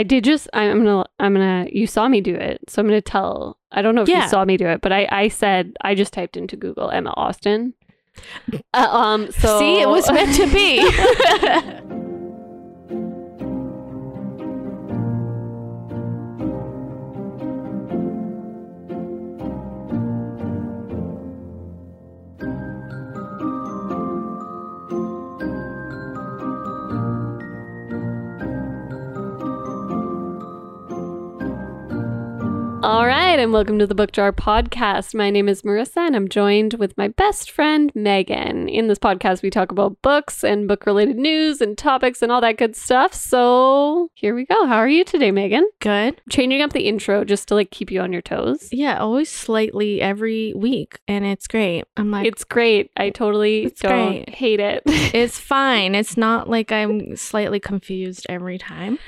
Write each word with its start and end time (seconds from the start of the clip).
I 0.00 0.02
did 0.02 0.24
just. 0.24 0.48
I'm 0.54 0.82
gonna. 0.82 1.04
I'm 1.18 1.34
gonna. 1.34 1.66
You 1.70 1.86
saw 1.86 2.08
me 2.08 2.22
do 2.22 2.34
it, 2.34 2.58
so 2.68 2.80
I'm 2.80 2.88
gonna 2.88 3.02
tell. 3.02 3.58
I 3.70 3.82
don't 3.82 3.94
know 3.94 4.00
if 4.02 4.08
Yeah. 4.08 4.22
you 4.24 4.28
saw 4.30 4.46
me 4.46 4.56
do 4.56 4.66
it, 4.66 4.80
but 4.80 4.92
I. 4.92 5.06
I 5.12 5.28
said 5.28 5.74
I 5.82 5.94
just 5.94 6.14
typed 6.14 6.38
into 6.38 6.56
Google 6.56 6.90
Emma 6.90 7.12
Austen. 7.18 7.74
Uh, 8.72 8.78
um. 8.90 9.30
So 9.32 9.58
See, 9.58 9.78
it 9.82 9.88
was 9.88 10.10
meant 10.10 10.34
to 10.36 10.46
be. 10.52 10.80
All 32.90 33.06
right, 33.06 33.38
and 33.38 33.52
welcome 33.52 33.78
to 33.78 33.86
the 33.86 33.94
Book 33.94 34.10
Jar 34.10 34.32
podcast. 34.32 35.14
My 35.14 35.30
name 35.30 35.48
is 35.48 35.62
Marissa, 35.62 35.98
and 35.98 36.16
I'm 36.16 36.28
joined 36.28 36.74
with 36.74 36.98
my 36.98 37.06
best 37.06 37.52
friend 37.52 37.92
Megan. 37.94 38.68
In 38.68 38.88
this 38.88 38.98
podcast, 38.98 39.42
we 39.42 39.48
talk 39.50 39.70
about 39.70 40.02
books 40.02 40.42
and 40.42 40.66
book-related 40.66 41.14
news 41.16 41.60
and 41.60 41.78
topics 41.78 42.20
and 42.20 42.32
all 42.32 42.40
that 42.40 42.56
good 42.58 42.74
stuff. 42.74 43.14
So 43.14 44.10
here 44.14 44.34
we 44.34 44.44
go. 44.44 44.66
How 44.66 44.78
are 44.78 44.88
you 44.88 45.04
today, 45.04 45.30
Megan? 45.30 45.70
Good. 45.78 46.20
Changing 46.30 46.62
up 46.62 46.72
the 46.72 46.88
intro 46.88 47.22
just 47.24 47.46
to 47.48 47.54
like 47.54 47.70
keep 47.70 47.92
you 47.92 48.00
on 48.00 48.12
your 48.12 48.22
toes. 48.22 48.68
Yeah, 48.72 48.98
always 48.98 49.30
slightly 49.30 50.02
every 50.02 50.52
week, 50.54 50.98
and 51.06 51.24
it's 51.24 51.46
great. 51.46 51.84
I'm 51.96 52.10
like, 52.10 52.26
It's 52.26 52.42
great. 52.42 52.90
I 52.96 53.10
totally 53.10 53.72
don't 53.80 54.24
great. 54.24 54.30
hate 54.30 54.58
it. 54.58 54.82
it's 54.86 55.38
fine. 55.38 55.94
It's 55.94 56.16
not 56.16 56.50
like 56.50 56.72
I'm 56.72 57.14
slightly 57.14 57.60
confused 57.60 58.26
every 58.28 58.58
time. 58.58 58.98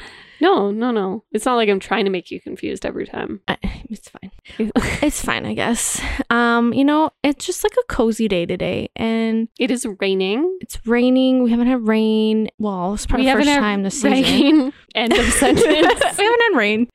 No, 0.43 0.73
no, 0.73 0.91
no. 0.91 1.23
It's 1.31 1.47
not 1.47 1.55
like 1.55 1.69
I'm 1.69 1.79
trying 1.79 2.05
to 2.05 2.11
make 2.11 2.33
you 2.33 2.41
confused 2.41 2.85
every 2.85 3.07
time. 3.07 3.41
I, 3.47 3.57
it's 3.89 4.09
fine. 4.09 4.33
It's 5.01 5.25
fine, 5.25 5.47
I 5.47 5.55
guess. 5.55 6.03
Um, 6.31 6.73
you 6.73 6.85
know, 6.85 7.11
it's 7.23 7.47
just 7.47 7.63
like 7.63 7.75
a 7.81 7.87
cozy 7.87 8.27
day 8.27 8.45
today, 8.45 8.91
and 8.97 9.47
it 9.61 9.71
is 9.71 9.87
raining. 10.01 10.59
it's 10.61 10.85
raining. 10.85 11.45
We 11.45 11.51
haven't 11.53 11.69
had 11.69 11.87
rain. 11.87 12.49
Well, 12.59 12.95
it's 12.95 13.07
probably 13.07 13.27
the 13.27 13.35
first 13.35 13.49
time 13.49 13.85
this 13.85 14.01
season. 14.01 14.73
End 14.97 15.13
of 15.13 15.25
sentence. 15.33 15.65
we 15.65 15.77
haven't 15.77 16.19
had 16.19 16.57
rain. 16.57 16.89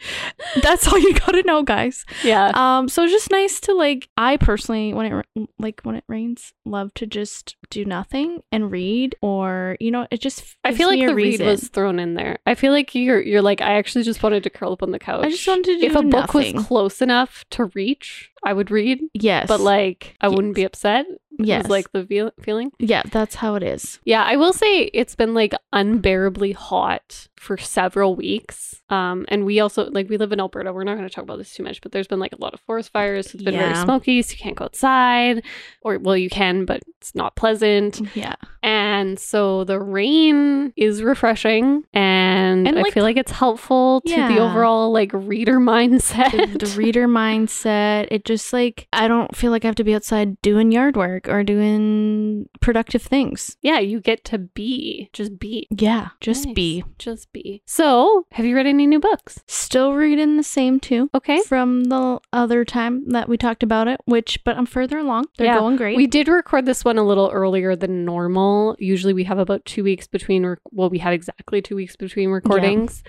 That's 0.61 0.86
all 0.88 1.00
you 1.00 1.14
gotta 1.14 1.44
know, 1.44 1.64
guys. 1.64 2.06
yeah. 2.23 2.52
Um, 2.54 2.89
so 2.89 3.04
it's 3.04 3.14
just 3.14 3.32
nice 3.32 3.61
to 3.61 3.73
like. 3.73 4.09
I 4.17 4.36
personally, 4.36 4.94
when 4.94 5.06
it 5.06 5.50
like 5.58 5.80
when 5.84 5.95
it 5.95 6.04
rains, 6.09 6.54
love 6.66 6.94
to 6.95 7.08
just 7.08 7.56
do 7.70 7.86
nothing 7.86 8.42
and 8.52 8.70
read, 8.72 9.16
or 9.22 9.78
you 9.80 9.92
know, 9.92 10.06
it 10.11 10.20
just. 10.20 10.58
I 10.66 10.76
feel 10.76 10.89
like 10.89 11.00
the 11.00 11.16
read 11.16 11.39
was 11.39 11.70
thrown 11.70 11.98
in 11.98 12.14
there. 12.16 12.39
I 12.45 12.56
feel 12.56 12.73
like 12.73 12.94
you're 12.94 13.22
you're 13.22 13.36
like 13.41 13.61
I 13.61 13.73
actually 13.73 14.03
just 14.03 14.23
wanted 14.23 14.43
to 14.43 14.49
curl 14.49 14.73
up 14.73 14.83
on 14.83 14.91
the 14.91 14.99
couch. 14.99 15.25
I 15.25 15.30
just 15.30 15.47
wanted 15.47 15.66
to 15.66 15.80
do 15.80 15.85
if 15.85 15.95
a 15.95 16.03
book 16.03 16.33
was 16.33 16.53
close 16.53 17.02
enough 17.02 17.45
to 17.52 17.66
reach, 17.66 18.31
I 18.43 18.53
would 18.53 18.71
read, 18.71 19.02
yes, 19.13 19.47
but 19.47 19.59
like 19.59 20.16
I 20.21 20.27
wouldn't 20.27 20.55
be 20.55 20.63
upset. 20.63 21.05
Yes, 21.38 21.66
Is 21.66 21.69
like 21.69 21.91
the 21.91 22.05
feel- 22.05 22.31
feeling. 22.41 22.71
yeah, 22.80 23.03
that's 23.11 23.35
how 23.35 23.55
it 23.55 23.63
is. 23.63 23.99
Yeah, 24.05 24.23
I 24.23 24.35
will 24.35 24.53
say 24.53 24.83
it's 24.93 25.16
been 25.16 25.33
like 25.33 25.53
unbearably 25.73 26.52
hot 26.53 27.27
for 27.35 27.57
several 27.57 28.16
weeks. 28.16 28.81
Um, 28.89 29.25
and 29.27 29.45
we 29.45 29.59
also 29.59 29.89
like 29.91 30.09
we 30.09 30.17
live 30.17 30.31
in 30.31 30.39
Alberta. 30.39 30.71
We're 30.73 30.83
not 30.83 30.95
going 30.97 31.08
to 31.08 31.13
talk 31.13 31.23
about 31.23 31.38
this 31.38 31.53
too 31.53 31.63
much, 31.63 31.81
but 31.81 31.91
there's 31.91 32.08
been 32.08 32.19
like 32.19 32.33
a 32.33 32.41
lot 32.41 32.53
of 32.53 32.59
forest 32.61 32.91
fires. 32.91 33.33
It's 33.33 33.43
been 33.43 33.55
very 33.55 33.75
smoky, 33.75 34.21
so 34.21 34.31
you 34.31 34.38
can't 34.38 34.55
go 34.55 34.65
outside, 34.65 35.43
or 35.81 35.97
well, 35.99 36.17
you 36.17 36.30
can, 36.30 36.65
but 36.65 36.81
it's 36.97 37.13
not 37.13 37.35
pleasant. 37.35 38.02
Yeah, 38.15 38.35
And 38.63 39.19
so 39.19 39.63
the 39.65 39.80
rain 39.80 40.73
is 40.77 41.03
refreshing, 41.03 41.83
and, 41.93 42.67
And, 42.67 42.80
I 42.80 42.81
like- 42.81 42.93
feel 42.93 43.03
like 43.03 43.17
it's 43.17 43.31
helpful 43.31 44.02
to 44.02 44.15
the 44.15 44.39
overall 44.39 44.91
like 44.91 45.11
reader 45.13 45.53
the, 45.55 45.59
mindset. 45.71 46.59
the 46.59 46.77
reader 46.77 47.08
mindset. 47.08 48.08
It 48.09 48.25
just 48.25 48.53
like 48.53 48.88
I 48.93 49.08
don't 49.08 49.35
feel 49.35 49.52
like 49.52 49.65
I 49.65 49.67
have 49.67 49.75
to 49.75 49.83
be 49.83 49.93
outside 49.95 50.41
doing 50.41 50.71
yard 50.71 50.95
work 50.97 51.27
or 51.28 51.44
doing 51.44 52.48
productive 52.61 53.02
things. 53.02 53.58
yeah, 53.61 53.80
you 53.80 53.99
get 53.99 54.23
to 54.26 54.38
be, 54.38 55.10
just 55.14 55.39
be, 55.39 55.67
Yeah, 55.70 56.10
just 56.21 56.45
Nice. 56.45 56.55
be. 56.55 56.83
just 56.98 57.32
be. 57.33 57.61
So, 57.65 58.26
have 58.33 58.45
you 58.45 58.55
read 58.55 58.65
any 58.67 58.88
new 58.88 58.99
books? 58.99 59.42
Still 59.48 59.93
reading 59.93 60.38
the 60.38 60.43
same 60.43 60.80
two. 60.80 61.10
Okay. 61.14 61.42
From 61.43 61.86
the 61.86 62.20
other 62.33 62.64
time 62.65 63.10
that 63.10 63.27
we 63.30 63.38
talked 63.38 63.64
about 63.64 63.88
it, 63.88 63.99
which, 64.05 64.43
but 64.43 64.58
I'm 64.58 64.65
further 64.65 64.98
along. 64.99 65.26
They're 65.38 65.48
Yeah, 65.48 65.60
going 65.60 65.76
great. 65.77 65.98
We 65.98 66.08
did 66.08 66.27
record 66.27 66.65
this 66.65 66.83
one 66.86 66.98
a 66.98 67.04
little 67.04 67.30
earlier 67.32 67.76
than 67.76 68.05
normal. 68.05 68.76
Usually 68.80 69.14
we 69.14 69.23
have 69.26 69.38
about 69.39 69.65
two 69.65 69.83
weeks 69.83 70.08
between, 70.08 70.45
rec- 70.45 70.59
well, 70.71 70.89
we 70.89 70.99
had 70.99 71.14
exactly 71.14 71.61
two 71.61 71.76
weeks 71.76 71.95
between 71.95 72.30
recordings. 72.30 73.04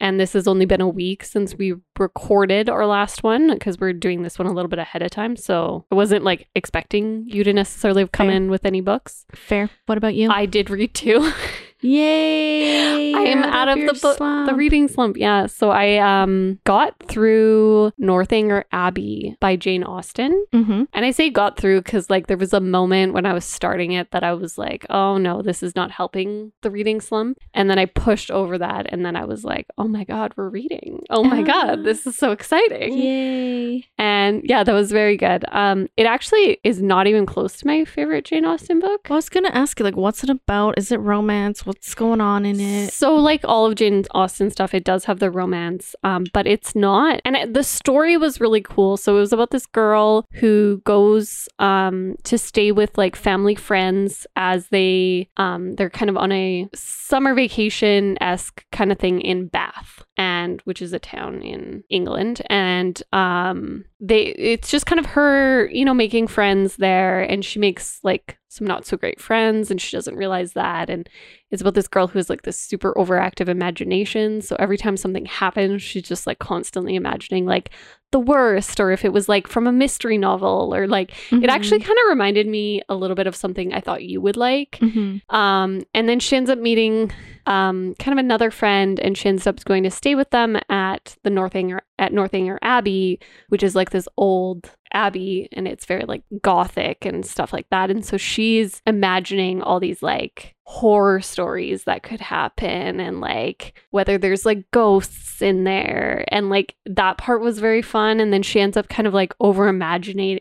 And 0.00 0.18
this 0.18 0.32
has 0.32 0.48
only 0.48 0.64
been 0.64 0.80
a 0.80 0.88
week 0.88 1.24
since 1.24 1.54
we 1.54 1.74
recorded 1.98 2.70
our 2.70 2.86
last 2.86 3.22
one 3.22 3.52
because 3.52 3.78
we're 3.78 3.92
doing 3.92 4.22
this 4.22 4.38
one 4.38 4.48
a 4.48 4.52
little 4.52 4.68
bit 4.68 4.78
ahead 4.78 5.02
of 5.02 5.10
time. 5.10 5.36
So 5.36 5.84
I 5.92 5.94
wasn't 5.94 6.24
like 6.24 6.48
expecting 6.54 7.26
you 7.26 7.44
to 7.44 7.52
necessarily 7.52 8.08
come 8.08 8.28
Fair. 8.28 8.36
in 8.36 8.50
with 8.50 8.64
any 8.64 8.80
books. 8.80 9.26
Fair. 9.34 9.68
What 9.86 9.98
about 9.98 10.14
you? 10.14 10.30
I 10.30 10.46
did 10.46 10.70
read 10.70 10.94
two. 10.94 11.30
Yay! 11.82 13.14
I 13.14 13.20
am 13.20 13.38
you're 13.38 13.46
out 13.46 13.68
of 13.68 13.78
your 13.78 13.92
the 13.92 13.98
book, 14.00 14.18
the 14.18 14.54
reading 14.54 14.88
slump. 14.88 15.16
Yeah. 15.16 15.46
So 15.46 15.70
I 15.70 15.96
um 15.98 16.58
got 16.64 16.94
through 17.08 17.92
Northanger 17.98 18.64
Abbey 18.72 19.36
by 19.40 19.56
Jane 19.56 19.82
Austen. 19.84 20.44
Mhm. 20.52 20.88
And 20.92 21.04
I 21.04 21.10
say 21.10 21.30
got 21.30 21.56
through 21.58 21.82
because 21.82 22.10
like 22.10 22.26
there 22.26 22.36
was 22.36 22.52
a 22.52 22.60
moment 22.60 23.12
when 23.14 23.26
I 23.26 23.32
was 23.32 23.44
starting 23.44 23.92
it 23.92 24.10
that 24.10 24.22
I 24.24 24.32
was 24.34 24.58
like, 24.58 24.84
oh 24.90 25.16
no, 25.18 25.42
this 25.42 25.62
is 25.62 25.74
not 25.74 25.90
helping 25.90 26.52
the 26.62 26.70
reading 26.70 27.00
slump. 27.00 27.38
And 27.54 27.70
then 27.70 27.78
I 27.78 27.86
pushed 27.86 28.30
over 28.30 28.58
that 28.58 28.86
and 28.90 29.04
then 29.04 29.16
I 29.16 29.24
was 29.24 29.44
like, 29.44 29.66
oh 29.78 29.88
my 29.88 30.04
God, 30.04 30.32
we're 30.36 30.48
reading. 30.48 31.04
Oh 31.10 31.24
my 31.24 31.40
Ah. 31.40 31.44
God, 31.44 31.84
this 31.84 32.06
is 32.06 32.16
so 32.16 32.32
exciting. 32.32 32.96
Yay! 32.98 33.84
And 33.98 34.42
yeah, 34.44 34.62
that 34.64 34.72
was 34.72 34.92
very 34.92 35.16
good. 35.16 35.44
Um, 35.50 35.88
it 35.96 36.04
actually 36.06 36.58
is 36.64 36.82
not 36.82 37.06
even 37.06 37.26
close 37.26 37.56
to 37.58 37.66
my 37.66 37.84
favorite 37.84 38.24
Jane 38.26 38.44
Austen 38.44 38.80
book. 38.80 39.10
I 39.10 39.14
was 39.14 39.28
gonna 39.28 39.48
ask 39.50 39.78
you, 39.78 39.84
like, 39.84 39.96
what's 39.96 40.22
it 40.22 40.30
about? 40.30 40.78
Is 40.78 40.92
it 40.92 41.00
romance? 41.00 41.64
What's 41.70 41.94
going 41.94 42.20
on 42.20 42.44
in 42.44 42.58
it? 42.58 42.92
So, 42.92 43.14
like 43.14 43.42
all 43.44 43.64
of 43.64 43.76
Jane 43.76 44.04
Austen 44.10 44.50
stuff, 44.50 44.74
it 44.74 44.82
does 44.82 45.04
have 45.04 45.20
the 45.20 45.30
romance, 45.30 45.94
um, 46.02 46.26
but 46.32 46.48
it's 46.48 46.74
not. 46.74 47.20
And 47.24 47.36
it, 47.36 47.54
the 47.54 47.62
story 47.62 48.16
was 48.16 48.40
really 48.40 48.60
cool. 48.60 48.96
So, 48.96 49.16
it 49.16 49.20
was 49.20 49.32
about 49.32 49.52
this 49.52 49.66
girl 49.66 50.26
who 50.32 50.82
goes 50.84 51.48
um, 51.60 52.16
to 52.24 52.38
stay 52.38 52.72
with 52.72 52.98
like 52.98 53.14
family 53.14 53.54
friends 53.54 54.26
as 54.34 54.66
they 54.70 55.28
um, 55.36 55.74
they're 55.76 55.90
kind 55.90 56.10
of 56.10 56.16
on 56.16 56.32
a 56.32 56.68
summer 56.74 57.34
vacation 57.34 58.20
esque 58.20 58.64
kind 58.72 58.90
of 58.90 58.98
thing 58.98 59.20
in 59.20 59.46
Bath, 59.46 60.02
and 60.20 60.60
which 60.66 60.82
is 60.82 60.92
a 60.92 60.98
town 60.98 61.40
in 61.40 61.82
England, 61.88 62.42
and 62.50 63.02
um, 63.14 63.86
they 64.00 64.26
it's 64.36 64.70
just 64.70 64.84
kind 64.84 64.98
of 64.98 65.06
her, 65.06 65.66
you 65.70 65.82
know, 65.82 65.94
making 65.94 66.26
friends 66.26 66.76
there, 66.76 67.22
and 67.22 67.42
she 67.42 67.58
makes 67.58 68.00
like 68.04 68.38
some 68.48 68.66
not 68.66 68.84
so 68.84 68.98
great 68.98 69.18
friends, 69.18 69.70
and 69.70 69.80
she 69.80 69.96
doesn't 69.96 70.16
realize 70.16 70.52
that, 70.52 70.90
and 70.90 71.08
it's 71.50 71.62
about 71.62 71.72
this 71.72 71.88
girl 71.88 72.06
who 72.06 72.18
has 72.18 72.28
like 72.28 72.42
this 72.42 72.58
super 72.58 72.92
overactive 72.98 73.48
imagination. 73.48 74.42
So 74.42 74.56
every 74.58 74.76
time 74.76 74.98
something 74.98 75.24
happens, 75.24 75.80
she's 75.82 76.02
just 76.02 76.26
like 76.26 76.38
constantly 76.38 76.96
imagining 76.96 77.46
like 77.46 77.70
the 78.12 78.20
worst, 78.20 78.80
or 78.80 78.90
if 78.90 79.04
it 79.04 79.12
was 79.12 79.28
like 79.28 79.46
from 79.46 79.66
a 79.66 79.72
mystery 79.72 80.18
novel, 80.18 80.74
or 80.74 80.86
like 80.86 81.10
Mm-hmm. 81.30 81.44
it 81.44 81.50
actually 81.50 81.78
kind 81.80 81.98
of 82.04 82.08
reminded 82.08 82.46
me 82.46 82.82
a 82.88 82.94
little 82.94 83.14
bit 83.14 83.26
of 83.26 83.36
something 83.36 83.72
I 83.72 83.80
thought 83.80 84.02
you 84.02 84.20
would 84.20 84.36
like. 84.36 84.78
Mhm. 84.80 85.20
Um, 85.32 85.82
and 85.94 86.08
then 86.08 86.18
she 86.20 86.36
ends 86.36 86.50
up 86.50 86.58
meeting 86.58 87.12
um, 87.46 87.94
kind 87.98 88.18
of 88.18 88.22
another 88.22 88.50
friend, 88.50 88.98
and 89.00 89.16
she 89.16 89.28
ends 89.28 89.46
up 89.46 89.64
going 89.64 89.82
to 89.84 89.90
stay 89.90 90.14
with 90.14 90.30
them 90.30 90.58
at 90.68 91.16
the 91.24 91.30
Northanger 91.30 91.80
at 91.98 92.12
Northanger 92.12 92.58
Abbey, 92.62 93.18
which 93.48 93.62
is 93.62 93.74
like 93.74 93.90
this 93.90 94.08
old 94.16 94.70
abbey, 94.92 95.48
and 95.52 95.66
it's 95.68 95.84
very 95.86 96.04
like 96.04 96.22
gothic 96.42 97.04
and 97.04 97.24
stuff 97.24 97.52
like 97.52 97.66
that. 97.70 97.90
And 97.90 98.04
so 98.04 98.16
she's 98.16 98.82
imagining 98.86 99.62
all 99.62 99.80
these 99.80 100.02
like 100.02 100.54
horror 100.70 101.20
stories 101.20 101.82
that 101.84 102.02
could 102.04 102.20
happen, 102.20 103.00
and 103.00 103.20
like 103.20 103.74
whether 103.90 104.16
there's 104.18 104.46
like 104.46 104.70
ghosts 104.70 105.42
in 105.42 105.64
there, 105.64 106.24
and 106.28 106.48
like 106.48 106.76
that 106.86 107.18
part 107.18 107.40
was 107.40 107.58
very 107.58 107.82
fun. 107.82 108.20
And 108.20 108.32
then 108.32 108.42
she 108.42 108.60
ends 108.60 108.76
up 108.76 108.88
kind 108.88 109.08
of 109.08 109.12
like 109.14 109.34
over 109.40 109.66
imagining 109.68 110.38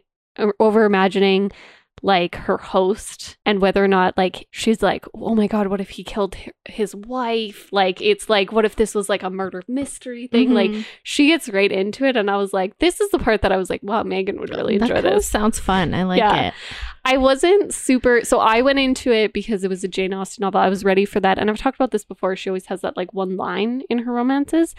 over 0.60 0.86
imagining 0.86 1.52
like 2.02 2.36
her 2.36 2.58
host 2.58 3.38
and 3.46 3.60
whether 3.60 3.84
or 3.84 3.88
not 3.88 4.18
like 4.18 4.48
she's 4.52 4.82
like 4.82 5.06
oh 5.14 5.36
my 5.36 5.48
god 5.48 5.68
what 5.68 5.82
if 5.82 5.90
he 5.90 6.02
killed 6.02 6.34
his 6.64 6.96
wife 6.96 7.68
like 7.74 8.00
it's 8.00 8.30
like 8.30 8.54
what 8.54 8.64
if 8.64 8.78
this 8.78 8.96
was 8.96 9.10
like 9.10 9.22
a 9.22 9.30
murder 9.30 9.62
mystery 9.68 10.26
thing 10.28 10.54
like 10.54 10.72
Mhm. 10.72 10.86
she 11.04 11.28
gets 11.28 11.50
right 11.50 11.70
into 11.70 12.06
it 12.06 12.16
and 12.16 12.32
i 12.32 12.38
was 12.38 12.54
like 12.54 12.78
this 12.80 13.02
is 13.02 13.10
the 13.12 13.20
part 13.20 13.42
that 13.42 13.52
i 13.52 13.58
was 13.58 13.70
like 13.70 13.84
wow 13.84 14.02
megan 14.04 14.40
would 14.40 14.50
really 14.50 14.78
that 14.78 14.90
enjoy 14.92 15.02
this 15.02 15.28
sounds 15.28 15.60
fun. 15.60 15.94
I 15.94 16.04
like 16.04 16.20
Yeah. 16.20 16.48
it. 16.48 16.54
I 17.06 17.18
wasn't 17.18 17.74
super. 17.74 18.24
So 18.24 18.40
I 18.40 18.62
went 18.62 18.80
into 18.80 19.12
it 19.12 19.34
because 19.34 19.64
it 19.64 19.70
was 19.70 19.84
a 19.84 19.88
Jane 19.88 20.14
Austen 20.14 20.42
novel. 20.42 20.60
I 20.62 20.70
was 20.70 20.84
ready 20.84 21.06
for 21.06 21.20
that. 21.20 21.38
And 21.38 21.50
I've 21.50 21.58
talked 21.58 21.76
about 21.78 21.92
this 21.92 22.04
before. 22.04 22.36
She 22.36 22.50
always 22.50 22.66
has 22.68 22.82
that 22.82 22.98
like 22.98 23.14
one 23.14 23.38
line 23.38 23.82
in 23.90 24.00
her 24.00 24.12
romances. 24.14 24.76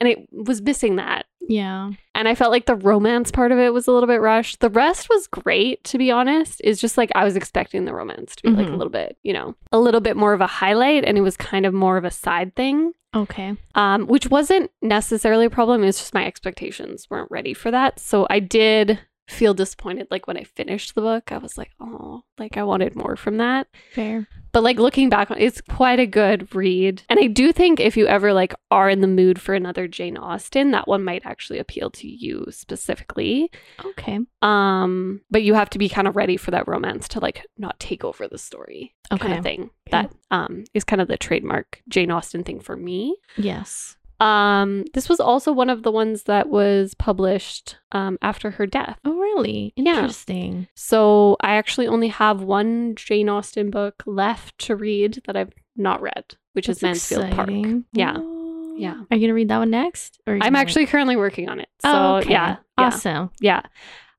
And 0.00 0.08
it 0.08 0.26
was 0.32 0.60
missing 0.62 0.96
that. 0.96 1.26
Yeah. 1.46 1.90
And 2.14 2.26
I 2.26 2.34
felt 2.34 2.50
like 2.50 2.66
the 2.66 2.74
romance 2.76 3.30
part 3.30 3.52
of 3.52 3.58
it 3.58 3.72
was 3.72 3.86
a 3.86 3.92
little 3.92 4.06
bit 4.06 4.20
rushed. 4.20 4.60
The 4.60 4.70
rest 4.70 5.08
was 5.08 5.26
great, 5.26 5.84
to 5.84 5.98
be 5.98 6.10
honest. 6.10 6.60
It's 6.64 6.80
just 6.80 6.96
like 6.96 7.10
I 7.14 7.24
was 7.24 7.36
expecting 7.36 7.84
the 7.84 7.94
romance 7.94 8.34
to 8.36 8.42
be 8.44 8.50
like 8.50 8.66
a 8.66 8.70
Mhm. 8.70 8.76
little 8.78 8.90
bit, 8.90 9.16
you 9.22 9.32
know, 9.32 9.54
a 9.70 9.78
little 9.78 10.00
bit 10.00 10.16
more 10.16 10.32
of 10.32 10.40
a 10.40 10.46
highlight, 10.46 11.04
and 11.04 11.16
it 11.18 11.20
was 11.20 11.36
kind 11.36 11.66
of 11.66 11.74
more 11.74 11.96
of 11.96 12.04
a 12.04 12.10
side 12.10 12.54
thing. 12.56 12.92
Okay. 13.16 13.54
um, 13.76 14.08
which 14.08 14.28
wasn't 14.28 14.72
necessarily 14.82 15.44
a 15.44 15.50
problem. 15.50 15.84
It's 15.84 16.00
just 16.00 16.14
my 16.14 16.26
expectations 16.26 17.06
weren't 17.08 17.30
ready 17.30 17.54
for 17.54 17.70
that. 17.70 18.00
So 18.00 18.26
I 18.28 18.40
did 18.40 18.98
feel 19.26 19.54
disappointed. 19.54 20.06
Like 20.10 20.26
when 20.26 20.36
I 20.36 20.44
finished 20.44 20.94
the 20.94 21.00
book, 21.00 21.32
I 21.32 21.38
was 21.38 21.56
like, 21.56 21.70
oh, 21.80 22.22
like 22.38 22.56
I 22.56 22.62
wanted 22.62 22.94
more 22.94 23.16
from 23.16 23.38
that. 23.38 23.68
Fair. 23.92 24.28
But 24.52 24.62
like 24.62 24.76
looking 24.78 25.08
back 25.08 25.30
on 25.30 25.38
it's 25.38 25.60
quite 25.60 25.98
a 25.98 26.06
good 26.06 26.54
read. 26.54 27.02
And 27.08 27.18
I 27.18 27.26
do 27.26 27.50
think 27.52 27.80
if 27.80 27.96
you 27.96 28.06
ever 28.06 28.32
like 28.32 28.54
are 28.70 28.88
in 28.88 29.00
the 29.00 29.06
mood 29.08 29.40
for 29.40 29.54
another 29.54 29.88
Jane 29.88 30.16
Austen, 30.16 30.70
that 30.72 30.86
one 30.86 31.02
might 31.02 31.24
actually 31.24 31.58
appeal 31.58 31.90
to 31.90 32.06
you 32.08 32.46
specifically. 32.50 33.50
Okay. 33.84 34.20
Um, 34.42 35.22
but 35.30 35.42
you 35.42 35.54
have 35.54 35.70
to 35.70 35.78
be 35.78 35.88
kind 35.88 36.06
of 36.06 36.16
ready 36.16 36.36
for 36.36 36.50
that 36.52 36.68
romance 36.68 37.08
to 37.08 37.20
like 37.20 37.46
not 37.58 37.80
take 37.80 38.04
over 38.04 38.28
the 38.28 38.38
story 38.38 38.94
Okay. 39.10 39.26
kind 39.26 39.38
of 39.38 39.42
thing. 39.42 39.70
That 39.90 40.12
um 40.30 40.64
is 40.74 40.84
kind 40.84 41.00
of 41.02 41.08
the 41.08 41.16
trademark 41.16 41.82
Jane 41.88 42.10
Austen 42.10 42.44
thing 42.44 42.60
for 42.60 42.76
me. 42.76 43.16
Yes. 43.36 43.96
Um, 44.20 44.84
this 44.94 45.08
was 45.08 45.20
also 45.20 45.52
one 45.52 45.68
of 45.70 45.82
the 45.82 45.90
ones 45.90 46.24
that 46.24 46.48
was 46.48 46.94
published 46.94 47.76
um, 47.92 48.16
after 48.22 48.52
her 48.52 48.66
death. 48.66 48.98
Oh, 49.04 49.12
really? 49.18 49.72
Yeah. 49.76 49.96
Interesting. 49.96 50.68
So 50.74 51.36
I 51.40 51.54
actually 51.56 51.86
only 51.88 52.08
have 52.08 52.40
one 52.42 52.94
Jane 52.94 53.28
Austen 53.28 53.70
book 53.70 54.02
left 54.06 54.56
to 54.60 54.76
read 54.76 55.20
that 55.26 55.36
I've 55.36 55.52
not 55.76 56.00
read, 56.00 56.36
which 56.52 56.68
is 56.68 56.78
That's 56.78 57.10
Mansfield 57.10 57.22
Park. 57.32 57.48
exciting. 57.48 57.84
Yeah. 57.92 58.14
Oh. 58.18 58.74
Yeah. 58.76 59.02
Are 59.10 59.16
you 59.16 59.26
gonna 59.26 59.34
read 59.34 59.48
that 59.48 59.58
one 59.58 59.70
next? 59.70 60.20
Or 60.26 60.36
I'm 60.40 60.56
actually 60.56 60.86
currently 60.86 61.16
working 61.16 61.48
on 61.48 61.60
it. 61.60 61.68
So 61.82 61.88
Oh, 61.92 62.16
okay. 62.16 62.30
yeah, 62.30 62.56
yeah, 62.78 62.84
Awesome. 62.86 63.30
yeah. 63.40 63.62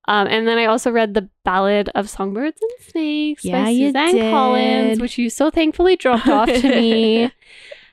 Um, 0.07 0.27
and 0.27 0.47
then 0.47 0.57
I 0.57 0.65
also 0.65 0.91
read 0.91 1.13
the 1.13 1.27
Ballad 1.43 1.89
of 1.95 2.09
Songbirds 2.09 2.61
and 2.61 2.71
Snakes 2.91 3.43
Yeah, 3.43 3.63
by 3.63 3.69
you 3.69 3.87
Suzanne 3.87 4.31
Collins, 4.31 4.99
which 4.99 5.17
you 5.17 5.29
so 5.29 5.49
thankfully 5.49 5.95
dropped 5.95 6.27
off 6.27 6.47
to 6.47 6.69
me. 6.69 7.31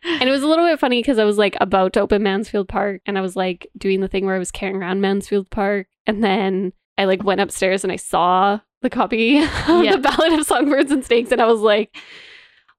And 0.04 0.28
it 0.28 0.32
was 0.32 0.42
a 0.42 0.46
little 0.48 0.64
bit 0.66 0.78
funny 0.80 1.00
because 1.00 1.18
I 1.18 1.24
was 1.24 1.38
like 1.38 1.56
about 1.60 1.92
to 1.94 2.00
open 2.00 2.22
Mansfield 2.22 2.68
Park 2.68 3.02
and 3.06 3.16
I 3.16 3.20
was 3.20 3.36
like 3.36 3.68
doing 3.78 4.00
the 4.00 4.08
thing 4.08 4.26
where 4.26 4.34
I 4.34 4.38
was 4.40 4.50
carrying 4.50 4.76
around 4.76 5.00
Mansfield 5.00 5.48
Park. 5.50 5.86
And 6.06 6.22
then 6.24 6.72
I 6.98 7.04
like 7.04 7.22
went 7.22 7.40
upstairs 7.40 7.84
and 7.84 7.92
I 7.92 7.96
saw 7.96 8.58
the 8.82 8.90
copy 8.90 9.38
of 9.42 9.84
Yeah. 9.84 9.92
the 9.96 9.98
Ballad 9.98 10.32
of 10.38 10.46
Songbirds 10.46 10.90
and 10.90 11.04
Snakes. 11.04 11.30
And 11.32 11.40
I 11.40 11.46
was 11.46 11.60
like, 11.60 11.96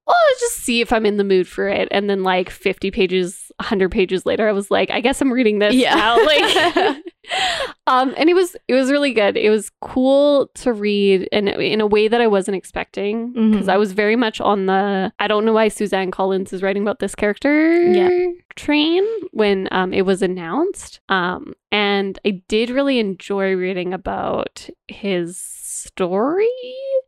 well, 0.06 0.16
let's 0.30 0.40
just 0.40 0.56
see 0.58 0.82
if 0.82 0.92
I'm 0.92 1.06
in 1.06 1.16
the 1.16 1.24
mood 1.24 1.48
for 1.48 1.66
it. 1.68 1.88
And 1.90 2.10
then 2.10 2.22
like 2.22 2.50
50 2.50 2.90
pages, 2.90 3.43
100 3.60 3.90
pages 3.90 4.26
later, 4.26 4.48
I 4.48 4.52
was 4.52 4.70
like, 4.70 4.90
I 4.90 5.00
guess 5.00 5.20
I'm 5.20 5.32
reading 5.32 5.58
this 5.58 5.74
Yeah. 5.74 5.94
now. 5.94 6.16
Like, 6.24 6.96
um, 7.86 8.14
and 8.16 8.28
it 8.28 8.34
was, 8.34 8.56
it 8.68 8.74
was 8.74 8.90
really 8.90 9.12
good. 9.14 9.36
It 9.36 9.50
was 9.50 9.70
cool 9.80 10.48
to 10.56 10.72
read 10.72 11.28
in, 11.32 11.48
in 11.48 11.80
a 11.80 11.86
way 11.86 12.08
that 12.08 12.20
I 12.20 12.26
wasn't 12.26 12.56
expecting 12.56 13.32
because 13.32 13.66
Mhm. 13.66 13.72
I 13.72 13.76
was 13.78 13.92
very 13.92 14.16
much 14.16 14.40
on 14.40 14.66
the 14.66 15.12
I 15.18 15.26
don't 15.28 15.44
know 15.44 15.52
why 15.52 15.68
Suzanne 15.68 16.10
Collins 16.10 16.52
is 16.52 16.62
writing 16.62 16.82
about 16.82 16.98
this 16.98 17.14
character 17.14 17.82
Yeah. 17.82 18.10
train 18.56 19.04
when 19.32 19.68
um, 19.72 19.92
it 19.94 20.02
was 20.06 20.20
announced. 20.22 21.00
Um, 21.08 21.54
and 21.72 22.18
I 22.26 22.42
did 22.48 22.70
really 22.70 22.98
enjoy 22.98 23.54
reading 23.54 23.94
about 23.94 24.68
his 24.88 25.38
story 25.38 26.48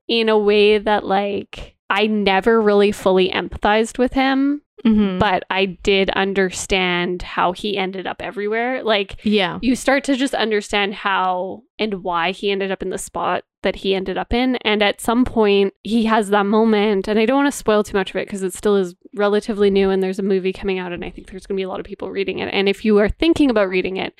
in 0.08 0.28
a 0.28 0.38
way 0.38 0.78
that 0.78 1.04
like 1.04 1.76
I 1.90 2.06
never 2.06 2.60
really 2.60 2.90
fully 2.92 3.30
empathized 3.30 3.98
with 3.98 4.12
him, 4.12 4.62
Mhm. 4.84 5.18
but 5.18 5.44
I 5.50 5.64
did 5.64 6.10
understand 6.10 7.22
how 7.22 7.52
he 7.52 7.76
ended 7.76 8.06
up 8.06 8.20
everywhere. 8.20 8.82
Like 8.82 9.16
yeah. 9.24 9.58
you 9.62 9.74
start 9.74 10.04
to 10.04 10.16
just 10.16 10.34
understand 10.34 10.94
how 10.94 11.62
and 11.78 12.02
why 12.02 12.30
he 12.32 12.50
ended 12.50 12.70
up 12.70 12.82
in 12.82 12.90
the 12.90 12.98
spot 12.98 13.44
that 13.62 13.76
he 13.76 13.94
ended 13.94 14.16
up 14.16 14.32
in. 14.32 14.56
And 14.56 14.82
at 14.82 15.00
some 15.00 15.24
point, 15.24 15.74
he 15.82 16.04
has 16.04 16.28
that 16.28 16.46
moment, 16.46 17.08
and 17.08 17.18
I 17.18 17.26
don't 17.26 17.42
want 17.42 17.52
to 17.52 17.56
spoil 17.58 17.82
too 17.82 17.96
much 17.96 18.10
of 18.10 18.16
it 18.16 18.26
because 18.26 18.42
it 18.42 18.54
still 18.54 18.76
is 18.76 18.94
relatively 19.14 19.70
new 19.70 19.90
and 19.90 20.02
there's 20.02 20.18
a 20.20 20.22
movie 20.22 20.52
coming 20.52 20.78
out, 20.78 20.92
and 20.92 21.04
I 21.04 21.10
think 21.10 21.30
there's 21.30 21.46
going 21.46 21.56
to 21.56 21.60
be 21.60 21.64
a 21.64 21.68
lot 21.68 21.80
of 21.80 21.86
people 21.86 22.10
reading 22.10 22.38
it. 22.38 22.48
And 22.52 22.68
if 22.68 22.84
you 22.84 22.98
are 22.98 23.08
thinking 23.08 23.50
about 23.50 23.68
reading 23.68 23.96
it, 23.96 24.14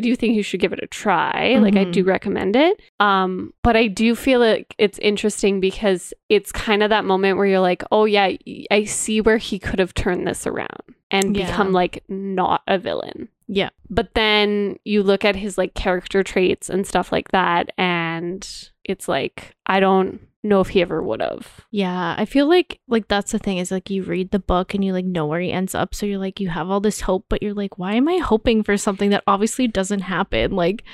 I 0.00 0.02
do 0.02 0.16
think 0.16 0.34
you 0.34 0.42
should 0.42 0.60
give 0.60 0.72
it 0.72 0.80
a 0.82 0.86
try. 0.86 1.56
Like 1.58 1.76
I 1.76 1.84
do 1.84 2.04
recommend 2.04 2.56
it. 2.56 2.80
Um, 3.00 3.52
but 3.62 3.76
I 3.76 3.86
do 3.86 4.14
feel 4.14 4.40
like 4.40 4.74
it's 4.78 4.98
interesting 5.00 5.60
because 5.60 6.14
it's 6.30 6.50
kind 6.52 6.82
of 6.82 6.88
that 6.88 7.04
moment 7.04 7.36
where 7.36 7.44
you're 7.44 7.60
like, 7.60 7.82
oh 7.92 8.06
yeah, 8.06 8.32
I 8.70 8.84
see 8.84 9.20
where 9.20 9.36
he 9.36 9.58
could 9.58 9.78
have 9.78 9.92
turned 9.92 10.26
this 10.26 10.46
around 10.46 10.80
and 11.10 11.36
Yeah. 11.36 11.46
become 11.50 11.72
like 11.72 12.02
not 12.08 12.62
a 12.66 12.78
villain 12.78 13.28
Yeah. 13.46 13.68
but 13.90 14.14
then 14.14 14.78
you 14.84 15.02
look 15.02 15.24
at 15.24 15.36
his 15.36 15.58
like 15.58 15.74
character 15.74 16.22
traits 16.22 16.70
and 16.70 16.86
stuff 16.86 17.12
like 17.12 17.30
that 17.32 17.70
and 17.76 18.48
it's 18.84 19.08
like 19.08 19.54
i 19.66 19.80
don't 19.80 20.20
know 20.42 20.60
if 20.60 20.68
he 20.68 20.80
ever 20.82 21.02
would 21.02 21.20
have 21.20 21.66
Yeah, 21.70 22.14
I 22.16 22.24
feel 22.24 22.48
like 22.48 22.80
like 22.88 23.08
that's 23.08 23.32
the 23.32 23.38
thing 23.38 23.58
is 23.58 23.70
like 23.70 23.90
you 23.90 24.02
read 24.02 24.30
the 24.30 24.38
book 24.38 24.74
and 24.74 24.84
you 24.84 24.92
like 24.92 25.04
know 25.04 25.26
where 25.26 25.40
he 25.40 25.52
ends 25.52 25.74
up, 25.74 25.94
so 25.94 26.06
you're 26.06 26.18
like 26.18 26.40
you 26.40 26.48
have 26.48 26.70
all 26.70 26.80
this 26.80 27.02
hope, 27.02 27.26
but 27.28 27.42
you're 27.42 27.54
like, 27.54 27.78
why 27.78 27.94
am 27.94 28.08
I 28.08 28.16
hoping 28.18 28.62
for 28.62 28.76
something 28.76 29.10
that 29.10 29.24
obviously 29.26 29.68
doesn't 29.68 30.00
happen? 30.00 30.52
Like 30.52 30.84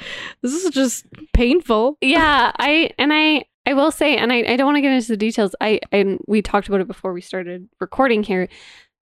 this 0.43 0.53
is 0.53 0.71
just 0.71 1.07
painful. 1.33 1.97
yeah 2.01 2.53
i 2.59 2.91
and 2.99 3.13
i 3.13 3.45
i 3.67 3.75
will 3.75 3.91
say 3.91 4.17
and 4.17 4.33
i, 4.33 4.39
I 4.39 4.57
don't 4.57 4.67
want 4.67 4.77
to 4.77 4.81
get 4.83 4.93
into 4.93 5.09
the 5.09 5.17
details 5.17 5.55
i 5.61 5.81
and 5.93 6.19
we 6.27 6.43
talked 6.43 6.69
about 6.69 6.81
it 6.81 6.87
before 6.87 7.13
we 7.13 7.21
started 7.21 7.69
recording 7.81 8.23
here 8.23 8.49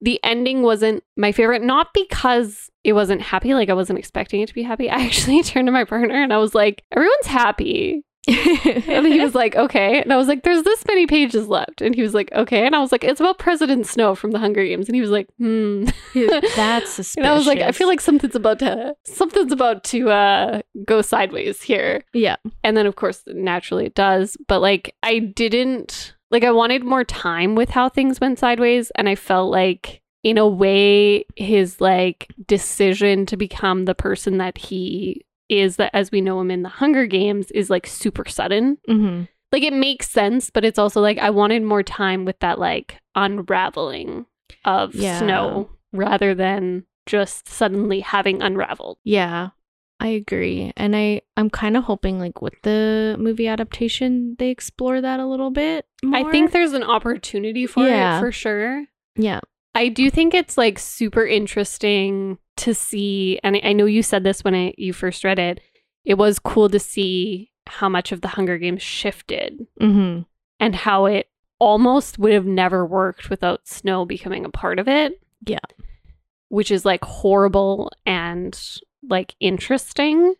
the 0.01 0.19
ending 0.23 0.61
wasn't 0.61 1.03
my 1.15 1.31
favorite 1.31 1.61
not 1.61 1.87
because 1.93 2.69
it 2.83 2.93
wasn't 2.93 3.21
happy 3.21 3.53
like 3.53 3.69
i 3.69 3.73
wasn't 3.73 3.99
expecting 3.99 4.41
it 4.41 4.47
to 4.47 4.53
be 4.53 4.63
happy 4.63 4.89
i 4.89 4.95
actually 5.05 5.41
turned 5.43 5.67
to 5.67 5.71
my 5.71 5.83
partner 5.83 6.21
and 6.21 6.33
i 6.33 6.37
was 6.37 6.53
like 6.55 6.83
everyone's 6.91 7.27
happy 7.27 8.03
And 8.87 9.07
he 9.07 9.19
was 9.19 9.35
like, 9.35 9.55
okay. 9.55 10.01
And 10.01 10.13
I 10.13 10.17
was 10.17 10.27
like, 10.27 10.43
there's 10.43 10.63
this 10.63 10.83
many 10.87 11.07
pages 11.07 11.47
left. 11.47 11.81
And 11.81 11.93
he 11.93 12.01
was 12.01 12.13
like, 12.13 12.31
okay. 12.31 12.65
And 12.65 12.75
I 12.75 12.79
was 12.79 12.91
like, 12.91 13.03
it's 13.03 13.19
about 13.19 13.37
President 13.37 13.85
Snow 13.85 14.15
from 14.15 14.31
the 14.31 14.39
Hunger 14.39 14.63
Games. 14.63 14.87
And 14.87 14.95
he 14.95 15.01
was 15.01 15.09
like, 15.09 15.27
hmm. 15.37 15.85
that's 16.55 16.91
suspicious. 16.91 17.17
And 17.17 17.27
I 17.27 17.33
was 17.33 17.47
like, 17.47 17.59
I 17.59 17.71
feel 17.71 17.87
like 17.87 18.01
something's 18.01 18.35
about 18.35 18.59
to 18.59 18.95
something's 19.05 19.51
about 19.51 19.83
to 19.85 20.09
uh 20.09 20.61
go 20.85 21.01
sideways 21.01 21.61
here. 21.61 22.03
yeah, 22.13 22.37
And 22.63 22.77
then 22.77 22.85
of 22.85 22.95
course 22.95 23.23
naturally 23.27 23.85
it 23.85 23.95
does. 23.95 24.37
But 24.47 24.59
like 24.59 24.95
I 25.03 25.19
didn't 25.19 26.13
like 26.31 26.43
I 26.43 26.51
wanted 26.51 26.83
more 26.83 27.03
time 27.03 27.55
with 27.55 27.69
how 27.69 27.89
things 27.89 28.21
went 28.21 28.39
sideways. 28.39 28.91
And 28.91 29.09
I 29.09 29.15
felt 29.15 29.51
like 29.51 30.01
in 30.23 30.37
a 30.37 30.47
way 30.47 31.25
his 31.35 31.81
like 31.81 32.27
decision 32.47 33.25
to 33.25 33.35
become 33.35 33.85
the 33.85 33.95
person 33.95 34.37
that 34.37 34.57
he 34.57 35.25
is 35.49 35.75
that 35.77 35.91
as 35.93 36.11
we 36.11 36.21
know 36.21 36.39
him 36.39 36.49
in 36.51 36.63
the 36.63 36.69
Hunger 36.69 37.05
Games 37.05 37.51
is 37.51 37.69
like 37.69 37.85
super 37.87 38.25
sudden 38.27 38.77
hmm 38.87 39.23
like 39.51 39.61
it 39.61 39.73
makes 39.73 40.09
sense, 40.09 40.49
but 40.49 40.65
it's 40.65 40.79
also 40.79 40.99
like 40.99 41.19
I 41.19 41.29
wanted 41.29 41.61
more 41.61 41.83
time 41.83 42.25
with 42.25 42.39
that 42.39 42.57
like 42.57 42.97
unraveling 43.47 44.25
of 44.65 44.95
Yeah. 44.95 45.19
snow 45.19 45.69
rather 45.91 46.33
than 46.33 46.85
just 47.05 47.47
suddenly 47.47 47.99
having 47.99 48.41
unraveled. 48.41 48.97
yeah. 49.03 49.49
I 49.99 50.07
agree, 50.07 50.73
and 50.75 50.95
I 50.97 51.21
I'm 51.37 51.49
kind 51.49 51.77
of 51.77 51.83
hoping 51.85 52.19
like 52.19 52.41
with 52.41 52.55
the 52.63 53.15
movie 53.19 53.47
adaptation 53.47 54.35
they 54.37 54.49
explore 54.49 54.99
that 54.99 55.19
a 55.21 55.25
little 55.25 55.51
bit. 55.51 55.85
More. 56.03 56.27
I 56.27 56.31
think 56.31 56.51
there's 56.51 56.73
an 56.73 56.83
opportunity 56.83 57.65
for 57.67 57.87
Yeah. 57.87 58.17
it 58.17 58.19
for 58.19 58.31
sure. 58.31 58.85
yeah, 59.15 59.39
I 59.75 59.89
do 59.89 60.09
think 60.09 60.33
it's 60.33 60.57
like 60.57 60.77
super 60.77 61.25
interesting 61.25 62.37
to 62.57 62.73
see, 62.73 63.39
and 63.43 63.59
I- 63.63 63.73
know 63.73 63.85
you 63.85 64.03
said 64.03 64.23
this 64.23 64.43
when 64.43 64.53
I, 64.55 64.73
you 64.77 64.93
first 64.93 65.23
read 65.23 65.39
it. 65.39 65.59
It 66.05 66.15
was 66.15 66.37
cool 66.39 66.69
to 66.69 66.79
see 66.79 67.51
how 67.65 67.89
much 67.89 68.11
of 68.11 68.21
the 68.21 68.27
Hunger 68.27 68.57
Games 68.57 68.81
shifted 68.81 69.65
hmm 69.79 70.19
and 70.59 70.75
how 70.75 71.05
it 71.05 71.27
almost 71.59 72.19
would 72.19 72.33
have 72.33 72.45
never 72.45 72.85
worked 72.85 73.29
without 73.29 73.67
Snow 73.67 74.05
becoming 74.05 74.45
a 74.45 74.49
part 74.49 74.79
of 74.79 74.87
it. 74.87 75.19
Yeah. 75.45 75.59
Which 76.49 76.71
is 76.71 76.85
like 76.85 77.03
horrible 77.03 77.91
and 78.05 78.57
like 79.09 79.35
interesting. 79.39 80.35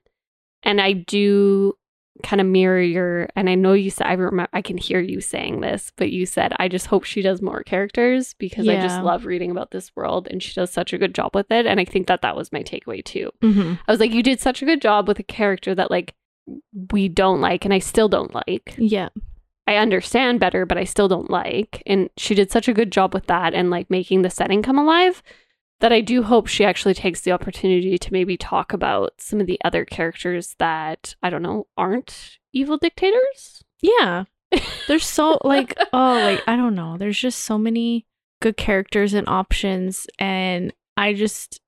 And 0.63 0.79
I 0.81 0.93
do 0.93 1.75
kind 2.22 2.39
of 2.39 2.46
mirror 2.46 2.79
your 2.79 3.27
and 3.36 3.50
I 3.50 3.55
know 3.55 3.74
you 3.74 3.89
said 3.89 4.05
I 4.05 4.13
remember 4.13 4.48
I 4.53 4.62
can 4.62 4.77
hear 4.77 5.00
you 5.00 5.20
saying 5.20 5.62
this, 5.62 5.91
but 5.96 6.12
you 6.12 6.25
said 6.27 6.53
I 6.60 6.67
just 6.67 6.86
hope 6.88 7.05
she 7.05 7.22
does 7.24 7.41
more 7.41 7.63
characters 7.63 8.36
because 8.38 8.67
I 8.70 8.74
just 8.82 9.01
love 9.03 9.25
reading 9.25 9.50
about 9.50 9.72
this 9.72 9.96
world 9.96 10.27
and 10.29 10.41
she 10.41 10.53
does 10.53 10.70
such 10.72 10.93
a 10.93 10.98
good 11.00 11.15
job 11.15 11.36
with 11.36 11.50
it 11.51 11.65
and 11.65 11.79
I 11.79 11.86
think 11.86 12.05
that 12.08 12.22
that 12.22 12.36
was 12.36 12.51
my 12.51 12.62
takeaway 12.62 13.03
too. 13.03 13.32
hmm 13.41 13.74
I 13.88 13.91
was 13.91 14.00
like 14.00 14.12
you 14.12 14.22
did 14.22 14.39
such 14.39 14.62
a 14.62 14.65
good 14.65 14.82
job 14.82 15.08
with 15.08 15.17
a 15.17 15.24
character 15.24 15.74
that 15.74 15.89
like 15.89 16.13
we 16.91 17.10
don't 17.10 17.41
like 17.41 17.65
and 17.65 17.74
I 17.74 17.79
still 17.79 18.10
don't 18.10 18.34
like. 18.36 18.75
yeah, 18.77 19.10
I 19.65 19.77
understand 19.77 20.39
better, 20.41 20.65
but 20.65 20.77
I 20.77 20.84
still 20.84 21.08
don't 21.08 21.29
like. 21.32 21.82
And 21.86 22.10
she 22.17 22.36
did 22.36 22.51
such 22.51 22.67
a 22.67 22.74
good 22.74 22.91
job 22.91 23.13
with 23.13 23.27
that 23.27 23.53
and 23.53 23.70
like 23.70 23.89
making 23.89 24.22
the 24.22 24.29
setting 24.29 24.62
come 24.62 24.77
alive 24.77 25.24
that 25.83 25.91
I 25.91 25.99
do 25.99 26.23
hope 26.23 26.47
she 26.47 26.63
actually 26.63 26.93
takes 26.93 27.19
the 27.19 27.33
opportunity 27.33 27.97
to 27.97 28.13
maybe 28.13 28.37
talk 28.37 28.71
about 28.71 29.15
some 29.17 29.41
of 29.41 29.47
the 29.47 29.59
other 29.65 29.83
characters 29.83 30.55
that 30.57 31.13
I 31.21 31.29
don't 31.29 31.41
know 31.41 31.67
aren't 31.75 32.39
evil 32.53 32.77
dictators. 32.77 33.65
yeah. 33.81 34.23
There's 34.87 35.05
so 35.05 35.39
like 35.43 35.77
oh 35.91 36.13
like 36.13 36.41
I 36.47 36.55
don't 36.55 36.75
know. 36.75 36.95
There's 36.97 37.19
just 37.19 37.39
so 37.39 37.57
many 37.57 38.05
good 38.39 38.55
characters 38.55 39.13
and 39.13 39.27
options, 39.27 40.07
and 40.19 40.71
I 40.95 41.13
just 41.13 41.59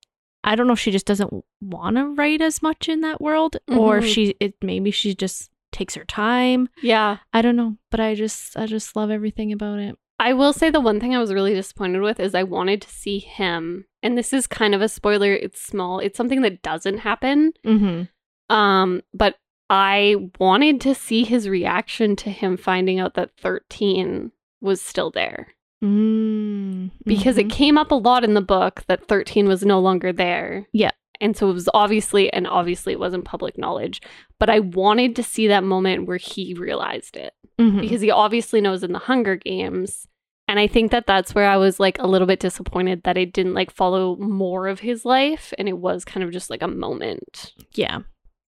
I 0.45 0.55
don't 0.55 0.67
know 0.67 0.73
if 0.73 0.79
she 0.79 0.91
just 0.91 1.07
doesn't 1.07 1.33
want 1.59 1.97
to 1.97 2.05
write 2.05 2.41
as 2.41 2.61
much 2.61 2.87
in 2.87 3.01
that 3.01 3.19
world 3.19 3.57
or 3.67 3.97
if 3.97 4.05
she 4.05 4.35
it 4.39 4.53
maybe 4.61 4.91
she 4.91 5.13
just 5.13 5.49
takes 5.73 5.95
her 5.95 6.05
time. 6.05 6.69
Yeah. 6.81 7.17
I 7.33 7.41
don't 7.41 7.57
know, 7.57 7.75
but 7.91 7.99
I 7.99 8.15
just 8.15 8.55
I 8.55 8.65
just 8.65 8.95
love 8.95 9.11
everything 9.11 9.51
about 9.51 9.79
it. 9.79 9.97
I 10.19 10.33
will 10.33 10.53
say 10.53 10.69
the 10.69 10.79
one 10.79 10.99
thing 10.99 11.13
I 11.13 11.19
was 11.19 11.33
really 11.33 11.53
disappointed 11.53 12.01
with 12.01 12.19
is 12.19 12.33
I 12.33 12.43
wanted 12.43 12.81
to 12.83 12.89
see 12.89 13.19
him, 13.19 13.85
and 14.05 14.17
this 14.17 14.31
is 14.31 14.47
kind 14.47 14.73
of 14.75 14.81
a 14.81 14.87
spoiler. 14.87 15.33
It's 15.33 15.59
small. 15.61 15.99
It's 15.99 16.15
something 16.17 16.41
that 16.43 16.61
doesn't 16.61 16.99
happen. 16.99 17.51
Mhm. 17.65 18.07
Um, 18.49 19.01
but 19.13 19.35
I 19.69 20.29
wanted 20.39 20.79
to 20.81 20.93
see 20.95 21.23
his 21.23 21.49
reaction 21.49 22.15
to 22.17 22.29
him 22.29 22.55
finding 22.55 22.99
out 22.99 23.15
that 23.15 23.31
13 23.37 24.31
was 24.61 24.81
still 24.81 25.09
there 25.11 25.47
Mm. 25.83 26.91
because 27.05 27.37
it 27.37 27.49
came 27.49 27.77
up 27.77 27.91
a 27.91 27.95
lot 27.95 28.23
in 28.23 28.33
the 28.35 28.41
book 28.41 28.83
that 28.87 29.07
13 29.07 29.47
was 29.47 29.65
no 29.65 29.79
longer 29.79 30.13
there. 30.13 30.67
Yeah. 30.71 30.91
And 31.21 31.35
so 31.35 31.49
it 31.49 31.53
was 31.53 31.69
obviously, 31.73 32.31
and 32.33 32.45
obviously 32.47 32.93
it 32.93 32.99
wasn't 32.99 33.25
public 33.25 33.57
knowledge, 33.57 34.01
but 34.39 34.49
I 34.49 34.59
wanted 34.59 35.15
to 35.15 35.23
see 35.23 35.47
that 35.47 35.63
moment 35.63 36.05
where 36.07 36.17
he 36.17 36.53
realized 36.53 37.15
it 37.17 37.33
Mhm. 37.59 37.81
because 37.81 38.01
he 38.01 38.11
obviously 38.11 38.61
knows 38.61 38.83
in 38.83 38.91
the 38.91 38.99
Hunger 38.99 39.35
Games. 39.35 40.07
And 40.47 40.59
I 40.59 40.67
think 40.67 40.91
that 40.91 41.07
that's 41.07 41.33
where 41.33 41.47
I 41.47 41.57
was 41.57 41.79
like 41.79 41.97
a 41.99 42.07
little 42.07 42.27
bit 42.27 42.39
disappointed 42.39 43.03
that 43.03 43.17
it 43.17 43.33
didn't 43.33 43.55
like 43.55 43.71
follow 43.71 44.15
more 44.17 44.67
of 44.67 44.79
his 44.79 45.03
life 45.03 45.53
and 45.57 45.67
it 45.67 45.77
was 45.77 46.05
kind 46.05 46.23
of 46.23 46.31
just 46.31 46.49
like 46.49 46.61
a 46.61 46.67
moment, 46.67 47.53
yeah. 47.73 47.99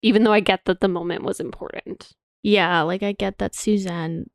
even 0.03 0.23
though 0.23 0.33
I 0.33 0.41
get 0.41 0.67
that 0.67 0.81
the 0.81 0.89
moment 0.89 1.23
was 1.23 1.41
important. 1.41 2.13
Yeah, 2.43 2.83
like 2.83 3.03
I 3.03 3.13
get 3.13 3.39
that 3.39 3.55
Suzanne, 3.55 4.27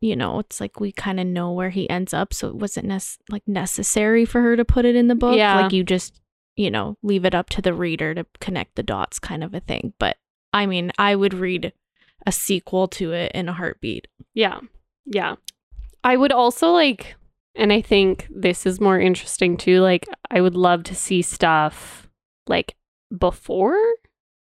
you 0.00 0.16
know, 0.16 0.40
it's 0.40 0.60
like 0.60 0.80
we 0.80 0.90
kind 0.92 1.20
of 1.20 1.26
know 1.26 1.52
where 1.52 1.70
he 1.70 1.88
ends 1.88 2.12
up, 2.12 2.34
so 2.34 2.48
it 2.48 2.56
wasn't 2.56 2.86
nec- 2.86 3.18
like 3.30 3.46
necessary 3.46 4.24
for 4.24 4.42
her 4.42 4.56
to 4.56 4.64
put 4.64 4.84
it 4.84 4.96
in 4.96 5.06
the 5.06 5.14
book. 5.14 5.36
Yeah. 5.36 5.60
Like 5.60 5.72
you 5.72 5.84
just, 5.84 6.20
you 6.56 6.70
know, 6.70 6.96
leave 7.02 7.24
it 7.24 7.34
up 7.34 7.48
to 7.50 7.62
the 7.62 7.72
reader 7.74 8.14
to 8.14 8.26
connect 8.40 8.74
the 8.74 8.82
dots 8.82 9.18
kind 9.18 9.44
of 9.44 9.54
a 9.54 9.60
thing. 9.60 9.94
But 9.98 10.16
I 10.52 10.66
mean, 10.66 10.90
I 10.98 11.14
would 11.14 11.32
read 11.32 11.72
a 12.26 12.32
sequel 12.32 12.88
to 12.88 13.12
it 13.12 13.32
in 13.32 13.48
a 13.48 13.52
heartbeat. 13.52 14.08
Yeah. 14.34 14.60
Yeah. 15.06 15.36
I 16.04 16.16
would 16.16 16.32
also 16.32 16.70
like, 16.70 17.16
and 17.54 17.72
I 17.72 17.80
think 17.80 18.26
this 18.30 18.66
is 18.66 18.80
more 18.80 18.98
interesting 19.00 19.56
too. 19.56 19.80
Like, 19.80 20.06
I 20.30 20.40
would 20.40 20.54
love 20.54 20.84
to 20.84 20.94
see 20.94 21.22
stuff 21.22 22.08
like 22.46 22.76
before 23.16 23.76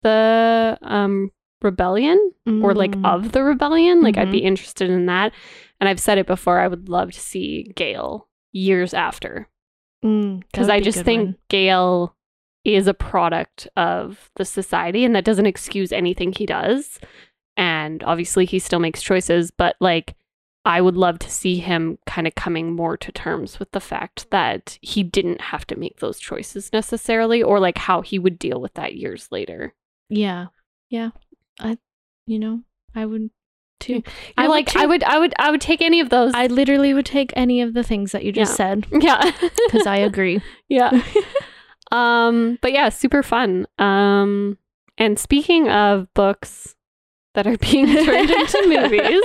the 0.02 0.78
um 0.82 1.30
rebellion 1.62 2.32
or 2.46 2.74
like 2.74 2.90
Mm. 2.96 3.06
of 3.14 3.32
the 3.32 3.42
rebellion. 3.42 4.02
Like, 4.02 4.18
I'd 4.18 4.28
Mhm. 4.28 4.32
be 4.32 4.38
interested 4.44 4.90
in 4.90 5.06
that. 5.06 5.32
And 5.80 5.88
I've 5.88 6.00
said 6.00 6.18
it 6.18 6.26
before, 6.26 6.60
I 6.60 6.68
would 6.68 6.88
love 6.90 7.12
to 7.12 7.20
see 7.20 7.72
Gale 7.74 8.28
years 8.52 8.92
after 8.94 9.48
Mm, 10.04 10.40
because 10.40 10.66
would 10.66 10.74
I 10.74 10.80
just 10.80 11.02
think 11.02 11.24
one. 11.24 11.36
Gale 11.48 12.14
is 12.64 12.86
a 12.86 12.92
product 12.94 13.66
of 13.76 14.30
the 14.36 14.44
society, 14.44 15.04
and 15.04 15.14
that 15.16 15.24
doesn't 15.24 15.46
excuse 15.46 15.92
anything 15.92 16.32
he 16.32 16.44
does. 16.46 16.98
And 17.56 18.02
obviously, 18.04 18.44
he 18.44 18.58
still 18.58 18.80
makes 18.80 19.02
choices, 19.02 19.50
but 19.50 19.76
like, 19.80 20.14
I 20.64 20.80
would 20.80 20.96
love 20.96 21.18
to 21.20 21.30
see 21.30 21.58
him 21.58 21.98
kind 22.06 22.26
of 22.26 22.34
coming 22.34 22.72
more 22.74 22.96
to 22.96 23.12
terms 23.12 23.58
with 23.58 23.70
the 23.72 23.80
fact 23.80 24.30
that 24.30 24.78
he 24.80 25.02
didn't 25.02 25.40
have 25.40 25.66
to 25.66 25.76
make 25.78 25.98
those 26.00 26.18
choices 26.18 26.72
necessarily, 26.72 27.42
or 27.42 27.60
like 27.60 27.76
how 27.78 28.00
he 28.00 28.18
would 28.18 28.38
deal 28.38 28.60
with 28.60 28.74
that 28.74 28.96
years 28.96 29.28
later. 29.30 29.74
Yeah, 30.08 30.46
yeah. 30.88 31.10
I, 31.60 31.76
you 32.26 32.38
know, 32.38 32.62
I 32.94 33.04
would 33.06 33.30
too. 33.80 34.02
I 34.38 34.46
like, 34.46 34.68
too. 34.68 34.78
I 34.78 34.86
would, 34.86 35.02
I 35.04 35.18
would, 35.18 35.34
I 35.38 35.50
would 35.50 35.60
take 35.60 35.82
any 35.82 36.00
of 36.00 36.08
those. 36.08 36.32
I 36.34 36.46
literally 36.46 36.94
would 36.94 37.04
take 37.06 37.32
any 37.36 37.60
of 37.60 37.74
the 37.74 37.82
things 37.82 38.12
that 38.12 38.24
you 38.24 38.32
just 38.32 38.52
Yeah. 38.52 38.56
said 38.56 38.86
yeah, 38.92 39.30
because 39.66 39.86
I 39.86 39.96
agree. 39.96 40.40
yeah. 40.68 41.02
Um, 41.92 42.58
but 42.60 42.72
yeah, 42.72 42.88
super 42.88 43.22
fun. 43.22 43.66
Um, 43.78 44.58
and 44.98 45.16
speaking 45.16 45.68
of 45.68 46.12
books 46.14 46.74
that 47.34 47.46
are 47.46 47.56
being 47.58 47.86
turned 47.86 48.30
into 48.30 48.64
movies, 48.66 49.22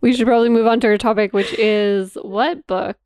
we 0.00 0.12
should 0.14 0.26
probably 0.26 0.48
move 0.48 0.66
on 0.66 0.80
to 0.80 0.86
our 0.88 0.98
topic, 0.98 1.32
which 1.32 1.52
is 1.58 2.14
what 2.22 2.66
book 2.66 2.98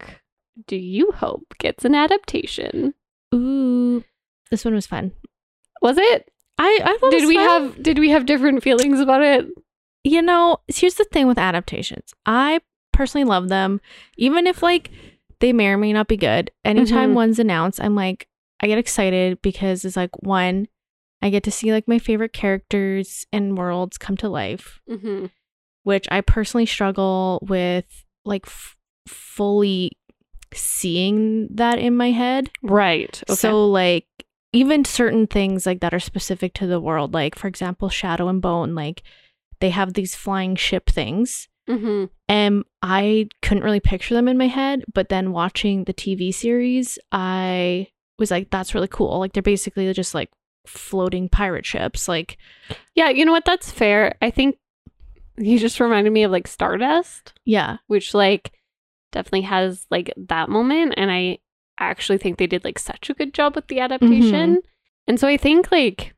do 0.67 0.77
you 0.77 1.11
hope 1.13 1.55
gets 1.59 1.85
an 1.85 1.95
adaptation? 1.95 2.95
Ooh, 3.35 4.05
this 4.51 4.65
one 4.65 4.75
was 4.75 4.87
fun. 4.87 5.13
Was 5.83 5.99
it? 5.99 6.31
I 6.59 6.81
I 6.85 6.97
thought 6.99 7.13
it 7.13 7.21
Did 7.21 7.29
we 7.29 7.35
fun. 7.37 7.45
have 7.49 7.83
did 7.83 7.99
we 7.99 8.11
have 8.11 8.27
different 8.27 8.63
feelings 8.63 9.01
about 9.01 9.23
it? 9.23 9.47
you 10.07 10.21
know, 10.21 10.59
here's 10.69 10.97
the 10.97 11.05
thing 11.05 11.27
with 11.27 11.39
adaptations. 11.39 12.13
I 12.27 12.61
personally 12.93 13.25
love 13.25 13.49
them, 13.49 13.81
even 14.19 14.47
if 14.47 14.63
like 14.63 14.91
they 15.41 15.51
may 15.53 15.69
or 15.69 15.79
may 15.79 15.93
not 15.95 16.09
be 16.09 16.17
good. 16.19 16.51
Anytime 16.65 17.13
Mhm. 17.13 17.15
one's 17.15 17.39
announced, 17.39 17.81
I'm 17.83 17.95
like, 17.95 18.29
I 18.61 18.67
get 18.67 18.77
excited 18.79 19.41
because 19.43 19.83
it's 19.85 19.97
like 19.97 20.11
one, 20.23 20.69
I 21.23 21.31
get 21.31 21.43
to 21.45 21.51
see 21.51 21.73
like 21.73 21.89
my 21.89 21.99
favorite 21.99 22.35
characters 22.35 23.27
and 23.33 23.57
worlds 23.59 23.97
come 23.99 24.17
to 24.19 24.29
life, 24.29 24.79
Mm-hmm. 24.89 25.27
Which 25.85 26.07
I 26.11 26.21
personally 26.21 26.67
struggle 26.67 27.39
with 27.49 28.05
like 28.25 28.47
f- 28.47 28.77
fully 29.07 29.93
seeing 30.53 31.49
that 31.53 31.79
in 31.79 31.97
my 31.97 32.11
head. 32.11 32.51
Right. 32.63 33.23
Okay. 33.29 33.35
So 33.35 33.67
like 33.67 34.07
even 34.53 34.85
certain 34.85 35.27
things 35.27 35.67
like 35.67 35.81
that 35.81 35.95
are 35.95 36.01
specific 36.01 36.55
to 36.55 36.67
the 36.67 36.81
world, 36.81 37.15
like 37.15 37.35
for 37.35 37.49
example, 37.49 37.89
Shadow 37.89 38.29
and 38.29 38.41
Bone, 38.41 38.75
like 38.75 39.03
they 39.61 39.71
have 39.71 39.95
these 39.95 40.15
flying 40.15 40.57
ship 40.57 40.89
things. 40.91 41.49
mm-hmm. 41.69 42.07
And 42.29 42.65
I 42.83 43.29
couldn't 43.43 43.65
really 43.65 43.81
picture 43.81 44.15
them 44.15 44.29
in 44.29 44.39
my 44.39 44.47
head, 44.49 44.85
but 44.93 45.09
then 45.09 45.33
watching 45.33 45.85
the 45.85 45.95
TV 45.95 46.33
series, 46.33 46.99
I 47.13 47.89
was 48.19 48.31
like, 48.31 48.51
that's 48.51 48.75
really 48.75 48.89
cool. 48.89 49.19
Like 49.19 49.33
they're 49.33 49.43
basically 49.43 49.93
just 49.93 50.15
like 50.15 50.31
floating 50.67 51.29
pirate 51.29 51.67
ships. 51.67 52.09
Like 52.09 52.39
Yeah, 52.95 53.11
you 53.11 53.25
know 53.25 53.33
what? 53.33 53.45
That's 53.45 53.71
fair. 53.71 54.17
I 54.23 54.31
think 54.31 54.57
you 55.37 55.59
just 55.59 55.81
reminded 55.81 56.13
me 56.13 56.23
of 56.23 56.31
like 56.31 56.47
Stardust. 56.47 57.33
yeah. 57.45 57.79
which 57.87 58.15
like 58.15 58.53
definitely 59.13 59.43
has 59.43 59.87
like 59.91 60.13
that 60.17 60.49
moment 60.49 60.93
and 60.97 61.11
i 61.11 61.39
actually 61.79 62.19
think 62.19 62.37
they 62.39 62.47
did 62.47 62.65
like 62.65 62.79
such 62.79 63.09
a 63.11 63.15
good 63.15 63.33
job 63.33 63.55
with 63.55 63.67
the 63.69 63.79
adaptation 63.81 64.59
and 65.07 65.19
so 65.21 65.27
i 65.29 65.37
think 65.37 65.71
like 65.73 66.15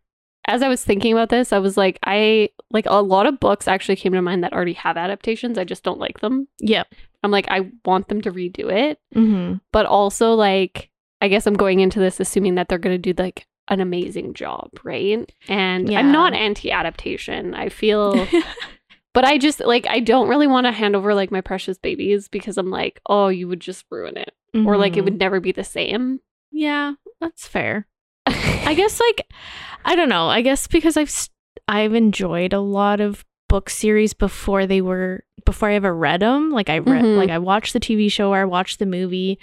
as 0.47 0.63
i 0.63 0.69
was 0.69 0.83
thinking 0.85 1.13
about 1.13 1.29
this 1.29 1.53
i 1.53 1.59
was 1.59 1.77
like 1.77 1.99
i 2.05 2.49
like 2.71 2.87
a 2.87 3.03
lot 3.03 3.27
of 3.27 3.39
books 3.41 3.69
actually 3.69 3.97
came 3.97 4.13
to 4.13 4.23
mind 4.23 4.43
that 4.45 4.53
already 4.53 4.73
have 4.75 4.97
adaptations 4.97 5.59
i 5.59 5.65
just 5.65 5.83
don't 5.83 5.99
like 6.01 6.21
them 6.21 6.49
Yeah. 6.59 6.85
i'm 7.23 7.31
like 7.31 7.47
i 7.51 7.71
want 7.85 8.09
them 8.09 8.21
to 8.23 8.33
redo 8.33 8.71
it 8.73 8.99
Mm-hmm. 9.15 9.55
but 9.73 9.85
also 9.87 10.33
like 10.35 10.91
i 11.21 11.29
guess 11.29 11.47
i'm 11.47 11.55
going 11.55 11.81
into 11.81 11.99
this 12.01 12.19
assuming 12.21 12.55
that 12.57 12.69
they're 12.69 12.79
going 12.79 13.01
to 13.01 13.13
do 13.13 13.23
like 13.23 13.47
an 13.69 13.81
amazing 13.81 14.33
job 14.35 14.71
right 14.85 15.31
and 15.49 15.89
Yeah. 15.91 15.99
i'm 15.99 16.13
not 16.13 16.33
anti-adaptation 16.35 17.55
i 17.55 17.69
feel 17.69 18.15
but 19.17 19.25
I 19.25 19.39
just 19.39 19.61
like 19.61 19.87
I 19.89 20.01
don't 20.01 20.29
really 20.29 20.47
want 20.47 20.67
to 20.67 20.73
hand 20.73 20.95
over 20.95 21.15
like 21.15 21.31
my 21.33 21.41
precious 21.41 21.79
babies 21.79 22.29
because 22.29 22.59
I'm 22.59 22.69
like, 22.71 23.01
oh, 23.09 23.29
you 23.29 23.49
would 23.49 23.61
just 23.61 23.87
ruin 23.91 24.19
it. 24.19 24.33
Or 24.67 24.77
like 24.77 24.97
it 24.99 25.05
would 25.05 25.19
never 25.19 25.41
be 25.41 25.53
the 25.53 25.65
same. 25.65 26.21
Yeah, 26.53 26.95
that's 27.19 27.49
fair. 27.49 27.87
I 28.27 28.75
guess 28.77 29.01
like 29.01 29.27
I 29.87 29.97
don't 29.97 30.11
know. 30.11 30.29
I 30.29 30.43
guess 30.43 30.67
because 30.67 30.97
I've 30.99 31.13
I've 31.67 31.95
enjoyed 31.95 32.53
a 32.53 32.61
lot 32.61 33.01
of 33.01 33.25
book 33.49 33.71
series 33.71 34.13
before 34.13 34.67
they 34.67 34.81
were 34.83 35.25
before 35.47 35.71
I 35.71 35.75
ever 35.75 35.95
read 35.95 36.21
them. 36.21 36.51
Like 36.51 36.69
I 36.69 36.79
read 36.79 37.05
Mhm. 37.05 37.17
like 37.17 37.31
I 37.31 37.39
watched 37.39 37.73
the 37.73 37.81
TV 37.81 38.13
show 38.13 38.33
or 38.33 38.39
I 38.39 38.45
watched 38.45 38.79
the 38.81 38.87
movie 38.87 39.39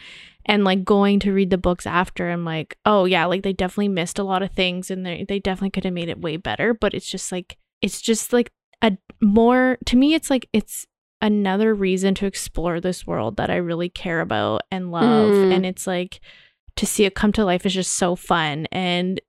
and 0.45 0.63
like 0.63 0.83
going 0.83 1.19
to 1.21 1.31
read 1.33 1.49
the 1.49 1.57
books 1.57 1.87
after 1.87 2.29
I'm 2.29 2.43
like, 2.45 2.77
"Oh 2.85 3.05
yeah, 3.05 3.25
like 3.25 3.41
they 3.43 3.53
definitely 3.53 3.89
missed 3.89 4.19
a 4.19 4.23
lot 4.23 4.43
of 4.43 4.51
things 4.51 4.91
and 4.91 5.05
they 5.05 5.25
they 5.27 5.39
definitely 5.39 5.69
could 5.71 5.85
have 5.85 5.93
made 5.93 6.09
it 6.09 6.21
way 6.21 6.37
better, 6.37 6.73
but 6.73 6.93
it's 6.93 7.09
just 7.09 7.31
like 7.31 7.57
it's 7.81 8.01
just 8.01 8.33
like 8.33 8.51
a 8.83 8.97
more 9.21 9.77
to 9.85 9.95
me 9.97 10.13
it's 10.13 10.29
like 10.29 10.47
it's 10.53 10.85
another 11.21 11.73
reason 11.73 12.13
to 12.15 12.25
explore 12.25 12.79
this 12.81 13.07
world 13.07 13.37
that 13.37 13.49
I 13.49 13.55
really 13.55 13.89
care 13.89 14.19
about 14.21 14.61
and 14.71 14.91
love 14.91 15.31
Mm. 15.31 15.53
and 15.55 15.65
it's 15.65 15.87
like 15.87 16.19
to 16.75 16.85
see 16.85 17.05
it 17.05 17.15
come 17.15 17.31
to 17.33 17.45
life 17.45 17.65
is 17.65 17.73
just 17.73 17.93
so 17.93 18.15
fun 18.15 18.67
and 18.71 19.21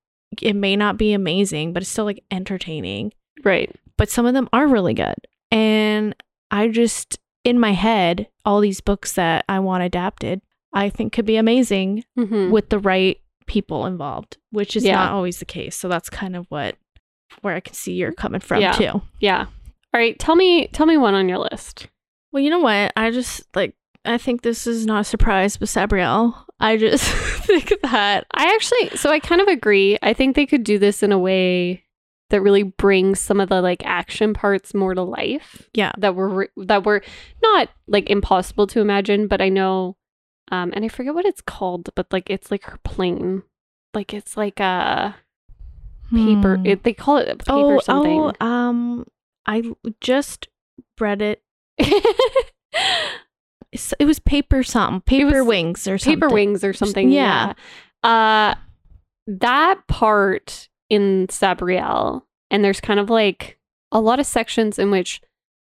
it 0.43 0.55
may 0.57 0.75
not 0.77 0.97
be 0.99 1.13
amazing 1.13 1.73
but 1.73 1.83
it's 1.83 1.91
still 1.91 2.05
like 2.05 2.25
entertaining 2.31 3.13
right. 3.45 3.71
but 3.97 4.11
some 4.11 4.27
of 4.27 4.35
them 4.35 4.49
are 4.53 4.67
really 4.67 4.95
good 4.95 5.15
and 5.53 6.15
i 6.51 6.67
just 6.67 7.19
in 7.45 7.61
my 7.61 7.71
head 7.73 8.27
all 8.45 8.61
these 8.61 8.81
books 8.81 9.13
that 9.13 9.45
i 9.49 9.61
want 9.61 9.85
adapted 9.85 10.41
i 10.73 10.89
think 10.89 11.13
could 11.13 11.27
be 11.27 11.37
amazing 11.37 12.03
hmm 12.17 12.51
with 12.51 12.71
the 12.71 12.79
right 12.81 13.19
people 13.47 13.87
involved 13.87 14.39
which 14.51 14.75
is 14.75 14.85
Yeah. 14.85 14.97
not 14.97 15.13
always 15.13 15.39
the 15.39 15.45
case 15.45 15.77
so 15.77 15.87
that's 15.87 16.11
kind 16.11 16.35
of 16.35 16.47
what 16.49 16.77
where 17.43 17.55
i 17.55 17.61
can 17.61 17.75
see 17.75 17.93
you're 17.95 18.13
coming 18.13 18.41
from 18.41 18.61
Yeah. 18.61 18.73
too 18.73 19.03
Yeah. 19.21 19.47
All 19.93 20.01
right. 20.01 20.19
Tell 20.19 20.35
me. 20.35 20.67
Tell 20.69 20.87
me 20.87 20.97
one 20.97 21.15
on 21.15 21.29
your 21.29 21.39
list. 21.39 21.87
well 22.33 22.43
you 22.43 22.51
know 22.51 22.59
what 22.59 22.93
i 22.97 23.11
just 23.13 23.45
like 23.55 23.75
i 24.05 24.19
think 24.19 24.43
this 24.43 24.67
is 24.67 24.85
not 24.87 25.03
a 25.03 25.05
surprise 25.05 25.57
but 25.57 25.69
sabriel 25.69 26.35
i 26.59 26.77
just 26.77 27.05
think 27.47 27.73
that 27.83 28.27
I 28.35 28.53
actually. 28.55 28.97
So 28.97 29.11
I 29.11 29.21
kind 29.21 29.41
of 29.41 29.49
agree. 29.49 29.99
I 30.03 30.15
think 30.15 30.35
they 30.35 30.47
could 30.47 30.65
do 30.65 30.79
this 30.79 31.03
in 31.03 31.13
a 31.13 31.19
way 31.19 31.85
that 32.31 32.41
really 32.41 32.63
brings 32.63 33.21
some 33.21 33.39
of 33.39 33.51
the 33.51 33.61
like 33.61 33.85
action 33.85 34.33
parts 34.35 34.73
more 34.73 34.95
to 34.95 35.03
life. 35.03 35.69
Yeah. 35.75 35.93
That 35.99 36.15
were 36.15 36.29
re- 36.29 36.49
that 36.57 36.85
were 36.87 37.03
not 37.43 37.69
like 37.87 38.09
impossible 38.09 38.67
to 38.69 38.81
imagine, 38.81 39.27
but 39.29 39.41
I 39.43 39.51
know. 39.51 39.97
Um, 40.51 40.73
and 40.75 40.85
I 40.85 40.89
forget 40.89 41.15
what 41.15 41.27
it's 41.27 41.43
called, 41.43 41.91
but 41.95 42.07
like 42.13 42.31
it's 42.31 42.51
like 42.51 42.65
her 42.65 42.79
plane 42.83 43.43
like 43.93 44.15
it's 44.15 44.37
like 44.37 44.59
a 44.59 45.15
paper. 46.15 46.57
Hmm. 46.57 46.67
It, 46.67 46.83
they 46.83 46.93
call 46.93 47.19
it 47.19 47.39
paper 47.39 47.45
oh, 47.49 47.79
something. 47.81 48.33
oh, 48.41 48.47
um, 48.47 49.07
I 49.47 49.63
just 50.01 50.49
read 51.01 51.23
it. 51.23 51.43
It 53.99 54.05
was 54.05 54.21
paper 54.21 54.63
something, 54.63 55.01
paper 55.01 55.43
wings 55.43 55.89
or 55.89 55.99
something. 55.99 56.21
paper 56.21 56.33
wings 56.33 56.63
or 56.63 56.73
something. 56.73 57.11
Yeah. 57.11 57.55
Yeah. 58.05 58.09
Uh, 58.09 58.55
that 59.27 59.81
part 59.89 60.69
in 60.89 61.27
Sabriel, 61.27 62.23
and 62.53 62.65
there's 62.65 62.81
kind 62.81 63.01
of 63.01 63.11
like 63.11 63.59
a 63.91 64.01
lot 64.01 64.21
of 64.21 64.27
sections 64.27 64.79
in 64.79 64.93
which 64.93 65.21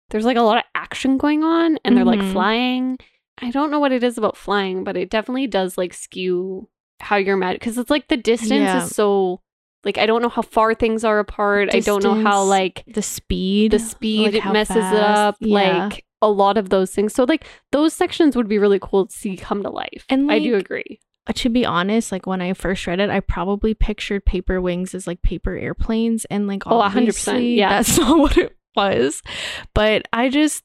there's 0.10 0.24
like 0.24 0.38
a 0.38 0.42
lot 0.42 0.58
of 0.58 0.64
action 0.74 1.18
going 1.18 1.44
on, 1.44 1.80
and 1.84 1.98
they're 1.98 2.06
like 2.06 2.22
Mhm. 2.22 2.32
flying. 2.32 2.98
I 3.42 3.52
don't 3.52 3.72
know 3.72 3.80
what 3.80 3.92
it 3.92 4.04
is 4.06 4.18
about 4.18 4.38
flying, 4.38 4.86
but 4.86 4.96
it 4.96 5.10
definitely 5.10 5.48
does 5.48 5.78
like 5.78 5.94
skew 5.94 6.70
how 7.02 7.18
you're 7.18 7.36
mad 7.36 7.56
because 7.60 7.78
it's 7.78 7.90
like 7.90 8.08
the 8.08 8.16
distance 8.16 8.52
Yeah. 8.52 8.84
is 8.86 8.96
so 8.96 9.42
like 9.88 9.98
I 9.98 10.06
don't 10.06 10.22
know 10.22 10.30
how 10.30 10.44
far 10.44 10.76
things 10.76 11.04
are 11.04 11.18
apart. 11.20 11.74
I 11.74 11.80
don't 11.80 12.04
know 12.04 12.14
how 12.22 12.44
like 12.44 12.84
The 12.88 13.02
speed, 13.02 13.72
the 13.72 13.80
speed 13.80 14.34
like 14.36 14.46
it 14.46 14.52
messes 14.54 14.76
it 14.78 15.02
up 15.02 15.38
Yeah. 15.40 15.86
like 15.88 16.06
a 16.22 16.30
lot 16.30 16.58
of 16.58 16.70
those 16.70 16.92
things 16.92 17.14
so 17.14 17.24
like 17.24 17.46
those 17.72 17.94
sections 17.94 18.36
would 18.36 18.48
be 18.48 18.58
really 18.60 18.80
cool 18.82 19.06
to 19.08 19.14
see 19.14 19.38
come 19.38 19.62
to 19.64 19.70
life 19.70 20.04
And, 20.10 20.32
i 20.32 20.40
do 20.40 20.56
agree 20.56 21.00
Uh, 21.30 21.34
to 21.36 21.50
be 21.50 21.66
honest, 21.66 22.12
like 22.12 22.26
when 22.26 22.42
I 22.42 22.54
first 22.54 22.88
read 22.88 23.02
it, 23.02 23.10
I 23.10 23.20
probably 23.20 23.74
pictured 23.74 24.24
paper 24.26 24.62
wings 24.62 24.96
as 24.96 25.06
like 25.08 25.22
paper 25.22 25.56
airplanes, 25.58 26.24
and 26.34 26.48
like 26.48 26.64
Oh, 26.66 26.80
100%, 26.80 26.86
obviously 26.86 27.56
yeah. 27.56 27.70
that's 27.70 27.98
not 28.04 28.18
what 28.18 28.38
it 28.38 28.56
was. 28.78 29.22
But 29.74 30.08
I 30.14 30.30
just, 30.30 30.64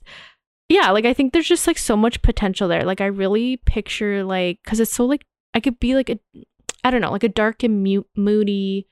yeah, 0.69 0.91
like 0.93 1.05
I 1.05 1.15
think 1.15 1.33
there's 1.33 1.49
just 1.49 1.67
like 1.67 1.79
so 1.79 1.97
much 1.97 2.23
potential 2.23 2.69
there. 2.69 2.85
Like 2.85 3.01
I 3.01 3.07
really 3.07 3.57
picture 3.67 4.23
like 4.25 4.61
because 4.63 4.79
it's 4.81 4.95
so 4.95 5.05
like 5.05 5.25
I 5.53 5.59
could 5.61 5.81
be 5.81 5.97
like 5.97 6.09
a, 6.11 6.19
I 6.85 6.91
don't 6.93 7.01
know, 7.03 7.11
like 7.11 7.25
a 7.25 7.29
dark 7.43 7.63
and 7.65 7.83
mute, 7.83 8.07
moody 8.17 8.87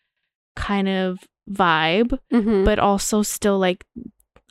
kind 0.56 0.88
of 0.88 1.18
vibe, 1.50 2.18
Mhm. 2.32 2.64
but 2.64 2.78
also 2.78 3.22
still 3.22 3.58
like 3.58 3.84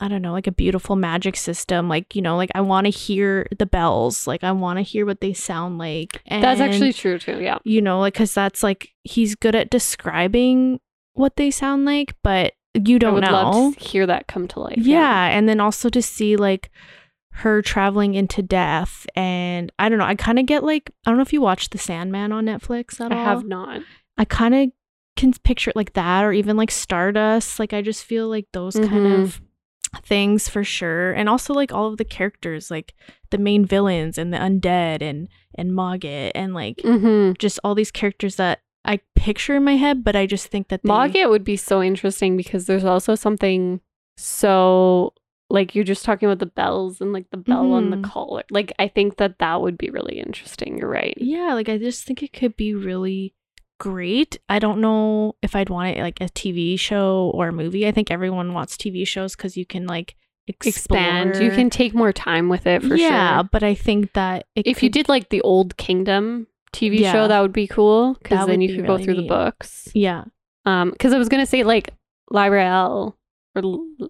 I 0.02 0.08
don't 0.08 0.22
know, 0.22 0.32
like 0.32 0.48
a 0.48 0.52
beautiful 0.54 0.96
magic 0.96 1.36
system. 1.36 1.90
Like, 1.90 2.16
you 2.16 2.22
know, 2.22 2.38
like 2.38 2.52
I 2.56 2.62
want 2.62 2.86
to 2.86 2.90
hear 2.90 3.48
the 3.58 3.66
bells. 3.66 4.28
Like 4.28 4.46
I 4.46 4.52
want 4.54 4.78
to 4.78 4.82
hear 4.82 5.06
what 5.06 5.20
they 5.20 5.34
sound 5.34 5.78
like. 5.78 6.22
And 6.26 6.42
that's 6.42 6.62
actually 6.62 6.94
true 6.94 7.20
too 7.20 7.42
yeah 7.42 7.58
you 7.66 7.82
know, 7.82 8.00
like 8.00 8.14
cuz 8.14 8.34
that's 8.34 8.64
like 8.64 8.94
he's 9.04 9.36
good 9.36 9.56
at 9.56 9.70
describing 9.70 10.80
what 11.14 11.36
they 11.36 11.52
sound 11.52 11.84
like, 11.86 12.16
but 12.24 12.54
you 12.74 12.98
don't 12.98 13.16
would 13.16 13.26
know. 13.26 13.32
love 13.32 13.76
to 13.76 13.80
hear 13.84 14.06
that 14.06 14.28
come 14.28 14.48
to 14.48 14.60
life 14.62 14.78
yeah. 14.78 15.26
and 15.28 15.50
then 15.50 15.60
also 15.60 15.90
to 15.90 16.02
see 16.02 16.38
like 16.38 16.70
her 17.34 17.62
traveling 17.62 18.14
into 18.16 18.42
death 18.42 19.06
and 19.16 19.70
I 19.80 19.90
don't 19.90 19.98
know, 20.00 20.06
I 20.06 20.16
kind 20.16 20.40
of 20.40 20.46
get 20.46 20.64
like 20.64 20.92
I 21.06 21.10
don't 21.12 21.18
know 21.18 21.24
if 21.24 21.34
you 21.34 21.42
watched 21.42 21.72
The 21.72 21.78
Sandman 21.78 22.32
on 22.32 22.46
Netflix 22.46 23.02
at 23.02 23.12
i 23.12 23.18
all. 23.18 23.26
have 23.26 23.46
not 23.46 23.82
I 24.18 24.24
kind 24.26 24.56
of 24.56 24.70
can 25.20 25.34
picture 25.44 25.70
it 25.72 25.76
like 25.76 25.94
that 25.94 26.24
or 26.24 26.32
even 26.34 26.56
like 26.58 26.72
Stardust. 26.72 27.60
Like 27.60 27.74
I 27.74 27.82
just 27.82 28.04
feel 28.04 28.28
like 28.30 28.48
those 28.54 28.76
kind 28.76 29.06
Mhm. 29.06 29.22
of 29.24 29.42
things 30.04 30.48
for 30.48 30.64
sure. 30.64 31.12
And 31.12 31.28
also 31.28 31.54
like 31.54 31.72
all 31.74 31.88
of 31.92 31.98
the 31.98 32.06
characters, 32.06 32.70
like 32.72 32.94
the 33.32 33.38
main 33.38 33.66
villains 33.66 34.18
and 34.18 34.32
the 34.34 34.38
undead 34.38 35.02
and 35.02 35.28
and 35.56 35.72
Mogget 35.72 36.32
and 36.36 36.54
like 36.54 36.78
mm-hmm. 36.78 37.34
just 37.40 37.60
all 37.64 37.76
these 37.76 37.92
characters 37.92 38.36
that 38.38 38.60
I 38.86 39.00
picture 39.16 39.56
in 39.56 39.64
my 39.64 39.76
head, 39.76 40.04
but 40.04 40.16
I 40.16 40.26
just 40.26 40.48
think 40.48 40.70
that 40.70 40.82
they 40.84 40.90
Mogget 40.90 41.30
would 41.30 41.44
be 41.44 41.58
so 41.58 41.82
interesting 41.84 42.38
because 42.38 42.66
there's 42.66 42.86
also 42.86 43.16
something 43.16 43.82
so 44.18 45.14
like 45.50 45.74
you're 45.74 45.84
just 45.84 46.06
talking 46.06 46.28
about 46.30 46.40
the 46.40 46.46
bells 46.46 47.02
and 47.02 47.12
like 47.14 47.30
the 47.32 47.38
bell 47.38 47.72
on 47.74 47.90
the 47.90 47.98
Mhm. 47.98 48.04
collar 48.04 48.44
like 48.52 48.72
i 48.78 48.88
think 48.88 49.16
that 49.18 49.40
that 49.40 49.62
would 49.62 49.78
be 49.78 49.90
really 49.90 50.20
interesting 50.20 50.78
you're 50.78 50.90
right 50.90 51.16
Yeah, 51.18 51.54
like 51.56 51.70
I 51.70 51.78
just 51.80 52.06
think 52.06 52.22
it 52.22 52.34
could 52.34 52.56
be 52.56 52.74
really 52.76 53.34
great. 53.80 54.38
I 54.48 54.60
don't 54.60 54.80
know 54.82 55.36
if 55.42 55.56
I'd 55.56 55.70
want 55.70 55.98
it 55.98 56.02
like 56.02 56.22
a 56.22 56.26
TV 56.26 56.80
show 56.80 57.32
or 57.34 57.48
a 57.48 57.54
movie. 57.54 57.88
I 57.88 57.92
think 57.92 58.12
everyone 58.12 58.54
wants 58.54 58.78
TV 58.78 59.08
shows 59.08 59.36
because 59.36 59.58
you 59.58 59.66
can 59.66 59.88
like 59.88 60.16
expand 60.66 61.38
you 61.38 61.52
can 61.52 61.70
take 61.70 61.94
more 61.94 62.12
time 62.12 62.50
with 62.50 62.66
it 62.66 62.82
for 62.82 62.96
yeah, 62.96 63.08
sure 63.08 63.18
Yeah, 63.18 63.44
but 63.44 63.62
I 63.62 63.76
think 63.76 64.14
that 64.14 64.48
it 64.56 64.66
if 64.66 64.82
you 64.82 64.90
did 64.90 65.08
like 65.08 65.30
the 65.30 65.42
old 65.42 65.78
kingdom 65.78 66.48
tv 66.74 67.00
Yeah. 67.02 67.12
show 67.12 67.28
that 67.28 67.40
would 67.42 67.54
be 67.54 67.68
cool 67.68 68.16
because 68.16 68.48
then 68.48 68.60
you 68.62 68.76
could 68.76 68.86
go 68.88 68.94
really 68.94 69.04
through 69.06 69.16
the 69.16 69.28
books 69.28 69.90
yeah, 69.94 70.24
um 70.66 70.92
because 70.92 71.14
i 71.14 71.18
was 71.18 71.30
gonna 71.30 71.46
say 71.48 71.64
like 71.64 71.94
Lirael 72.32 73.14
or 73.56 73.62
L- 73.64 74.10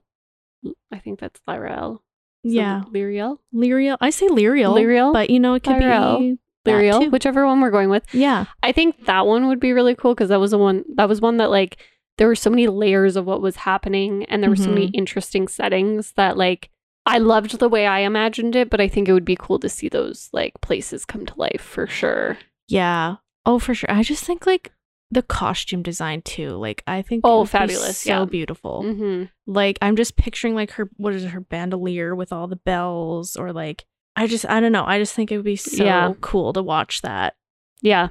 i 0.91 0.99
think 0.99 1.19
that's 1.19 1.39
Lirael 1.47 1.95
So 1.95 2.01
yeah, 2.43 2.83
lyriel 2.93 3.39
Lyriel. 3.53 3.97
I 4.01 4.09
say 4.09 4.27
Lyriel, 4.27 4.75
Lyriel? 4.75 5.13
but 5.13 5.29
you 5.29 5.39
know 5.39 5.53
it 5.55 5.63
could 5.63 5.75
Lyriel. 5.75 6.19
be 6.19 6.37
lyriel 6.65 7.11
whichever 7.11 7.45
one 7.45 7.61
we're 7.61 7.71
going 7.71 7.89
with 7.89 8.03
Yeah, 8.13 8.45
i 8.63 8.71
think 8.71 9.05
that 9.05 9.25
one 9.25 9.47
would 9.47 9.59
be 9.59 9.71
really 9.73 9.95
cool 9.95 10.13
because 10.13 10.29
that 10.29 10.39
was 10.39 10.51
the 10.51 10.57
one 10.57 10.83
that 10.95 11.07
was 11.09 11.21
one 11.21 11.37
that 11.37 11.49
like 11.49 11.77
there 12.17 12.27
were 12.27 12.35
so 12.35 12.49
many 12.49 12.67
layers 12.67 13.15
of 13.15 13.25
what 13.25 13.41
was 13.41 13.55
happening 13.57 14.25
and 14.25 14.43
there 14.43 14.49
were 14.49 14.55
so 14.57 14.69
many 14.69 14.87
Mhm. 14.87 14.95
interesting 14.95 15.47
settings 15.47 16.11
that 16.13 16.37
like 16.37 16.69
I 17.05 17.17
loved 17.17 17.57
the 17.57 17.69
way 17.69 17.87
I 17.87 17.99
imagined 18.01 18.55
it, 18.57 18.69
but 18.69 18.79
I 18.81 18.87
think 18.89 19.07
it 19.07 19.13
would 19.13 19.25
be 19.25 19.37
cool 19.39 19.57
to 19.59 19.69
see 19.69 19.87
those 19.89 20.29
like 20.33 20.59
places 20.61 21.05
come 21.05 21.25
to 21.25 21.33
life 21.37 21.61
for 21.61 21.87
sure. 21.87 22.37
yeah. 22.67 23.15
Oh, 23.45 23.57
for 23.57 23.73
sure. 23.73 23.89
I 23.89 24.03
just 24.03 24.23
think 24.25 24.45
like 24.45 24.71
the 25.09 25.23
costume 25.23 25.81
design 25.81 26.21
too. 26.21 26.49
Like 26.49 26.83
I 26.85 27.01
think 27.01 27.21
Oh, 27.23 27.45
fabulous, 27.45 27.99
so 27.99 28.09
yeah. 28.09 28.25
beautiful. 28.25 28.83
Mm-hmm. 28.83 29.23
Like 29.51 29.79
I'm 29.81 29.95
just 29.95 30.17
picturing 30.17 30.53
like 30.55 30.71
her 30.71 30.89
what 30.97 31.13
is 31.13 31.23
it, 31.23 31.29
her 31.29 31.39
bandolier 31.39 32.13
with 32.13 32.31
all 32.33 32.47
the 32.47 32.57
bells 32.57 33.35
or 33.37 33.53
like 33.53 33.85
I 34.19 34.27
just 34.27 34.45
I 34.49 34.59
don't 34.59 34.71
know. 34.71 34.83
I 34.85 34.99
just 34.99 35.13
think 35.15 35.31
it 35.31 35.37
would 35.37 35.45
be 35.45 35.55
so 35.55 35.83
Yeah. 35.83 36.13
cool 36.21 36.51
to 36.53 36.61
watch 36.61 37.01
that. 37.01 37.35
Yeah. 37.81 38.09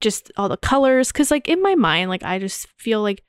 Just 0.00 0.30
all 0.36 0.48
the 0.48 0.56
colors 0.56 1.10
cuz 1.12 1.30
like 1.30 1.48
in 1.48 1.60
my 1.62 1.74
mind 1.74 2.08
like 2.10 2.22
I 2.22 2.38
just 2.38 2.68
feel 2.78 3.02
like 3.02 3.22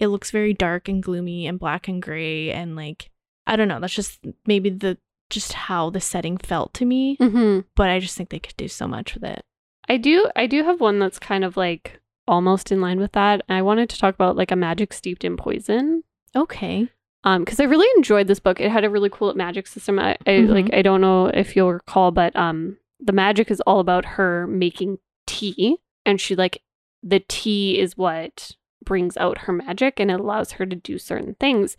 it 0.00 0.08
looks 0.08 0.30
very 0.30 0.54
dark 0.54 0.88
and 0.88 1.02
gloomy 1.02 1.46
and 1.46 1.58
black 1.58 1.86
and 1.88 2.02
gray 2.02 2.50
and 2.50 2.74
like 2.76 3.10
I 3.46 3.56
don't 3.56 3.68
know. 3.68 3.78
That's 3.80 3.94
just 3.94 4.18
maybe 4.46 4.70
the 4.70 4.98
just 5.30 5.52
how 5.52 5.90
the 5.90 6.00
setting 6.00 6.36
felt 6.38 6.72
to 6.74 6.84
me, 6.86 7.16
Mm-hmm. 7.20 7.60
but 7.76 7.90
I 7.90 7.98
just 8.00 8.16
think 8.16 8.30
they 8.30 8.38
could 8.38 8.56
do 8.56 8.66
so 8.68 8.88
much 8.88 9.14
with 9.14 9.24
it. 9.24 9.44
I 9.88 9.96
do. 9.98 10.30
I 10.34 10.46
do 10.46 10.64
have 10.64 10.80
one 10.80 10.98
that's 10.98 11.18
kind 11.18 11.44
of 11.44 11.56
like 11.56 12.00
almost 12.26 12.72
in 12.72 12.80
line 12.80 12.98
with 12.98 13.12
that. 13.12 13.42
I 13.48 13.62
wanted 13.62 13.88
to 13.90 13.98
talk 13.98 14.14
about 14.14 14.36
like 14.36 14.50
a 14.50 14.56
magic 14.56 14.92
steeped 14.92 15.24
in 15.24 15.36
poison. 15.36 16.02
Okay. 16.34 16.88
Um, 17.24 17.44
because 17.44 17.58
I 17.60 17.64
really 17.64 17.88
enjoyed 17.96 18.28
this 18.28 18.38
book. 18.40 18.60
It 18.60 18.70
had 18.70 18.84
a 18.84 18.90
really 18.90 19.10
cool 19.10 19.32
magic 19.34 19.66
system. 19.66 19.98
I, 19.98 20.16
I 20.26 20.30
Mhm. 20.30 20.48
like. 20.50 20.72
I 20.72 20.82
don't 20.82 21.00
know 21.00 21.26
if 21.26 21.56
you'll 21.56 21.72
recall, 21.72 22.10
but 22.12 22.34
um, 22.36 22.78
the 23.00 23.12
magic 23.12 23.50
is 23.50 23.60
all 23.62 23.80
about 23.80 24.04
her 24.04 24.46
making 24.46 24.98
tea, 25.26 25.78
and 26.06 26.20
she 26.20 26.34
like 26.36 26.62
the 27.02 27.20
tea 27.28 27.78
is 27.78 27.96
what 27.96 28.52
brings 28.84 29.16
out 29.16 29.38
her 29.38 29.52
magic, 29.52 29.98
and 30.00 30.10
it 30.10 30.20
allows 30.20 30.52
her 30.52 30.66
to 30.66 30.76
do 30.76 30.96
certain 30.98 31.34
things. 31.40 31.76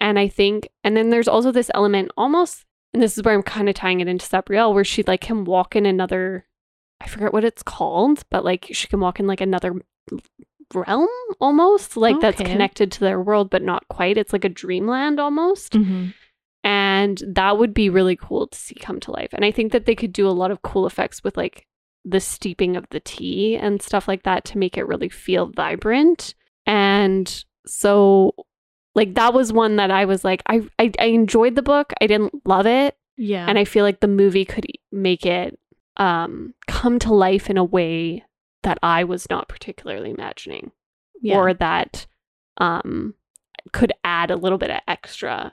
And 0.00 0.18
I 0.18 0.28
think, 0.28 0.68
and 0.84 0.96
then 0.96 1.10
there's 1.10 1.28
also 1.28 1.50
this 1.50 1.70
element, 1.74 2.10
almost, 2.16 2.64
and 2.94 3.02
this 3.02 3.16
is 3.18 3.24
where 3.24 3.34
I'm 3.34 3.42
kind 3.42 3.68
of 3.68 3.74
tying 3.74 4.00
it 4.00 4.08
into 4.08 4.24
Sabriel, 4.26 4.72
where 4.72 4.84
she 4.84 5.02
like 5.02 5.20
can 5.22 5.44
walk 5.44 5.74
in 5.74 5.84
another. 5.86 6.46
I 7.00 7.08
forget 7.08 7.32
what 7.32 7.44
it's 7.44 7.62
called, 7.62 8.22
but 8.30 8.44
like 8.44 8.68
she 8.72 8.86
can 8.88 9.00
walk 9.00 9.18
in 9.20 9.26
like 9.26 9.40
another 9.40 9.74
realm 10.74 11.08
almost 11.40 11.96
like 11.96 12.20
that's 12.20 12.40
connected 12.40 12.90
to 12.92 13.00
their 13.00 13.20
world 13.20 13.50
but 13.50 13.62
not 13.62 13.86
quite. 13.88 14.18
It's 14.18 14.32
like 14.32 14.44
a 14.44 14.48
dreamland 14.48 15.20
almost. 15.20 15.72
Mm-hmm. 15.74 16.08
and 16.64 17.22
that 17.26 17.58
would 17.58 17.72
be 17.72 17.88
really 17.90 18.16
cool 18.16 18.48
to 18.48 18.58
see 18.58 18.74
come 18.74 18.98
to 19.00 19.12
life. 19.12 19.30
And 19.32 19.44
i 19.44 19.50
think 19.50 19.72
that 19.72 19.86
they 19.86 19.94
could 19.94 20.12
do 20.12 20.28
a 20.28 20.30
lot 20.40 20.50
of 20.50 20.62
cool 20.62 20.86
effects 20.86 21.22
with 21.22 21.36
like 21.36 21.66
the 22.04 22.20
steeping 22.20 22.76
of 22.76 22.86
the 22.90 23.00
tea 23.00 23.56
and 23.56 23.82
stuff 23.82 24.06
like 24.08 24.22
that 24.24 24.44
to 24.46 24.58
make 24.58 24.76
it 24.76 24.86
really 24.86 25.08
feel 25.08 25.46
vibrant. 25.46 26.34
And 26.66 27.44
so 27.66 28.32
like 28.94 29.14
that 29.14 29.34
was 29.34 29.52
one 29.52 29.76
that 29.76 29.90
i 29.90 30.04
was 30.04 30.24
like 30.24 30.42
i 30.46 30.62
i, 30.78 30.90
I 30.98 31.06
enjoyed 31.06 31.54
the 31.54 31.62
book. 31.62 31.92
I 32.00 32.06
didn't 32.06 32.46
love 32.46 32.66
it. 32.66 32.96
Yeah. 33.16 33.46
and 33.48 33.58
i 33.58 33.64
feel 33.64 33.84
like 33.84 34.00
the 34.00 34.08
movie 34.08 34.44
could 34.44 34.66
make 34.92 35.24
it 35.24 35.58
um 35.96 36.52
come 36.66 36.98
to 36.98 37.14
life 37.14 37.48
in 37.48 37.56
a 37.56 37.64
way 37.64 38.22
that 38.66 38.78
i 38.82 39.02
was 39.02 39.26
not 39.30 39.48
particularly 39.48 40.10
imagining 40.10 40.70
yeah. 41.22 41.38
or 41.38 41.54
that 41.54 42.06
um 42.58 43.14
could 43.72 43.92
add 44.04 44.30
a 44.30 44.36
little 44.36 44.58
bit 44.58 44.70
of 44.70 44.80
extra 44.86 45.52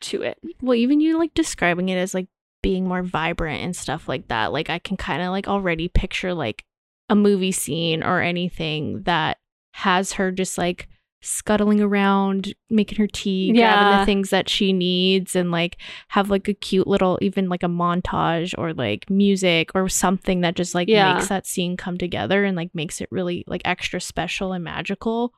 to 0.00 0.22
it. 0.22 0.38
well, 0.60 0.74
even 0.74 1.00
you 1.00 1.18
like 1.18 1.34
describing 1.34 1.88
it 1.88 1.96
as 1.96 2.14
like 2.14 2.28
being 2.62 2.86
more 2.86 3.02
vibrant 3.02 3.62
and 3.62 3.74
stuff 3.74 4.08
like 4.08 4.28
that. 4.28 4.52
Like 4.52 4.70
I 4.70 4.78
can 4.78 4.96
kind 4.96 5.22
of 5.22 5.30
like 5.30 5.48
already 5.48 5.88
picture 5.88 6.34
like 6.34 6.64
a 7.08 7.14
movie 7.14 7.52
scene 7.52 8.02
or 8.02 8.20
anything 8.20 9.02
that 9.02 9.38
has 9.74 10.12
her 10.14 10.30
just 10.30 10.58
like 10.58 10.88
scuttling 11.22 11.80
around, 11.80 12.54
making 12.70 12.98
her 12.98 13.06
tea, 13.06 13.52
grabbing 13.52 13.60
Yeah. 13.60 13.98
the 14.00 14.06
things 14.06 14.30
that 14.30 14.48
she 14.48 14.72
needs, 14.72 15.36
and 15.36 15.50
like 15.50 15.76
have 16.08 16.30
like 16.30 16.48
a 16.48 16.54
cute 16.54 16.86
little, 16.86 17.18
even 17.20 17.48
like 17.48 17.62
a 17.62 17.66
montage 17.68 18.54
or 18.56 18.72
like 18.72 19.08
music 19.10 19.70
or 19.74 19.88
something 19.88 20.40
that 20.40 20.56
just 20.56 20.74
like 20.74 20.88
Yeah. 20.88 21.14
makes 21.14 21.28
that 21.28 21.46
scene 21.46 21.76
come 21.76 21.98
together 21.98 22.44
and 22.44 22.56
like 22.56 22.70
makes 22.74 23.00
it 23.00 23.08
really 23.10 23.44
like 23.46 23.62
extra 23.64 24.00
special 24.00 24.52
and 24.52 24.64
magical. 24.64 25.32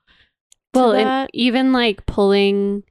Well, 0.75 0.92
and 0.92 1.29
even 1.35 1.73
like 1.73 2.07
pulling 2.07 2.85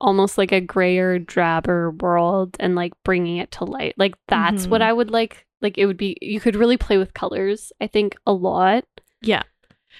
almost 0.00 0.36
like 0.36 0.52
a 0.52 0.60
grayer, 0.60 1.18
drabber 1.18 1.90
world 2.02 2.56
and 2.60 2.74
like 2.74 2.92
bringing 3.04 3.36
it 3.38 3.50
to 3.52 3.64
light. 3.64 3.94
Like 3.96 4.14
that's 4.28 4.66
what 4.66 4.80
Mhm. 4.80 4.84
I 4.84 4.92
would 4.92 5.10
like. 5.10 5.46
Like 5.62 5.78
it 5.78 5.86
would 5.86 5.96
be 5.96 6.16
you 6.20 6.40
could 6.40 6.56
really 6.56 6.76
play 6.76 6.98
with 6.98 7.14
colors, 7.14 7.72
I 7.80 7.86
think 7.86 8.16
a 8.26 8.32
lot. 8.32 8.84
Yeah. 9.22 9.42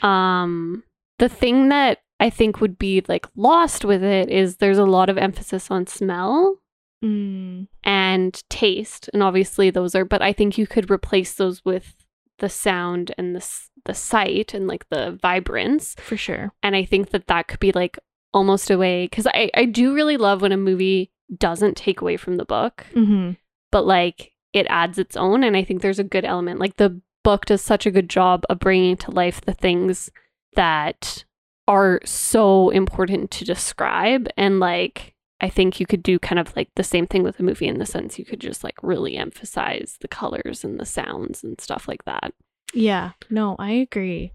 Um, 0.02 0.82
the 1.18 1.28
thing 1.30 1.70
that 1.70 2.00
I 2.18 2.30
think 2.30 2.60
would 2.60 2.78
be 2.78 3.02
like 3.08 3.26
lost 3.36 3.84
with 3.84 4.02
it 4.02 4.30
is 4.30 4.56
there's 4.56 4.78
a 4.78 4.84
lot 4.84 5.08
of 5.10 5.18
emphasis 5.18 5.70
on 5.70 5.86
smell 5.86 6.58
Mm, 7.04 7.68
and 7.84 8.42
taste, 8.48 9.10
and 9.12 9.22
obviously 9.22 9.68
those 9.68 9.94
are. 9.94 10.06
But 10.06 10.22
I 10.22 10.32
think 10.32 10.56
you 10.56 10.66
could 10.66 10.90
replace 10.90 11.34
those 11.34 11.62
with 11.62 11.94
the 12.38 12.48
sound 12.48 13.12
and 13.18 13.36
the 13.36 13.46
the 13.84 13.92
sight 13.92 14.54
and 14.54 14.66
like 14.66 14.88
the 14.88 15.18
vibrance. 15.20 15.94
for 15.98 16.16
sure. 16.16 16.52
And 16.62 16.74
I 16.74 16.86
think 16.86 17.10
that 17.10 17.26
that 17.26 17.48
could 17.48 17.60
be 17.60 17.70
like 17.72 17.98
almost 18.32 18.70
a 18.70 18.78
way 18.78 19.04
because 19.04 19.26
I 19.26 19.50
I 19.54 19.66
do 19.66 19.94
really 19.94 20.16
love 20.16 20.40
when 20.40 20.52
a 20.52 20.56
movie 20.56 21.10
doesn't 21.36 21.76
take 21.76 22.00
away 22.00 22.16
from 22.16 22.36
the 22.36 22.46
book, 22.46 22.86
Mm-hmm. 22.94 23.32
but 23.70 23.86
like 23.86 24.32
it 24.54 24.66
adds 24.70 24.98
its 24.98 25.18
own. 25.18 25.44
And 25.44 25.54
I 25.54 25.64
think 25.64 25.82
there's 25.82 25.98
a 25.98 26.02
good 26.04 26.24
element. 26.24 26.60
Like 26.60 26.76
the 26.78 26.98
book 27.22 27.44
does 27.44 27.60
such 27.60 27.84
a 27.84 27.90
good 27.90 28.08
job 28.08 28.44
of 28.48 28.58
bringing 28.58 28.96
to 28.96 29.10
life 29.10 29.42
the 29.42 29.52
things 29.52 30.10
that 30.54 31.25
are 31.68 32.00
so 32.04 32.70
important 32.70 33.30
to 33.32 33.44
describe. 33.44 34.28
And 34.36 34.60
like, 34.60 35.14
I 35.40 35.48
think 35.48 35.80
you 35.80 35.86
could 35.86 36.02
do 36.02 36.18
kind 36.18 36.38
of 36.38 36.54
like 36.56 36.70
the 36.76 36.84
same 36.84 37.06
thing 37.06 37.22
with 37.22 37.38
a 37.40 37.42
movie 37.42 37.66
in 37.66 37.78
the 37.78 37.86
sense 37.86 38.18
you 38.18 38.24
could 38.24 38.40
just 38.40 38.64
like 38.64 38.76
really 38.82 39.16
emphasize 39.16 39.98
the 40.00 40.08
colors 40.08 40.64
and 40.64 40.80
the 40.80 40.86
sounds 40.86 41.44
and 41.44 41.60
stuff 41.60 41.88
like 41.88 42.04
that. 42.04 42.32
Yeah. 42.72 43.12
No, 43.30 43.56
I 43.58 43.72
agree. 43.72 44.32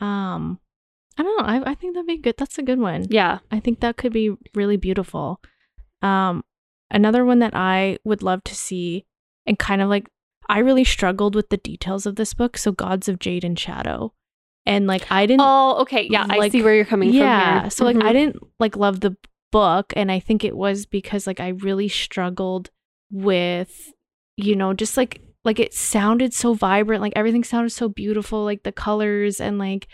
Um, 0.00 0.60
I 1.18 1.22
don't 1.22 1.38
know. 1.38 1.44
I, 1.44 1.72
I 1.72 1.74
think 1.74 1.94
that'd 1.94 2.06
be 2.06 2.16
good. 2.16 2.36
That's 2.38 2.58
a 2.58 2.62
good 2.62 2.78
one. 2.78 3.06
Yeah. 3.10 3.40
I 3.50 3.60
think 3.60 3.80
that 3.80 3.96
could 3.96 4.12
be 4.12 4.34
really 4.54 4.76
beautiful. 4.76 5.40
Um, 6.02 6.44
another 6.90 7.24
one 7.24 7.40
that 7.40 7.54
I 7.54 7.98
would 8.04 8.22
love 8.22 8.42
to 8.44 8.54
see, 8.54 9.06
and 9.46 9.58
kind 9.58 9.82
of 9.82 9.88
like 9.88 10.08
I 10.48 10.58
really 10.58 10.84
struggled 10.84 11.34
with 11.34 11.50
the 11.50 11.58
details 11.58 12.06
of 12.06 12.16
this 12.16 12.34
book. 12.34 12.56
So, 12.56 12.72
Gods 12.72 13.08
of 13.08 13.18
Jade 13.18 13.44
and 13.44 13.58
Shadow, 13.58 14.14
and 14.66 14.86
like 14.86 15.10
I 15.10 15.26
didn't. 15.26 15.42
Oh, 15.44 15.78
okay. 15.82 16.06
Yeah. 16.10 16.26
I 16.28 16.48
see 16.48 16.62
where 16.62 16.74
you're 16.74 16.84
coming 16.84 17.10
yeah. 17.12 17.20
from 17.60 17.64
Yeah, 17.64 17.68
So 17.68 17.84
like 17.84 17.96
I 17.96 18.10
Mhm. 18.10 18.12
didn't 18.12 18.36
like 18.58 18.76
love 18.76 19.00
the 19.00 19.16
book, 19.52 19.92
and 19.96 20.12
I 20.12 20.20
think 20.20 20.44
it 20.44 20.56
was 20.56 20.86
because 20.86 21.26
like 21.26 21.40
I 21.40 21.48
really 21.48 21.88
struggled 21.88 22.70
with, 23.10 23.92
you 24.36 24.54
know, 24.56 24.72
just 24.74 24.96
like 24.96 25.20
like 25.44 25.58
it 25.58 25.72
sounded 25.72 26.34
so 26.34 26.52
vibrant, 26.54 27.00
like 27.00 27.14
everything 27.16 27.42
sounded 27.44 27.70
so 27.70 27.88
beautiful, 27.88 28.44
like 28.44 28.62
the 28.62 28.72
colors 28.72 29.40
and 29.40 29.58
like 29.58 29.88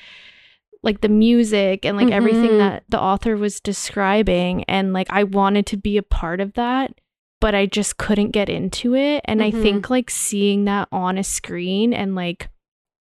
like 0.83 1.01
the 1.01 1.09
music 1.09 1.85
and 1.85 1.97
like 1.97 2.11
everything 2.13 2.51
Mhm. 2.51 2.59
that 2.59 2.85
the 2.89 3.01
author 3.01 3.37
was 3.37 3.61
describing 3.61 4.63
and 4.65 4.93
like 4.93 5.07
I 5.11 5.25
wanted 5.25 5.67
to 5.67 5.77
be 5.77 5.97
a 5.97 6.03
part 6.03 6.41
of 6.41 6.53
that 6.55 6.93
but 7.41 7.55
I 7.55 7.67
just 7.67 7.97
couldn't 7.99 8.31
get 8.31 8.49
into 8.49 8.95
it 8.95 9.21
and 9.25 9.43
I 9.43 9.51
Mhm. 9.51 9.63
think 9.63 9.91
like 9.91 10.11
seeing 10.11 10.65
that 10.67 10.89
on 10.93 11.19
a 11.19 11.25
screen 11.25 11.93
and 11.93 12.15
like 12.15 12.49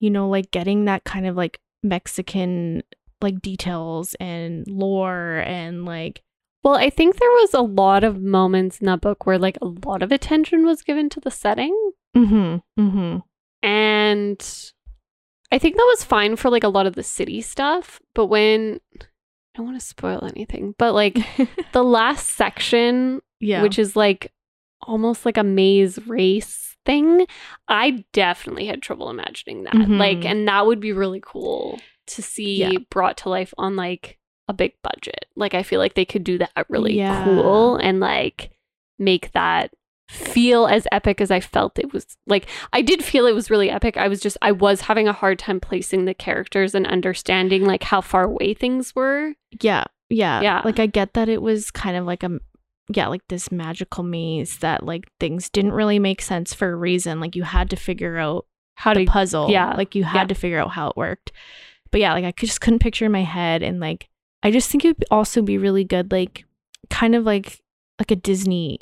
you 0.06 0.12
know 0.12 0.30
like 0.30 0.52
getting 0.52 0.86
that 0.86 1.04
kind 1.04 1.26
of 1.26 1.36
like 1.36 1.60
Mexican 1.84 2.84
like 3.22 3.42
details 3.42 4.16
and 4.20 4.68
lore 4.68 5.44
and 5.46 5.86
like 5.86 6.22
Well, 6.64 6.76
I 6.76 6.90
think 6.90 7.18
there 7.18 7.36
was 7.42 7.54
a 7.54 7.62
lot 7.62 8.04
of 8.04 8.22
moments 8.22 8.80
in 8.80 8.86
that 8.86 9.02
book 9.02 9.26
where 9.26 9.40
like 9.40 9.58
a 9.62 9.72
lot 9.90 10.02
of 10.04 10.12
attention 10.12 10.66
was 10.66 10.82
given 10.90 11.10
to 11.10 11.20
the 11.20 11.32
setting. 11.32 11.76
mhm 12.16 12.62
mhm 12.80 13.24
And 13.64 14.72
I 15.52 15.58
think 15.60 15.76
that 15.76 15.92
was 15.94 16.04
fine 16.04 16.36
for 16.36 16.50
like 16.50 16.64
a 16.64 16.70
lot 16.78 16.88
of 16.88 16.96
the 16.96 17.04
city 17.04 17.42
stuff. 17.42 18.00
But 18.14 18.28
when 18.28 18.80
I 19.00 19.06
don't 19.58 19.68
want 19.68 19.80
to 19.80 19.86
spoil 19.86 20.22
anything, 20.36 20.76
but 20.78 20.94
like 20.94 21.18
the 21.74 21.84
last 21.84 22.30
section, 22.42 23.22
yeah 23.40 23.62
which 23.64 23.78
is 23.80 23.96
like 23.96 24.32
almost 24.88 25.26
like 25.26 25.38
a 25.38 25.44
maze 25.44 26.00
race 26.08 26.65
thing, 26.86 27.26
I 27.68 28.06
definitely 28.14 28.68
had 28.68 28.82
trouble 28.82 29.10
imagining 29.10 29.64
that. 29.64 29.74
Mhm. 29.74 29.98
Like, 30.00 30.24
and 30.26 30.48
that 30.48 30.66
would 30.66 30.80
be 30.80 30.94
really 30.94 31.22
cool 31.24 31.80
to 32.08 32.22
see 32.22 32.58
Yeah. 32.58 32.72
brought 32.90 33.18
to 33.18 33.30
life 33.30 33.54
on 33.58 33.76
like 33.76 34.18
a 34.48 34.54
big 34.54 34.74
budget. 34.84 35.26
Like, 35.36 35.54
I 35.56 35.64
feel 35.64 35.80
like 35.80 35.96
they 35.96 36.06
could 36.06 36.24
do 36.24 36.38
that 36.38 36.66
really 36.70 36.94
Yeah. 36.98 37.24
cool 37.26 37.78
and 37.78 38.00
like 38.00 38.52
make 39.00 39.32
that 39.34 39.72
feel 40.08 40.68
as 40.68 40.88
epic 40.92 41.20
as 41.20 41.32
I 41.32 41.40
felt 41.40 41.80
it 41.80 41.92
was 41.92 42.06
like 42.28 42.46
I 42.72 42.84
did 42.84 43.04
feel 43.04 43.26
it 43.26 43.34
was 43.34 43.50
really 43.50 43.72
epic. 43.72 43.98
I 43.98 44.08
was 44.08 44.20
just 44.22 44.38
I 44.40 44.52
was 44.52 44.82
having 44.82 45.08
a 45.08 45.14
hard 45.14 45.40
time 45.40 45.60
placing 45.60 46.06
the 46.06 46.14
characters 46.14 46.76
and 46.76 46.86
understanding 46.86 47.66
like 47.66 47.82
how 47.82 48.02
far 48.02 48.26
away 48.26 48.54
things 48.54 48.94
were. 48.96 49.34
yeah 49.62 49.86
yeah 50.10 50.42
Yeah. 50.42 50.62
like 50.64 50.80
I 50.80 50.86
get 50.86 51.16
that 51.16 51.28
it 51.28 51.42
was 51.42 51.72
kind 51.72 51.98
of 51.98 52.06
like 52.06 52.22
a 52.22 52.40
yeah 52.94 53.08
like 53.08 53.22
this 53.30 53.52
magical 53.52 54.04
maze 54.04 54.58
that 54.60 54.84
like 54.84 55.06
things 55.20 55.50
didn't 55.50 55.74
really 55.74 56.00
make 56.00 56.22
sense 56.22 56.54
for 56.54 56.72
a 56.72 56.76
reason 56.76 57.20
like 57.20 57.36
you 57.36 57.44
had 57.44 57.70
to 57.72 57.76
figure 57.76 58.18
out 58.18 58.46
How 58.76 58.94
to 58.94 59.06
puzzle. 59.06 59.50
yeah, 59.50 59.74
Like 59.76 59.96
you 59.96 60.04
had 60.04 60.22
yeah. 60.22 60.28
to 60.28 60.36
figure 60.36 60.60
out 60.60 60.72
how 60.72 60.90
it 60.90 60.98
worked. 60.98 61.32
But 61.92 62.02
yeah, 62.02 62.14
like 62.14 62.26
I 62.26 62.32
could- 62.32 62.48
just 62.48 62.62
couldn't 62.62 62.80
picture 62.80 63.06
in 63.06 63.12
my 63.12 63.24
head 63.24 63.64
and 63.64 63.80
like 63.80 64.10
I 64.44 64.52
just 64.52 64.70
think 64.70 64.86
it 64.86 64.98
would 65.00 65.06
also 65.10 65.42
be 65.42 65.58
really 65.58 65.84
good 65.84 66.12
like 66.12 66.46
kind 66.90 67.16
of 67.16 67.24
like 67.24 67.60
like 68.00 68.12
a 68.12 68.16
Disney 68.16 68.80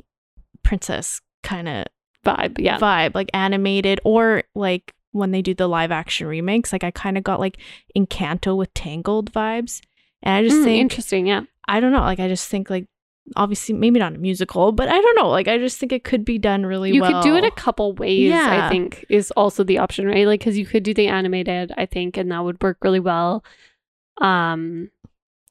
princess 0.63 1.21
kind 1.43 1.67
of 1.69 1.85
vibe. 2.25 2.57
Yeah. 2.59 2.79
vibe, 2.79 3.15
like 3.15 3.29
animated 3.33 3.99
or 4.03 4.43
like 4.55 4.93
when 5.11 5.31
they 5.31 5.41
do 5.41 5.53
the 5.53 5.67
live 5.67 5.91
action 5.91 6.25
remakes, 6.27 6.73
like 6.73 6.83
I 6.83 6.91
kind 6.91 7.17
of 7.17 7.23
got 7.23 7.39
like 7.39 7.57
Encanto 7.95 8.57
with 8.57 8.73
Tangled 8.73 9.31
vibes. 9.31 9.81
And 10.23 10.35
I 10.35 10.43
just 10.43 10.57
Mm, 10.61 10.63
think 10.63 10.81
interesting, 10.81 11.27
yeah. 11.27 11.41
I 11.67 11.79
don't 11.79 11.91
know, 11.91 11.99
like 12.01 12.19
I 12.19 12.27
just 12.27 12.47
think 12.49 12.69
like 12.69 12.85
obviously 13.35 13.73
maybe 13.73 13.99
not 13.99 14.15
a 14.15 14.17
musical, 14.17 14.71
but 14.71 14.87
I 14.89 14.99
don't 14.99 15.15
know, 15.15 15.29
like 15.29 15.47
I 15.47 15.57
just 15.57 15.79
think 15.79 15.91
it 15.91 16.03
could 16.03 16.25
be 16.25 16.37
done 16.37 16.65
really 16.65 16.91
well. 16.91 16.95
You 16.95 17.01
well. 17.15 17.21
could 17.23 17.29
do 17.29 17.35
it 17.37 17.43
a 17.45 17.51
couple 17.51 17.93
ways, 17.93 18.29
Yeah. 18.29 18.65
I 18.65 18.69
think, 18.69 19.05
is 19.09 19.31
also 19.31 19.63
the 19.63 19.77
option, 19.77 20.05
right? 20.07 20.27
Like, 20.27 20.41
because 20.41 20.57
you 20.57 20.65
could 20.65 20.83
do 20.83 20.93
the 20.93 21.07
animated, 21.07 21.71
I 21.77 21.85
think, 21.85 22.17
and 22.17 22.31
that 22.31 22.43
would 22.43 22.61
work 22.61 22.77
really 22.83 22.99
well. 22.99 23.43
Um, 24.19 24.89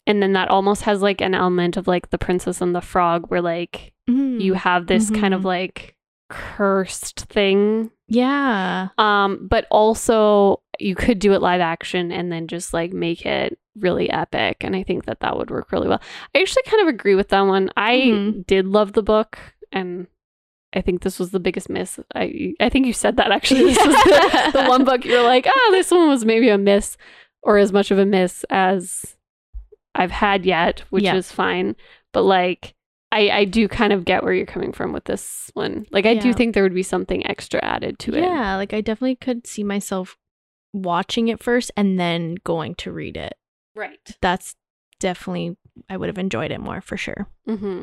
and 0.07 0.23
then 0.23 0.33
that 0.35 0.49
almost 0.49 0.83
has 0.83 1.01
like 1.01 1.21
an 1.21 1.35
element 1.35 1.77
of 1.77 1.87
like 1.87 2.11
the 2.11 2.19
Princess 2.19 2.61
and 2.61 2.75
the 2.75 2.81
Frog, 2.81 3.31
where 3.31 3.41
like 3.41 3.93
Mhm. 4.09 4.41
you 4.41 4.55
have 4.55 4.87
this 4.87 5.11
kind 5.11 5.33
of 5.33 5.43
Mhm. 5.43 5.47
like 5.47 5.97
cursed 6.29 7.27
thing. 7.27 7.91
Yeah. 8.09 8.89
Um, 8.99 9.47
but 9.49 9.67
also 9.71 10.61
you 10.79 10.95
could 10.95 11.19
do 11.19 11.33
it 11.35 11.43
live 11.43 11.61
action 11.61 12.11
and 12.11 12.33
then 12.33 12.49
just 12.49 12.75
like 12.75 12.93
make 12.93 13.25
it 13.25 13.59
really 13.77 14.11
epic. 14.11 14.59
And 14.65 14.77
I 14.77 14.83
think 14.83 15.07
that 15.07 15.21
that 15.21 15.37
would 15.37 15.51
work 15.51 15.73
really 15.73 15.89
well. 15.89 16.01
I 16.35 16.41
actually 16.41 16.65
kind 16.67 16.83
of 16.83 16.89
agree 16.89 17.15
with 17.15 17.29
that 17.29 17.41
one. 17.43 17.71
I 17.77 17.97
Mhm. 17.97 18.47
did 18.47 18.67
love 18.67 18.93
the 18.93 19.03
book 19.03 19.39
and 19.73 20.07
I 20.75 20.81
think 20.81 21.03
this 21.03 21.19
was 21.19 21.31
the 21.31 21.41
biggest 21.41 21.69
miss. 21.69 21.99
I 22.15 22.55
I 22.61 22.69
think 22.69 22.87
you 22.87 22.93
said 22.93 23.17
that 23.17 23.31
actually. 23.31 23.65
This 23.75 23.85
was 23.87 23.95
the, 23.95 24.51
the 24.63 24.65
one 24.69 24.85
book 24.85 25.05
you're 25.05 25.23
like, 25.23 25.47
oh, 25.47 25.69
this 25.73 25.91
one 25.91 26.09
was 26.09 26.25
maybe 26.25 26.49
a 26.49 26.59
miss 26.59 26.97
or 27.43 27.59
as 27.59 27.73
much 27.73 27.91
of 27.91 27.99
a 27.99 28.07
miss 28.07 28.45
as 28.51 29.17
I've 29.95 30.11
had 30.13 30.47
yet, 30.47 30.81
which 30.91 31.05
Yeah. 31.05 31.17
is 31.17 31.31
fine. 31.33 31.77
But 32.13 32.23
like 32.23 32.75
I, 33.11 33.29
I 33.31 33.45
do 33.45 33.69
kind 33.69 33.93
of 33.93 34.07
get 34.07 34.23
where 34.23 34.33
you're 34.33 34.47
coming 34.47 34.73
from 34.73 34.93
with 34.95 35.05
this 35.05 35.51
one. 35.53 35.85
Like 35.91 36.07
I 36.07 36.15
do 36.15 36.33
think 36.33 36.55
there 36.55 36.63
would 36.63 36.75
be 36.75 36.83
something 36.83 37.27
extra 37.27 37.63
added 37.63 37.99
to 38.01 38.15
it. 38.15 38.23
Yeah, 38.23 38.57
like 38.57 38.73
I 38.73 38.81
definitely 38.81 39.17
could 39.17 39.47
see 39.47 39.63
myself 39.65 40.17
watching 40.73 41.29
it 41.29 41.43
first 41.43 41.71
and 41.77 42.01
then 42.01 42.37
going 42.45 42.75
to 42.77 42.91
read 42.93 43.19
it. 43.19 43.35
Right. 43.75 44.17
That's 44.21 44.55
definitely 45.01 45.57
I 45.89 45.97
would 45.97 46.09
have 46.09 46.19
enjoyed 46.19 46.51
it 46.51 46.61
more 46.61 46.81
for 46.81 46.97
sure. 46.97 47.27
Mm-hmm. 47.49 47.83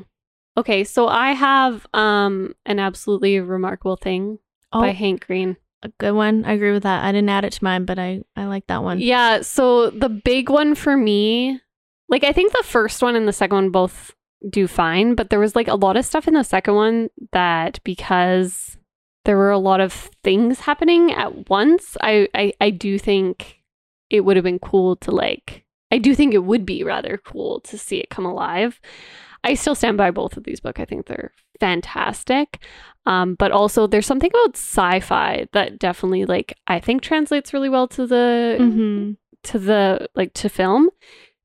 Okay, 0.58 0.84
so 0.84 1.08
I 1.08 1.32
have 1.34 1.86
um 1.94 2.54
an 2.66 2.80
absolutely 2.80 3.40
remarkable 3.40 3.96
thing 3.98 4.40
Oh, 4.72 4.82
by 4.82 4.92
Hank 4.92 5.26
Green. 5.26 5.58
a 5.82 5.90
good 5.98 6.12
one. 6.12 6.46
I 6.46 6.54
agree 6.54 6.72
with 6.74 6.84
that. 6.84 7.04
I 7.04 7.12
didn't 7.12 7.30
add 7.30 7.46
it 7.46 7.54
to 7.54 7.64
mine, 7.64 7.86
but 7.86 7.98
I 7.98 8.22
I 8.36 8.46
like 8.46 8.68
that 8.68 8.84
one. 8.84 9.00
Yeah, 9.00 9.42
so 9.42 9.90
the 9.90 10.10
big 10.10 10.50
one 10.50 10.76
for 10.76 10.96
me, 10.98 11.60
like 12.08 12.24
I 12.24 12.32
think 12.34 12.52
the 12.54 12.64
first 12.64 13.02
one 13.02 13.16
and 13.16 13.28
the 13.28 13.34
second 13.34 13.56
one 13.56 13.70
both 13.72 14.14
do 14.50 14.68
fine, 14.68 15.16
but 15.16 15.30
there 15.30 15.40
was 15.40 15.56
like 15.56 15.68
a 15.68 15.76
lot 15.76 15.98
of 15.98 16.06
stuff 16.06 16.28
in 16.28 16.34
the 16.34 16.44
second 16.44 16.76
one 16.76 17.10
that 17.34 17.80
because 17.84 18.78
there 19.26 19.38
were 19.38 19.52
a 19.52 19.58
lot 19.58 19.82
of 19.82 19.92
things 20.24 20.62
happening 20.62 21.12
at 21.12 21.50
once, 21.50 21.98
I 22.02 22.28
I, 22.36 22.54
I 22.62 22.70
do 22.70 22.98
think 23.00 23.62
it 24.10 24.22
would 24.22 24.38
have 24.38 24.44
been 24.46 24.60
cool 24.60 24.96
to 24.98 25.12
like 25.12 25.66
I 25.92 25.98
do 25.98 26.14
think 26.16 26.34
it 26.34 26.44
would 26.44 26.66
be 26.66 26.84
rather 26.84 27.18
cool 27.18 27.62
to 27.62 27.78
see 27.78 27.98
it 27.98 28.10
come 28.10 28.26
alive. 28.26 28.80
I 29.44 29.54
still 29.54 29.76
stand 29.76 29.98
by 29.98 30.12
both 30.12 30.38
of 30.38 30.44
these 30.44 30.60
books. 30.60 30.80
I 30.82 30.86
think 30.86 31.06
they're 31.08 31.32
fantastic. 31.60 32.60
Um, 33.06 33.36
but 33.36 33.52
also 33.52 33.88
there's 33.88 34.06
something 34.06 34.30
about 34.30 34.56
sci-fi 34.56 35.48
that 35.54 35.80
definitely 35.80 36.26
like 36.26 36.54
I 36.68 36.80
think 36.80 37.02
translates 37.02 37.54
really 37.54 37.70
well 37.70 37.88
to 37.90 38.06
the 38.06 38.58
Mm-hmm. 38.60 39.12
to 39.44 39.60
the 39.60 40.10
like 40.16 40.34
to 40.34 40.50
film 40.50 40.90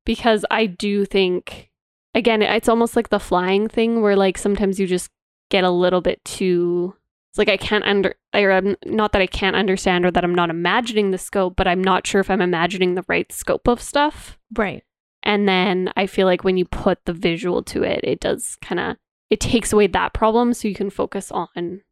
because 0.04 0.44
I 0.50 0.66
do 0.66 1.04
think 1.04 1.70
again 2.14 2.42
it's 2.42 2.68
almost 2.68 2.96
like 2.96 3.08
the 3.10 3.20
flying 3.20 3.68
thing 3.68 4.02
where 4.02 4.16
like 4.16 4.36
sometimes 4.36 4.78
you 4.80 4.86
just 4.86 5.10
get 5.50 5.64
a 5.64 5.70
little 5.70 6.00
bit 6.00 6.22
too 6.24 6.94
it's 7.34 7.38
like 7.38 7.48
I 7.48 7.56
can't 7.56 7.82
under 7.84 8.14
or 8.32 8.52
I'm, 8.52 8.76
not 8.86 9.10
that 9.10 9.20
I 9.20 9.26
can't 9.26 9.56
understand 9.56 10.06
or 10.06 10.12
that 10.12 10.22
I'm 10.22 10.34
not 10.34 10.50
imagining 10.50 11.10
the 11.10 11.18
scope 11.18 11.56
but 11.56 11.66
I'm 11.66 11.82
not 11.82 12.06
sure 12.06 12.20
if 12.20 12.30
I'm 12.30 12.40
imagining 12.40 12.94
the 12.94 13.04
right 13.08 13.30
scope 13.32 13.66
of 13.66 13.82
stuff 13.82 14.38
Right. 14.56 14.84
and 15.24 15.48
then 15.48 15.92
I 15.96 16.06
feel 16.06 16.26
like 16.28 16.44
when 16.44 16.56
you 16.56 16.64
put 16.64 17.04
the 17.06 17.12
visual 17.12 17.62
to 17.64 17.82
it 17.82 18.00
it 18.04 18.20
does 18.20 18.56
kind 18.62 18.78
of 18.78 18.96
it 19.30 19.40
takes 19.40 19.72
away 19.72 19.88
that 19.88 20.14
problem 20.14 20.54
so 20.54 20.68
you 20.68 20.74
can 20.76 20.90
focus 20.90 21.32
on 21.32 21.82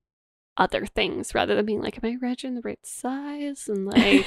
other 0.56 0.86
things 0.86 1.34
rather 1.34 1.54
than 1.56 1.66
being 1.66 1.80
like 1.82 1.96
am 1.98 2.08
I 2.08 2.14
imagining 2.14 2.54
the 2.54 2.62
right 2.62 2.78
size 2.84 3.64
and 3.68 3.86
like 3.92 4.26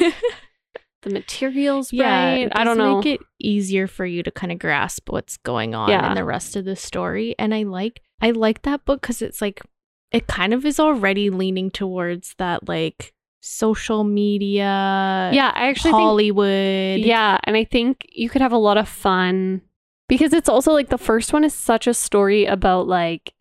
the 1.04 1.10
materials 1.12 1.94
yeah, 1.94 2.34
right. 2.34 2.52
I 2.56 2.64
don't 2.64 2.80
know. 2.80 2.98
Make 2.98 3.06
it 3.06 3.22
easier 3.40 3.86
for 3.88 4.06
you 4.08 4.24
to 4.24 4.32
kind 4.32 4.52
of 4.52 4.58
grasp 4.58 5.10
what's 5.12 5.38
going 5.38 5.76
on 5.76 5.88
Yeah. 5.90 6.10
in 6.10 6.16
the 6.16 6.24
rest 6.26 6.56
of 6.56 6.66
the 6.66 6.76
story, 6.76 7.36
and 7.38 7.54
I 7.54 7.62
like 7.62 8.02
I 8.22 8.32
like 8.32 8.64
that 8.64 8.86
book 8.86 9.02
because 9.02 9.22
it's 9.22 9.40
like 9.40 9.62
it 10.16 10.28
kind 10.28 10.54
of 10.54 10.66
is 10.66 10.80
already 10.80 11.30
leaning 11.30 11.70
towards 11.72 12.36
that 12.38 12.68
like 12.68 13.14
social 13.42 14.04
media, 14.04 15.30
yeah, 15.34 15.52
I 15.54 15.68
actually 15.68 15.92
think 15.92 16.02
Hollywood, 16.02 17.00
Yeah, 17.02 17.38
and 17.44 17.56
I 17.56 17.64
think 17.64 18.06
you 18.12 18.30
could 18.30 18.42
have 18.42 18.52
a 18.52 18.58
lot 18.58 18.78
of 18.78 18.88
fun 18.90 19.62
because 20.08 20.34
it's 20.34 20.50
also 20.50 20.72
like 20.72 20.90
the 20.90 20.98
first 20.98 21.32
one 21.34 21.44
is 21.44 21.54
such 21.54 21.86
a 21.88 21.94
story 21.94 22.46
about 22.46 22.88
like 22.88 23.34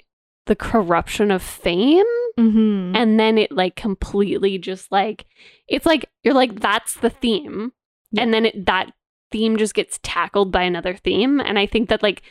the 0.46 0.56
corruption 0.56 1.30
of 1.30 1.42
fame 1.42 2.04
hmm 2.36 2.92
and 2.96 3.18
then 3.18 3.38
it 3.38 3.52
like 3.52 3.76
completely 3.76 4.58
just 4.58 4.90
like 4.90 5.24
it's 5.68 5.86
like 5.86 6.04
you're 6.24 6.34
like 6.34 6.58
that's 6.60 6.94
the 6.96 7.08
theme 7.10 7.72
Yeah. 8.10 8.22
and 8.24 8.34
then 8.34 8.46
it, 8.46 8.66
that 8.66 8.92
theme 9.30 9.56
just 9.56 9.72
gets 9.74 10.00
tackled 10.02 10.50
by 10.52 10.62
another 10.64 10.94
theme 10.96 11.40
and 11.40 11.58
I 11.58 11.66
think 11.66 11.88
that 11.88 12.02
like 12.02 12.22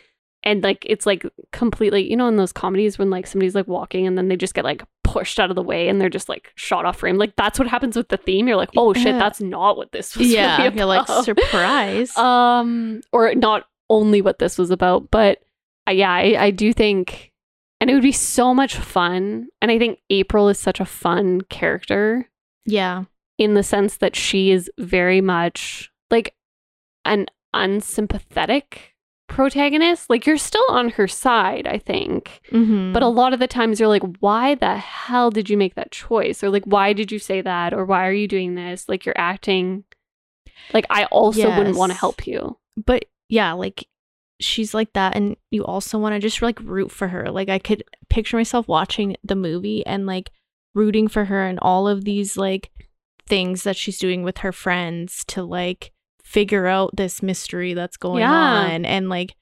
and 0.44 0.64
like 0.64 0.86
it's 0.88 1.06
like 1.06 1.26
completely 1.52 2.10
you 2.10 2.18
know 2.18 2.28
in 2.28 2.38
those 2.38 2.52
comedies 2.52 2.98
when 2.98 3.10
like 3.10 3.28
somebody's 3.28 3.56
like 3.56 3.68
walking 3.68 4.06
and 4.08 4.18
then 4.18 4.28
they 4.28 4.36
just 4.36 4.54
get 4.54 4.64
like 4.64 4.84
pushed 5.04 5.40
out 5.40 5.50
of 5.50 5.56
the 5.56 5.64
way 5.64 5.88
and 5.88 6.00
they're 6.00 6.10
just 6.10 6.30
like 6.30 6.52
shot 6.56 6.86
off 6.86 7.00
frame 7.00 7.18
like 7.18 7.36
that's 7.36 7.60
what 7.60 7.68
happens 7.68 7.96
with 7.96 8.10
the 8.10 8.18
theme. 8.18 8.48
You're 8.48 8.58
like 8.58 8.72
oh 8.76 8.94
shit 8.94 9.18
that's 9.18 9.42
not 9.42 9.78
what 9.78 9.92
this 9.92 10.16
was 10.16 10.30
yeah, 10.30 10.62
really 10.64 10.78
you're 10.78 10.86
like 10.86 11.08
surprise. 11.08 12.16
um 12.18 13.02
or 13.12 13.34
not 13.36 13.68
only 13.90 14.22
what 14.22 14.40
this 14.40 14.58
was 14.58 14.72
about 14.72 15.12
but 15.12 15.40
uh, 15.88 15.92
yeah 15.92 16.12
I, 16.12 16.46
I 16.46 16.52
do 16.52 16.74
think 16.74 17.32
and 17.80 17.90
it 17.90 17.94
would 17.94 18.02
be 18.02 18.14
so 18.14 18.54
much 18.54 18.78
fun 18.78 19.50
and 19.62 19.70
i 19.70 19.78
think 19.78 20.00
april 20.10 20.48
is 20.48 20.58
such 20.58 20.80
a 20.80 20.86
fun 20.86 21.42
character 21.42 22.30
yeah, 22.66 23.06
in 23.38 23.54
the 23.54 23.64
sense 23.64 23.98
that 23.98 24.16
she 24.16 24.52
is 24.52 24.70
very 24.78 25.22
much 25.22 25.92
like 26.10 26.36
an 27.06 27.28
unsympathetic 27.54 28.93
protagonist 29.28 30.10
like 30.10 30.26
you're 30.28 30.38
still 30.38 30.66
on 30.70 30.90
her 30.90 31.08
side 31.08 31.66
i 31.66 31.78
think. 31.78 32.42
Hmm 32.50 32.94
but 32.94 33.02
a 33.04 33.08
lot 33.08 33.34
of 33.34 33.40
the 33.40 33.48
times 33.48 33.80
you're 33.80 33.90
like 33.90 34.04
why 34.20 34.56
the 34.56 34.78
hell 34.78 35.32
did 35.32 35.50
you 35.50 35.58
make 35.58 35.76
that 35.76 35.92
choice? 35.92 36.44
Or 36.44 36.50
like 36.50 36.66
why 36.66 36.94
did 36.94 37.12
you 37.12 37.20
say 37.20 37.42
that? 37.42 37.74
Or 37.74 37.86
why 37.86 38.08
are 38.08 38.14
you 38.14 38.28
doing 38.28 38.56
this? 38.56 38.88
Like 38.88 39.06
you're 39.06 39.18
acting 39.18 39.84
like 40.74 40.86
i 40.90 41.06
also 41.06 41.50
wouldn't 41.58 41.78
want 41.78 41.92
to 41.92 41.98
help 41.98 42.28
you. 42.28 42.58
But 42.78 43.06
yeah, 43.30 43.54
like 43.54 43.88
she's 44.40 44.74
like 44.74 44.94
that, 44.94 45.16
and 45.16 45.36
you 45.52 45.64
also 45.66 45.98
want 45.98 46.14
to 46.14 46.20
just 46.20 46.42
like 46.42 46.60
root 46.62 46.92
for 46.92 47.08
her. 47.08 47.32
Like 47.32 47.50
I 47.50 47.60
could 47.60 47.84
picture 48.10 48.38
myself 48.38 48.68
watching 48.68 49.16
the 49.24 49.36
movie 49.36 49.86
and 49.86 50.06
like 50.06 50.32
rooting 50.76 51.08
for 51.08 51.26
her 51.26 51.46
and 51.46 51.60
all 51.62 51.88
of 51.88 52.04
these 52.04 52.38
like 52.38 52.72
things 53.28 53.64
that 53.64 53.78
she's 53.78 53.98
doing 53.98 54.24
with 54.24 54.40
her 54.40 54.52
friends 54.52 55.24
to 55.26 55.44
like 55.44 55.92
figure 56.24 56.68
out 56.68 56.96
this 56.96 57.22
mystery 57.22 57.74
that's 57.74 57.98
going 57.98 58.20
Yeah. 58.22 58.32
on 58.32 58.86
and 58.86 59.10
like 59.10 59.36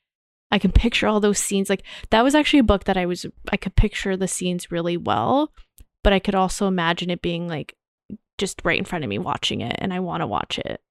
I 0.51 0.59
can 0.59 0.71
picture 0.71 1.07
all 1.07 1.19
those 1.19 1.39
scenes 1.39 1.69
like 1.69 1.83
that 2.09 2.23
was 2.23 2.35
actually 2.35 2.59
a 2.59 2.63
book 2.63 2.83
that 2.85 2.97
I 2.97 3.05
was 3.05 3.25
I 3.51 3.57
could 3.57 3.75
picture 3.75 4.17
the 4.17 4.27
scenes 4.27 4.71
really 4.71 4.97
well 4.97 5.51
but 6.03 6.11
I 6.13 6.19
could 6.19 6.35
also 6.35 6.67
imagine 6.67 7.09
it 7.09 7.21
being 7.21 7.47
like 7.47 7.75
just 8.37 8.61
right 8.65 8.79
in 8.79 8.85
front 8.85 9.03
of 9.03 9.09
me 9.09 9.19
watching 9.19 9.61
it 9.61 9.75
and 9.79 9.93
I 9.93 9.99
want 9.99 10.21
to 10.21 10.27
watch 10.27 10.57
it. 10.57 10.81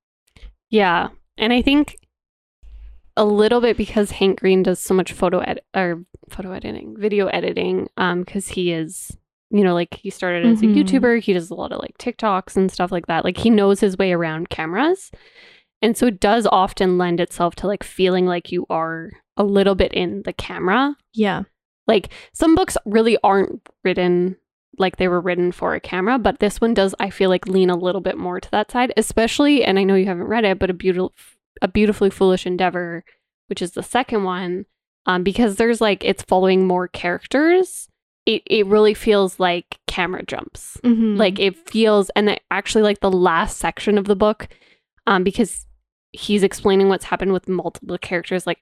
Yeah. 0.70 1.08
And 1.36 1.52
I 1.52 1.62
think 1.62 1.96
a 3.16 3.24
little 3.24 3.60
bit 3.60 3.76
because 3.76 4.12
Hank 4.12 4.38
Green 4.40 4.62
does 4.62 4.78
so 4.78 4.94
much 4.94 5.12
photo 5.12 5.40
ed- 5.40 5.62
or 5.74 6.04
photo 6.28 6.52
editing, 6.52 6.94
video 6.96 7.26
editing, 7.26 7.88
um, 7.96 8.20
because 8.22 8.48
he 8.48 8.70
is, 8.72 9.16
you 9.50 9.64
know, 9.64 9.74
like 9.74 9.94
he 9.94 10.10
started 10.10 10.46
as 10.46 10.62
Mhm. 10.62 10.72
a 10.72 10.84
YouTuber. 10.84 11.20
He 11.20 11.32
does 11.32 11.50
a 11.50 11.54
lot 11.54 11.72
of 11.72 11.80
like 11.80 11.98
TikToks 11.98 12.56
and 12.56 12.70
stuff 12.70 12.92
like 12.92 13.06
that. 13.06 13.24
Like 13.24 13.38
he 13.38 13.50
knows 13.50 13.80
his 13.80 13.98
way 13.98 14.12
around 14.12 14.48
cameras. 14.48 15.10
And 15.82 15.96
so 15.96 16.06
it 16.06 16.20
does 16.20 16.46
often 16.46 16.98
lend 16.98 17.20
itself 17.20 17.54
to 17.56 17.66
like 17.66 17.82
feeling 17.82 18.26
like 18.26 18.52
you 18.52 18.66
are 18.68 19.10
a 19.36 19.44
little 19.44 19.74
bit 19.74 19.92
in 19.94 20.22
the 20.24 20.32
camera. 20.32 20.96
Yeah. 21.14 21.44
Like 21.86 22.12
some 22.32 22.54
books 22.54 22.76
really 22.84 23.16
aren't 23.24 23.66
written 23.84 24.36
like 24.78 24.96
they 24.96 25.08
were 25.08 25.20
written 25.20 25.52
for 25.52 25.74
a 25.74 25.80
camera, 25.80 26.18
but 26.18 26.38
this 26.38 26.60
one 26.60 26.74
does 26.74 26.94
I 27.00 27.10
feel 27.10 27.28
like 27.28 27.46
lean 27.48 27.70
a 27.70 27.76
little 27.76 28.00
bit 28.00 28.16
more 28.16 28.40
to 28.40 28.50
that 28.50 28.70
side, 28.70 28.92
especially 28.96 29.64
and 29.64 29.78
I 29.78 29.84
know 29.84 29.94
you 29.94 30.06
haven't 30.06 30.24
read 30.24 30.44
it, 30.44 30.58
but 30.58 30.70
a 30.70 30.74
beautiful 30.74 31.12
a 31.62 31.68
beautifully 31.68 32.10
foolish 32.10 32.46
endeavor, 32.46 33.04
which 33.48 33.60
is 33.62 33.72
the 33.72 33.82
second 33.82 34.24
one, 34.24 34.66
um 35.06 35.22
because 35.22 35.56
there's 35.56 35.80
like 35.80 36.04
it's 36.04 36.22
following 36.22 36.66
more 36.66 36.88
characters. 36.88 37.88
It 38.26 38.42
it 38.46 38.66
really 38.66 38.94
feels 38.94 39.40
like 39.40 39.78
camera 39.86 40.22
jumps. 40.24 40.76
Mhm. 40.84 41.16
Like 41.16 41.38
it 41.38 41.56
feels 41.68 42.10
and 42.10 42.38
actually 42.50 42.82
like 42.82 43.00
the 43.00 43.10
last 43.10 43.58
section 43.58 43.98
of 43.98 44.04
the 44.04 44.16
book 44.16 44.48
um 45.06 45.24
because 45.24 45.66
he's 46.12 46.42
explaining 46.42 46.88
what's 46.88 47.04
happened 47.04 47.32
with 47.32 47.48
multiple 47.48 47.98
characters 47.98 48.46
like 48.46 48.58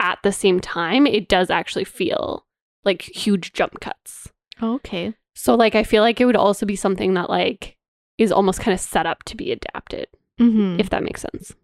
at 0.00 0.18
the 0.22 0.32
same 0.32 0.60
time, 0.60 1.06
it 1.06 1.28
does 1.28 1.50
actually 1.50 1.84
feel 1.84 2.46
like 2.84 3.02
huge 3.02 3.52
jump 3.52 3.80
cuts. 3.80 4.28
okay. 4.62 5.14
So 5.34 5.54
like 5.54 5.74
I 5.74 5.82
feel 5.82 6.02
like 6.02 6.20
it 6.20 6.26
would 6.26 6.36
also 6.36 6.64
be 6.66 6.76
something 6.76 7.14
that 7.14 7.28
like 7.30 7.76
is 8.18 8.30
almost 8.30 8.60
kind 8.60 8.72
of 8.74 8.80
set 8.80 9.06
up 9.06 9.22
to 9.24 9.36
be 9.36 9.50
adapted, 9.52 10.06
Mm-hmm. 10.40 10.78
if 10.80 10.90
that 10.90 11.02
makes 11.02 11.22
sense. 11.22 11.54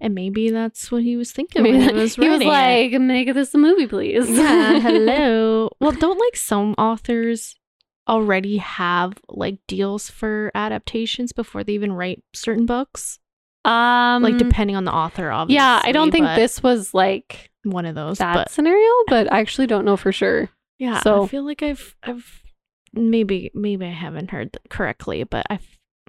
and 0.00 0.14
maybe 0.14 0.50
that's 0.50 0.90
what 0.92 1.02
he 1.02 1.16
was 1.16 1.32
thinking 1.32 1.62
Maybe 1.62 1.78
when 1.78 1.88
he 1.94 2.00
was 2.00 2.14
he 2.16 2.28
was 2.28 2.44
writing 2.44 2.48
it. 2.48 2.92
like, 2.92 3.00
"Make 3.00 3.32
this 3.34 3.54
a 3.54 3.58
movie, 3.58 3.86
please." 3.86 4.28
yeah, 4.30 4.78
hello. 4.80 5.70
Well, 5.80 5.92
don't 5.92 6.18
like 6.18 6.36
some 6.36 6.74
authors 6.78 7.56
already 8.08 8.58
have 8.58 9.14
like 9.28 9.58
deals 9.66 10.10
for 10.10 10.50
adaptations 10.54 11.32
before 11.32 11.64
they 11.64 11.72
even 11.72 11.92
write 11.92 12.22
certain 12.34 12.66
books? 12.66 13.18
Um, 13.64 14.22
Like 14.22 14.38
depending 14.38 14.76
on 14.76 14.84
the 14.84 14.92
author, 14.92 15.30
obviously. 15.30 15.56
yeah, 15.56 15.80
I 15.82 15.92
don't 15.92 16.10
think 16.10 16.26
this 16.36 16.62
was 16.62 16.92
like 16.94 17.50
one 17.64 17.86
of 17.86 17.94
those. 17.94 18.18
that 18.18 18.34
But 18.34 18.50
scenario, 18.50 18.90
but 19.08 19.32
I 19.32 19.40
actually 19.40 19.66
don't 19.66 19.84
know 19.84 19.96
for 19.96 20.12
sure. 20.12 20.50
yeah, 20.78 21.00
so- 21.00 21.24
I 21.24 21.26
feel 21.28 21.44
like 21.44 21.62
I've 21.62 21.94
I've 22.02 22.42
maybe 22.92 23.50
maybe 23.54 23.86
I 23.86 23.90
haven't 23.90 24.30
heard 24.30 24.52
that 24.52 24.68
correctly, 24.70 25.24
but 25.24 25.46
I 25.50 25.58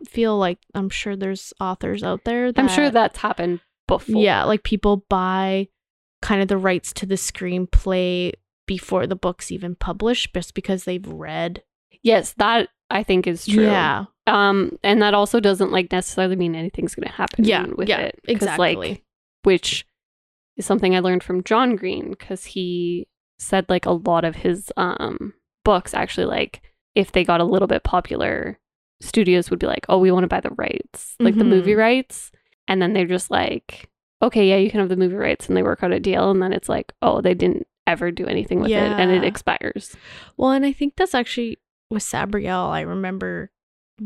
feel 0.08 0.38
like 0.38 0.60
I'm 0.74 0.90
sure 0.90 1.16
there's 1.16 1.54
authors 1.60 2.04
out 2.04 2.24
there. 2.26 2.52
That, 2.52 2.62
I'm 2.62 2.68
sure 2.70 2.90
that's 2.90 3.18
happened 3.20 3.62
before. 3.88 4.22
yeah, 4.22 4.44
like 4.44 4.64
people 4.64 5.06
buy 5.10 5.70
kind 6.22 6.42
of 6.42 6.48
the 6.48 6.58
rights 6.58 6.92
to 6.94 7.06
the 7.06 7.16
screenplay 7.16 8.34
before 8.68 9.08
the 9.08 9.16
book's 9.16 9.52
even 9.52 9.76
published, 9.76 10.34
just 10.34 10.54
because 10.54 10.84
they've 10.84 11.08
read. 11.08 11.64
Yes, 12.04 12.34
that 12.38 12.70
I 12.90 13.04
think 13.04 13.28
is 13.28 13.46
true. 13.46 13.64
Yeah, 13.64 14.06
Um, 14.28 14.78
and 14.84 15.02
that 15.02 15.14
also 15.14 15.40
doesn't 15.40 15.72
like 15.72 15.92
necessarily 15.92 16.36
mean 16.36 16.56
anything's 16.56 16.96
going 16.96 17.08
to 17.08 17.14
happen. 17.14 17.46
Yeah, 17.46 17.66
with 17.76 17.90
yeah, 17.90 18.00
it. 18.00 18.20
exactly. 18.28 18.76
Like, 18.76 19.04
which 19.44 19.86
is 20.58 20.66
something 20.66 20.96
I 20.96 21.00
learned 21.00 21.24
from 21.24 21.44
John 21.44 21.76
Green 21.76 22.10
because 22.12 22.46
he 22.46 23.08
said 23.40 23.66
like 23.70 23.86
a 23.86 23.92
lot 23.92 24.24
of 24.24 24.38
his 24.38 24.72
um 24.78 25.34
books 25.66 25.94
actually 25.94 26.26
like 26.28 26.62
if 26.96 27.12
they 27.12 27.24
got 27.26 27.42
a 27.42 27.44
little 27.46 27.68
bit 27.68 27.84
popular, 27.84 28.58
studios 29.02 29.50
would 29.50 29.60
be 29.60 29.68
like, 29.68 29.86
"Oh, 29.90 29.98
we 29.98 30.12
want 30.12 30.24
to 30.24 30.28
buy 30.30 30.40
the 30.40 30.52
rights, 30.52 31.16
like 31.20 31.38
the 31.38 31.44
Mhm. 31.44 31.50
movie 31.50 31.76
rights," 31.76 32.32
and 32.68 32.82
then 32.82 32.94
they're 32.94 33.06
just 33.06 33.30
like, 33.30 33.90
"Okay, 34.22 34.48
yeah, 34.48 34.56
you 34.56 34.72
can 34.72 34.80
have 34.80 34.88
the 34.90 34.96
movie 34.96 35.16
rights," 35.16 35.48
and 35.48 35.58
they 35.58 35.64
work 35.64 35.84
out 35.84 35.92
a 35.92 36.00
deal, 36.00 36.32
and 36.32 36.42
then 36.42 36.54
it's 36.54 36.70
like, 36.70 36.94
"Oh, 37.02 37.20
they 37.20 37.34
didn't 37.34 37.68
ever 37.86 38.12
do 38.12 38.26
anything 38.28 38.60
with 38.62 38.72
it, 38.72 38.94
and 38.98 39.12
it 39.12 39.24
expires." 39.26 39.96
Well, 40.38 40.52
and 40.52 40.66
I 40.66 40.72
think 40.72 40.96
that's 40.96 41.14
actually 41.14 41.58
with 41.90 42.04
Sabriel. 42.04 42.70
I 42.70 42.82
remember 42.82 43.52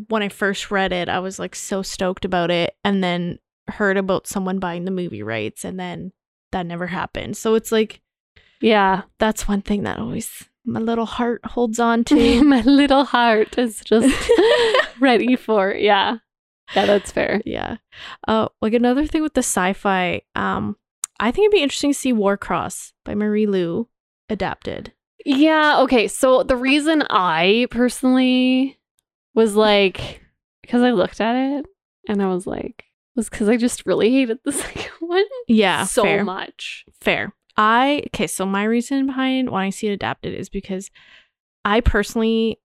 when 0.08 0.22
I 0.24 0.30
first 0.30 0.70
read 0.72 0.92
it, 0.94 1.10
I 1.10 1.20
was 1.20 1.39
like 1.39 1.56
so 1.56 1.82
stoked 1.82 2.26
about 2.26 2.52
it, 2.52 2.76
and 2.84 3.04
then 3.04 3.39
heard 3.68 3.98
about 3.98 4.28
someone 4.28 4.60
buying 4.60 4.86
the 4.86 4.92
movie 4.92 5.24
rights, 5.24 5.63
and 5.65 5.80
then 5.80 6.12
that 6.52 6.65
never 6.65 6.88
happened. 6.88 7.38
So 7.38 7.56
it's 7.56 7.72
like 7.72 8.02
Yeah, 8.62 9.04
that's 9.20 9.48
one 9.48 9.62
thing 9.62 9.84
that 9.84 10.00
always 10.00 10.46
my 10.65 10.80
little 10.80 11.06
heart 11.06 11.44
holds 11.46 11.80
on 11.80 12.04
to. 12.06 12.44
my 12.44 12.62
little 12.62 13.06
heart 13.06 13.58
is 13.58 13.82
just 13.84 14.30
ready 15.00 15.36
for 15.36 15.74
yeah 15.74 16.18
yeah 16.76 16.86
that's 16.86 17.12
fair 17.12 17.42
yeah. 17.46 17.78
Uh, 18.28 18.50
like 18.62 18.74
another 18.74 19.08
thing 19.08 19.22
with 19.24 19.34
the 19.34 19.39
sci-fi, 19.39 20.22
um, 20.36 20.76
I 21.20 21.32
think 21.32 21.46
it'd 21.46 21.52
be 21.58 21.63
interesting 21.63 21.92
to 21.94 21.98
see 22.00 22.13
Warcross 22.13 22.92
by 23.04 23.15
Marie 23.15 23.48
Lu 23.48 23.88
adapted. 24.30 24.94
Yeah 25.26 25.80
okay 25.82 26.08
so 26.08 26.44
the 26.44 26.56
reason 26.56 27.04
i 27.10 27.68
personally 27.72 28.80
was 29.36 29.56
like 29.56 30.22
because 30.62 30.82
i 30.82 30.92
looked 30.92 31.20
at 31.22 31.36
it 31.36 31.66
and 32.08 32.22
i 32.22 32.28
was 32.28 32.48
like 32.48 32.86
was 33.16 33.30
because 33.30 33.50
i 33.50 33.58
just 33.58 33.86
really 33.86 34.12
hated 34.12 34.40
the 34.46 34.52
second 34.64 34.92
one 35.00 35.24
Yeah, 35.48 35.84
so 35.86 36.04
fair. 36.04 36.24
much 36.24 36.86
Fair. 37.02 37.34
I 37.58 38.04
okay, 38.08 38.28
so 38.28 38.46
my 38.46 38.64
reason 38.64 39.08
behind 39.08 39.50
wanting 39.50 39.72
to 39.72 39.78
see 39.78 39.88
it 39.88 39.92
adapted 39.94 40.34
is 40.34 40.48
because 40.50 40.90
I 41.66 41.82
personally 41.82 42.58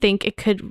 think 0.00 0.24
it 0.24 0.38
could 0.38 0.70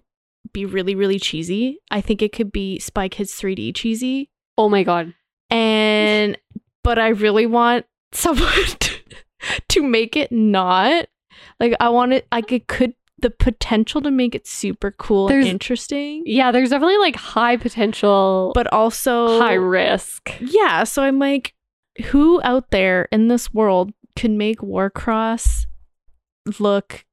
be 0.52 0.65
really, 0.65 0.95
really 0.95 1.19
cheesy. 1.19 1.78
I 1.91 2.02
think 2.02 2.23
it 2.23 2.32
could 2.32 2.52
be 2.52 2.80
Spy 2.80 3.08
Kids 3.08 3.34
3D 3.39 3.76
cheesy. 3.76 4.32
oh 4.58 4.67
my 4.69 4.82
god 4.84 5.13
And 5.52 6.38
but 6.84 6.97
I 6.97 7.10
really 7.10 7.45
want 7.45 7.86
someone 8.13 8.50
to, 8.80 8.91
to 9.69 9.84
make 9.84 10.15
it 10.15 10.32
not. 10.32 11.08
Like 11.60 11.73
I 11.80 11.89
want 11.89 12.13
it 12.13 12.28
like 12.32 12.52
it 12.52 12.67
could 12.67 12.93
the 13.19 13.30
potential 13.32 14.00
to 14.02 14.12
make 14.12 14.36
it 14.36 14.45
super 14.45 14.91
cool 14.91 15.28
There's- 15.28 15.45
and 15.45 15.52
interesting, 15.54 16.21
Yeah, 16.26 16.52
there's 16.52 16.69
definitely 16.69 17.00
like 17.00 17.15
high 17.15 17.58
potential, 17.58 18.52
but 18.54 18.71
also 18.71 19.39
high 19.39 19.54
risk. 19.56 20.32
Yeah, 20.39 20.84
so 20.84 21.02
I'm 21.02 21.17
like, 21.17 21.56
who 22.12 22.39
out 22.43 22.69
there 22.69 23.08
in 23.12 23.28
this 23.28 23.52
world 23.54 23.91
can 24.15 24.38
make 24.38 24.60
Warcross 24.60 25.65
look 26.60 27.06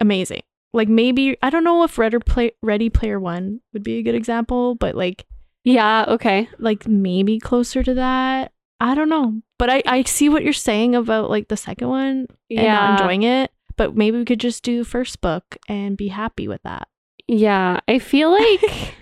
amazing? 0.00 0.42
Like 0.72 0.88
maybe 0.88 1.36
I 1.42 1.50
don't 1.50 1.64
know 1.64 1.84
if 1.84 1.96
Ready, 1.96 2.18
Play- 2.18 2.52
Ready 2.62 2.90
Player 2.90 3.18
One 3.20 3.60
would 3.72 3.82
be 3.82 3.98
a 3.98 4.02
good 4.02 4.14
example, 4.16 4.74
but 4.74 4.94
like 4.94 5.24
Yeah, 5.64 6.04
okay. 6.08 6.48
like 6.58 6.86
maybe 6.86 7.38
closer 7.38 7.82
to 7.82 7.94
that. 7.94 8.52
I 8.80 8.94
don't 8.94 9.08
know, 9.08 9.40
but 9.58 9.70
I 9.70 9.82
I 9.86 10.02
see 10.02 10.28
what 10.28 10.42
you're 10.42 10.52
saying 10.52 10.94
about 10.94 11.30
like 11.30 11.48
the 11.48 11.56
second 11.56 11.88
one 11.88 12.08
and 12.10 12.28
Yeah. 12.50 12.74
not 12.74 13.00
enjoying 13.00 13.22
it. 13.22 13.50
But 13.76 13.96
maybe 13.96 14.18
we 14.18 14.24
could 14.24 14.40
just 14.40 14.62
do 14.62 14.84
first 14.84 15.20
book 15.20 15.56
and 15.68 15.96
be 15.96 16.08
happy 16.08 16.48
with 16.48 16.62
that. 16.62 16.88
Yeah, 17.28 17.80
I 17.88 17.98
feel 17.98 18.30
like 18.30 18.94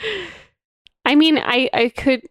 I 1.04 1.14
mean, 1.14 1.38
I 1.38 1.70
I 1.72 1.88
could 1.90 2.22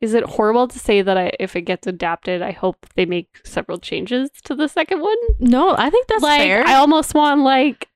Is 0.00 0.14
it 0.14 0.24
horrible 0.24 0.66
to 0.68 0.78
say 0.78 1.02
that 1.02 1.18
I 1.18 1.32
if 1.38 1.54
it 1.56 1.62
gets 1.62 1.86
adapted, 1.86 2.40
I 2.42 2.52
hope 2.52 2.86
they 2.96 3.04
make 3.06 3.28
several 3.44 3.78
changes 3.78 4.30
to 4.44 4.54
the 4.54 4.68
second 4.68 5.00
one? 5.00 5.16
No, 5.38 5.74
I 5.76 5.90
think 5.90 6.06
that's 6.06 6.22
like 6.22 6.40
fair. 6.40 6.66
I 6.66 6.74
almost 6.76 7.14
want 7.14 7.42
like 7.42 7.88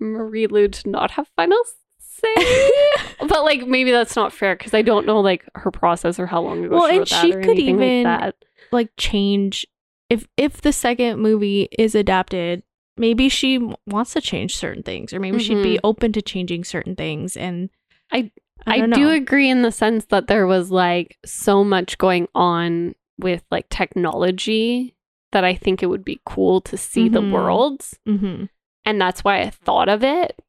Marie 0.00 0.46
Lu 0.46 0.68
to 0.68 0.88
not 0.90 1.10
have 1.12 1.28
final 1.36 1.58
say. 2.00 2.72
but 3.28 3.44
like 3.44 3.66
maybe 3.66 3.90
that's 3.90 4.16
not 4.16 4.32
fair 4.32 4.56
because 4.56 4.72
I 4.72 4.80
don't 4.82 5.06
know 5.06 5.20
like 5.20 5.44
her 5.54 5.70
process 5.70 6.18
or 6.18 6.26
how 6.26 6.40
long 6.40 6.64
ago 6.64 6.74
Well, 6.76 6.86
and 6.86 7.06
she 7.06 7.32
could 7.32 7.58
even- 7.58 8.04
like 8.04 8.20
that. 8.20 8.34
like 8.72 8.88
change 8.96 9.66
if 10.10 10.26
if 10.36 10.60
the 10.60 10.72
second 10.72 11.20
movie 11.20 11.68
is 11.78 11.94
adapted 11.94 12.62
maybe 12.96 13.28
she 13.28 13.58
wants 13.86 14.12
to 14.14 14.20
change 14.20 14.56
certain 14.56 14.82
things 14.82 15.12
or 15.12 15.20
maybe 15.20 15.38
she'd 15.38 15.62
be 15.62 15.78
open 15.84 16.12
to 16.12 16.22
changing 16.22 16.64
certain 16.64 16.96
things 16.96 17.36
and 17.36 17.70
I- 18.12 18.30
I, 18.66 18.82
I, 18.82 18.86
do 18.86 19.10
agree 19.10 19.48
in 19.50 19.62
the 19.62 19.70
sense 19.70 20.06
that 20.06 20.26
there 20.28 20.46
was 20.46 20.70
like 20.70 21.18
so 21.24 21.62
much 21.62 21.98
going 21.98 22.26
on 22.34 22.94
with 23.18 23.44
like 23.50 23.68
technology 23.68 24.94
that 25.32 25.44
I 25.44 25.54
think 25.54 25.82
it 25.82 25.86
would 25.86 26.04
be 26.04 26.20
cool 26.24 26.60
to 26.62 26.76
see 26.76 27.08
the 27.08 27.20
Mhm. 27.20 27.32
worlds. 27.32 27.98
mm-hmm. 28.08 28.44
And 28.84 29.00
that's 29.00 29.22
why 29.22 29.40
I 29.42 29.50
thought 29.50 29.88
of 29.88 30.02
it. 30.02 30.40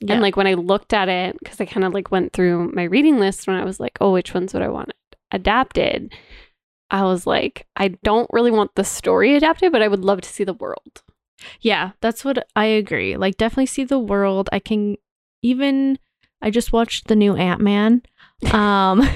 Yeah. 0.00 0.12
And 0.14 0.22
like 0.22 0.36
when 0.36 0.46
I 0.46 0.54
looked 0.54 0.92
at 0.92 1.08
it, 1.08 1.36
because 1.42 1.60
I 1.60 1.64
kind 1.64 1.84
of 1.84 1.94
like 1.94 2.10
went 2.10 2.32
through 2.32 2.70
my 2.74 2.84
reading 2.84 3.18
list 3.18 3.46
when 3.46 3.56
I 3.56 3.64
was 3.64 3.80
like, 3.80 3.96
oh, 4.00 4.12
which 4.12 4.34
ones 4.34 4.52
would 4.52 4.62
I 4.62 4.68
want 4.68 4.92
adapted? 5.32 6.14
I 6.94 7.02
was 7.02 7.26
like, 7.26 7.66
I 7.76 7.88
don't 8.04 8.30
really 8.32 8.50
want 8.52 8.70
the 8.74 8.84
story 8.84 9.34
adapted, 9.34 9.72
but 9.72 9.82
I 9.82 9.88
would 9.88 10.04
love 10.04 10.20
to 10.22 10.28
see 10.28 10.44
the 10.44 10.54
world. 10.64 11.02
yeah 11.60 11.90
that's 12.00 12.24
what 12.24 12.38
i 12.56 12.64
agree. 12.64 13.16
Like 13.16 13.36
definitely 13.36 13.66
see 13.66 13.84
the 13.84 13.98
world. 13.98 14.48
I 14.52 14.60
can 14.60 14.96
even 15.42 15.98
i 16.40 16.50
just 16.50 16.72
watched 16.72 17.08
the 17.08 17.16
new 17.16 17.34
ant-man 17.36 18.02
um 18.52 19.06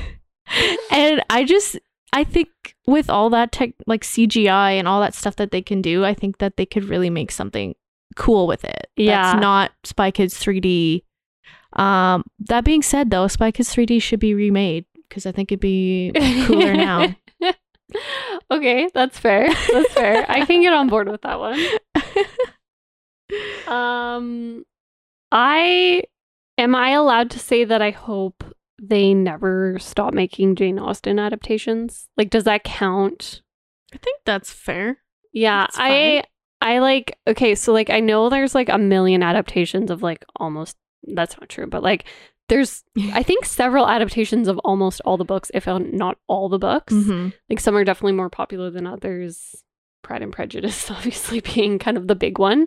and 0.90 1.22
i 1.30 1.44
just 1.44 1.78
i 2.12 2.22
think 2.24 2.48
with 2.86 3.08
all 3.08 3.30
that 3.30 3.50
tech 3.52 3.70
like 3.86 4.02
cgi 4.02 4.46
and 4.78 4.86
all 4.88 5.00
that 5.00 5.14
stuff 5.14 5.36
that 5.36 5.50
they 5.50 5.62
can 5.62 5.80
do 5.80 6.04
i 6.04 6.12
think 6.12 6.38
that 6.38 6.56
they 6.56 6.66
could 6.66 6.84
really 6.84 7.10
make 7.10 7.30
something 7.30 7.74
cool 8.16 8.46
with 8.46 8.64
it. 8.64 8.88
Yeah. 8.96 9.32
that's 9.32 9.40
not 9.40 9.72
spy 9.84 10.10
kids 10.10 10.34
3d 10.34 11.02
um 11.74 12.24
that 12.40 12.64
being 12.64 12.82
said 12.82 13.10
though 13.10 13.26
spy 13.28 13.50
kids 13.50 13.74
3d 13.74 14.02
should 14.02 14.20
be 14.20 14.34
remade 14.34 14.84
because 15.08 15.24
i 15.26 15.32
think 15.32 15.52
it'd 15.52 15.60
be 15.60 16.12
cooler 16.46 16.74
now 16.88 17.14
okay, 18.50 18.88
that's 18.94 19.18
fair. 19.18 19.48
That's 19.72 19.92
fair. 19.94 20.26
I 20.30 20.44
can 20.44 20.62
get 20.62 20.72
on 20.72 20.88
board 20.88 21.08
with 21.08 21.22
that 21.22 21.38
one. 21.38 21.60
Um, 23.66 24.64
I 25.30 26.04
am 26.56 26.74
I 26.74 26.90
allowed 26.90 27.30
to 27.32 27.38
say 27.38 27.64
that 27.64 27.82
I 27.82 27.90
hope 27.90 28.42
they 28.80 29.12
never 29.12 29.78
stop 29.78 30.14
making 30.14 30.56
Jane 30.56 30.78
Austen 30.78 31.18
adaptations? 31.18 32.08
Like, 32.16 32.30
does 32.30 32.44
that 32.44 32.64
count? 32.64 33.42
i 33.92 33.96
think 33.98 34.20
that's 34.24 34.52
fair 34.52 34.98
Yeah, 35.32 35.62
That's 35.62 35.76
I 35.78 36.24
I 36.60 36.78
like 36.80 37.18
okay, 37.26 37.54
so 37.54 37.72
like 37.72 37.90
I 37.90 38.00
know 38.00 38.28
there's 38.28 38.54
like 38.54 38.68
a 38.68 38.78
million 38.78 39.22
adaptations 39.22 39.90
of 39.90 40.02
like 40.02 40.24
almost 40.36 40.76
that's 41.02 41.38
not 41.38 41.48
true, 41.48 41.66
but 41.66 41.82
like 41.82 42.04
there's 42.48 42.84
I 43.12 43.22
think 43.22 43.44
several 43.44 43.86
adaptations 43.88 44.48
of 44.48 44.58
almost 44.64 45.00
all 45.04 45.16
the 45.16 45.24
books, 45.24 45.50
if 45.54 45.66
not 45.66 46.18
all 46.26 46.48
the 46.48 46.58
books. 46.58 46.92
Mhm. 46.94 47.32
Like 47.48 47.60
some 47.60 47.76
are 47.76 47.84
definitely 47.84 48.12
more 48.12 48.30
popular 48.30 48.70
than 48.70 48.86
others. 48.86 49.62
Pride 50.02 50.22
and 50.22 50.32
Prejudice 50.32 50.90
obviously 50.90 51.40
being 51.40 51.78
kind 51.78 51.96
of 51.96 52.06
the 52.08 52.14
big 52.14 52.38
one, 52.38 52.66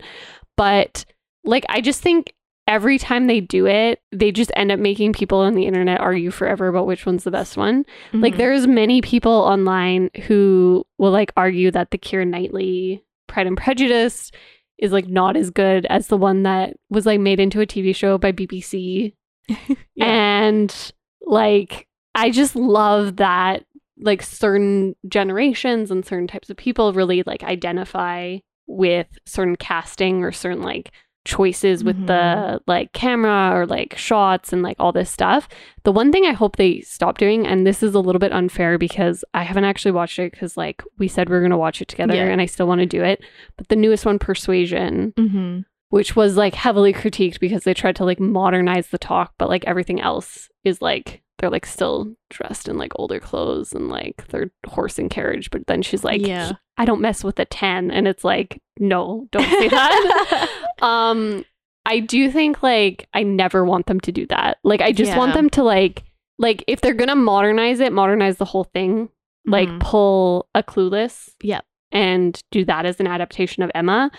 but 0.58 1.06
like 1.44 1.66
I 1.70 1.82
just 1.82 2.02
think 2.02 2.34
every 2.68 2.98
time 3.00 3.26
they 3.28 3.40
do 3.42 3.66
it, 3.66 4.00
they 4.12 4.32
just 4.32 4.52
end 4.56 4.72
up 4.72 4.80
making 4.80 5.14
people 5.14 5.40
on 5.40 5.56
the 5.56 5.66
internet 5.66 6.00
argue 6.00 6.30
forever 6.32 6.68
about 6.68 6.86
which 6.86 7.06
one's 7.06 7.24
the 7.24 7.32
best 7.32 7.58
one. 7.58 7.84
Like 8.14 8.36
Mhm. 8.36 8.38
there's 8.38 8.68
many 8.68 9.02
people 9.02 9.32
online 9.32 10.10
who 10.28 10.86
will 10.98 11.12
like 11.12 11.32
argue 11.36 11.72
that 11.72 11.90
the 11.92 11.98
Keira 11.98 12.28
Knightley 12.28 13.04
Pride 13.28 13.48
and 13.48 13.58
Prejudice 13.58 14.32
is 14.78 14.92
like 14.92 15.08
not 15.08 15.36
as 15.36 15.50
good 15.50 15.86
as 15.88 16.08
the 16.08 16.18
one 16.18 16.44
that 16.44 16.76
was 16.90 17.06
like 17.06 17.20
made 17.20 17.40
into 17.40 17.62
a 17.62 17.66
TV 17.66 17.96
show 17.96 18.18
by 18.18 18.32
BBC. 18.32 19.14
Yeah. 19.96 20.06
And 20.06 20.92
like 21.22 21.88
I 22.16 22.32
just 22.32 22.56
love 22.56 23.18
that 23.18 23.66
like 24.00 24.22
certain 24.24 24.96
generations 25.08 25.92
and 25.92 26.06
certain 26.06 26.28
types 26.28 26.50
of 26.50 26.58
people 26.58 26.94
really 26.94 27.24
like 27.26 27.44
identify 27.44 28.38
with 28.68 29.08
certain 29.26 29.56
casting 29.56 30.24
or 30.24 30.32
certain 30.32 30.62
like 30.62 30.92
choices 31.24 31.84
with 31.84 32.08
the 32.08 32.14
Mhm. 32.14 32.60
like 32.66 32.94
camera 32.94 33.52
or 33.56 33.68
like 33.68 33.96
shots 33.96 34.52
and 34.52 34.64
like 34.64 34.78
all 34.80 34.92
this 34.92 35.12
stuff. 35.12 35.48
The 35.84 35.92
one 35.92 36.12
thing 36.12 36.26
I 36.26 36.32
hope 36.32 36.56
they 36.56 36.82
stop 36.82 37.20
doing, 37.20 37.46
and 37.46 37.68
this 37.68 37.84
is 37.84 37.94
a 37.94 38.00
little 38.00 38.18
bit 38.18 38.32
unfair 38.32 38.80
because 38.80 39.24
I 39.36 39.44
haven't 39.44 39.66
actually 39.66 39.92
watched 39.92 40.18
it 40.18 40.32
because 40.32 40.58
like 40.58 40.82
we 40.98 41.08
said 41.08 41.30
we 41.30 41.36
are 41.36 41.42
gonna 41.44 41.60
watch 41.60 41.80
it 41.80 41.88
together 41.88 42.16
Yeah. 42.16 42.26
and 42.26 42.42
I 42.42 42.48
still 42.48 42.66
want 42.66 42.80
to 42.80 42.88
do 42.88 43.04
it. 43.04 43.22
But 43.56 43.68
the 43.68 43.76
newest 43.76 44.04
one, 44.04 44.18
Persuasion, 44.18 45.14
Mhm. 45.16 45.66
Which 45.92 46.16
was 46.16 46.36
like 46.38 46.56
heavily 46.56 46.92
critiqued 46.94 47.40
because 47.40 47.64
they 47.64 47.74
tried 47.74 47.96
to 47.98 48.06
like 48.06 48.20
modernize 48.20 48.88
the 48.88 48.98
talk, 48.98 49.34
but 49.38 49.48
like 49.50 49.64
everything 49.66 50.02
else 50.02 50.50
is 50.64 50.82
like 50.82 51.22
they're 51.38 51.50
like 51.50 51.66
still 51.66 52.14
dressed 52.30 52.68
in 52.68 52.78
like 52.78 52.92
older 52.96 53.20
clothes 53.20 53.74
and 53.74 53.90
like 53.90 54.28
their 54.30 54.52
horse 54.68 54.98
and 55.00 55.10
carriage. 55.10 55.50
But 55.52 55.68
then 55.68 55.82
she's 55.82 56.04
like, 56.04 56.26
Yeah. 56.26 56.54
I 56.78 56.86
don't 56.86 57.02
mess 57.02 57.24
with 57.24 57.40
a 57.40 57.46
10. 57.46 57.92
And 57.92 58.08
it's 58.08 58.24
like, 58.24 58.62
no, 58.80 59.28
don't 59.32 59.48
say 59.50 59.68
that. 59.70 60.50
um, 60.82 61.46
I 61.86 62.00
do 62.00 62.32
think 62.32 62.64
like 62.64 63.08
I 63.14 63.24
never 63.24 63.66
want 63.66 63.88
them 63.88 64.00
to 64.02 64.12
do 64.12 64.26
that. 64.28 64.58
Like 64.64 64.82
I 64.82 64.92
just 64.92 65.16
want 65.18 65.34
them 65.34 65.50
to 65.52 65.64
like 65.64 66.04
like 66.38 66.64
if 66.68 66.82
they're 66.82 66.94
gonna 66.94 67.16
modernize 67.16 67.80
it, 67.80 67.92
modernize 67.92 68.38
the 68.38 68.46
whole 68.46 68.64
thing. 68.64 69.10
Like 69.46 69.68
Mhm. 69.68 69.80
pull 69.80 70.48
a 70.56 70.64
clueless. 70.64 71.30
Yep. 71.42 71.66
And 71.92 72.42
do 72.52 72.64
that 72.66 72.86
as 72.86 73.00
an 73.00 73.08
adaptation 73.08 73.64
of 73.64 73.72
Emma. 73.76 74.12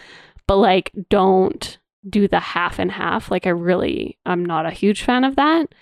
But 0.47 0.57
like 0.57 0.93
don't 1.09 1.79
do 2.09 2.27
the 2.29 2.41
half 2.41 2.79
and 2.79 2.91
half. 2.91 3.31
Like 3.31 3.47
I 3.47 3.51
really 3.51 4.19
I'm 4.27 4.45
not 4.45 4.67
a 4.67 4.71
huge 4.71 5.03
fan 5.03 5.25
of 5.25 5.37
that. 5.37 5.75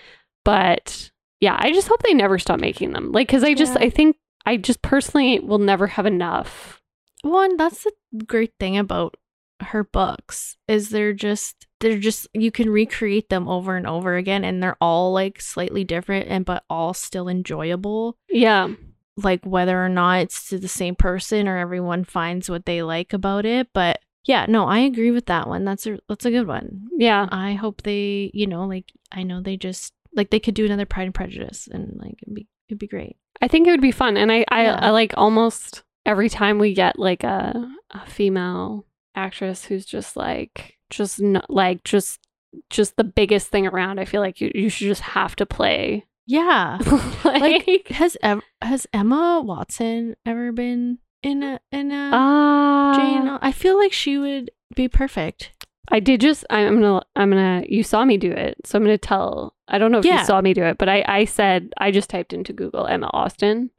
But 0.45 1.11
yeah, 1.41 1.57
I 1.59 1.73
just 1.73 1.89
hope 1.89 2.03
they 2.03 2.15
never 2.15 2.39
stop 2.39 2.61
making 2.61 2.93
them. 2.93 3.13
Like 3.13 3.29
cuz 3.29 3.43
I 3.45 3.55
just 3.55 3.75
Yeah. 3.75 3.87
I 3.87 3.91
think 3.91 4.17
I 4.47 4.57
just 4.57 4.83
personally 4.83 5.39
will 5.41 5.59
never 5.59 5.87
have 5.87 6.07
enough. 6.07 6.81
One, 7.23 7.57
that's 7.57 7.85
the 7.85 7.93
great 8.27 8.53
thing 8.59 8.79
about 8.79 9.17
her 9.63 9.85
books 9.85 10.57
is 10.69 10.89
they're 10.89 11.13
just 11.13 11.67
they're 11.81 11.99
just 11.99 12.27
you 12.33 12.51
can 12.51 12.71
recreate 12.71 13.29
them 13.29 13.49
over 13.49 13.77
and 13.77 13.87
over 13.87 14.17
again 14.17 14.45
and 14.45 14.63
they're 14.63 14.77
all 14.81 15.13
like 15.13 15.41
slightly 15.41 15.85
different 15.85 16.29
and 16.29 16.45
but 16.45 16.65
all 16.71 16.95
still 16.95 17.29
enjoyable. 17.29 18.17
Yeah. 18.31 18.69
Like 19.17 19.45
whether 19.45 19.83
or 19.85 19.89
not 19.89 20.21
it's 20.21 20.49
to 20.49 20.59
the 20.59 20.69
same 20.69 20.95
person 20.95 21.47
or 21.47 21.59
everyone 21.59 22.05
finds 22.05 22.49
what 22.49 22.65
they 22.65 22.83
like 22.83 23.13
about 23.13 23.45
it. 23.45 23.69
But 23.75 24.01
yeah, 24.25 24.47
no, 24.49 24.67
I 24.67 24.81
agree 24.81 25.11
with 25.11 25.27
that 25.27 25.49
one. 25.49 25.65
That's 25.65 25.87
a 25.87 25.99
that's 26.09 26.25
a 26.27 26.31
good 26.31 26.47
one. 26.47 26.89
Yeah. 26.97 27.29
I 27.31 27.55
hope 27.55 27.83
they, 27.83 28.31
you 28.35 28.47
know, 28.47 28.67
like 28.67 28.93
I 29.13 29.23
know 29.23 29.41
they 29.41 29.57
just 29.57 29.93
like 30.15 30.31
they 30.31 30.41
could 30.41 30.55
do 30.55 30.65
another 30.67 30.87
Pride 30.87 31.05
and 31.07 31.15
Prejudice 31.15 31.69
and 31.71 31.99
like 31.99 32.19
it'd 32.23 32.35
be 32.35 32.47
it'd 32.69 32.79
be 32.79 32.87
great. 32.87 33.17
I 33.41 33.49
think 33.49 33.67
it 33.67 33.71
would 33.71 33.81
be 33.81 33.93
fun. 33.93 34.17
And 34.17 34.31
I, 34.31 34.45
I, 34.49 34.65
Yeah. 34.65 34.79
I 34.81 34.91
like 34.91 35.15
almost 35.17 35.83
every 36.05 36.29
time 36.29 36.59
we 36.59 36.75
get 36.75 36.99
like 36.99 37.25
a, 37.25 37.69
a 37.91 38.07
female 38.07 38.87
actress 39.15 39.65
who's 39.65 39.87
just 39.87 40.17
like, 40.17 40.77
just 40.91 41.21
not, 41.21 41.49
like, 41.49 41.83
just, 41.85 42.21
just 42.69 42.97
the 42.97 43.05
biggest 43.05 43.49
thing 43.49 43.67
around. 43.67 43.99
I 43.99 44.05
feel 44.05 44.21
like 44.21 44.41
you, 44.41 44.51
you 44.55 44.69
should 44.69 44.89
just 44.89 45.03
have 45.03 45.37
to 45.37 45.47
play. 45.47 46.05
Yeah. 46.27 46.79
like, 47.25 47.67
like 47.67 47.89
has 47.89 48.17
has 48.61 48.87
Emma 48.93 49.43
Watson 49.45 50.17
ever 50.27 50.53
been 50.53 50.99
in 51.23 51.43
a 51.43 51.61
in 51.73 51.93
a 51.93 52.17
uh, 52.17 52.95
Jane? 52.97 53.29
I 53.43 53.53
feel 53.53 53.79
like 53.79 53.93
she 53.93 54.19
would 54.19 54.51
be 54.75 54.89
perfect. 54.89 55.53
I 55.93 55.99
did 55.99 56.21
just, 56.21 56.45
I'm 56.51 56.81
gonna, 56.81 57.03
I'm 57.17 57.31
gonna, 57.31 57.65
you 57.69 57.83
saw 57.83 58.05
me 58.05 58.17
do 58.17 58.31
it. 58.31 58.57
So 58.65 58.79
I'm 58.79 58.85
gonna 58.85 58.97
tell, 58.97 59.57
I 59.67 59.79
don't 59.79 59.91
know 59.91 59.99
if 59.99 60.05
Yeah. 60.05 60.21
you 60.21 60.25
saw 60.25 60.41
me 60.41 60.55
do 60.55 60.63
it, 60.63 60.79
but 60.79 60.89
I, 60.89 61.05
I 61.09 61.25
said, 61.25 61.73
I 61.79 61.91
just 61.91 62.09
typed 62.09 62.33
into 62.33 62.53
Google 62.53 62.87
Emma 62.87 63.11
Austen. 63.13 63.71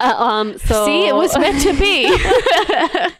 Uh, 0.00 0.14
um, 0.16 0.56
so 0.58 0.86
See, 0.86 1.06
it 1.06 1.14
was 1.14 1.36
meant 1.38 1.60
to 1.62 1.78
be. 1.78 2.06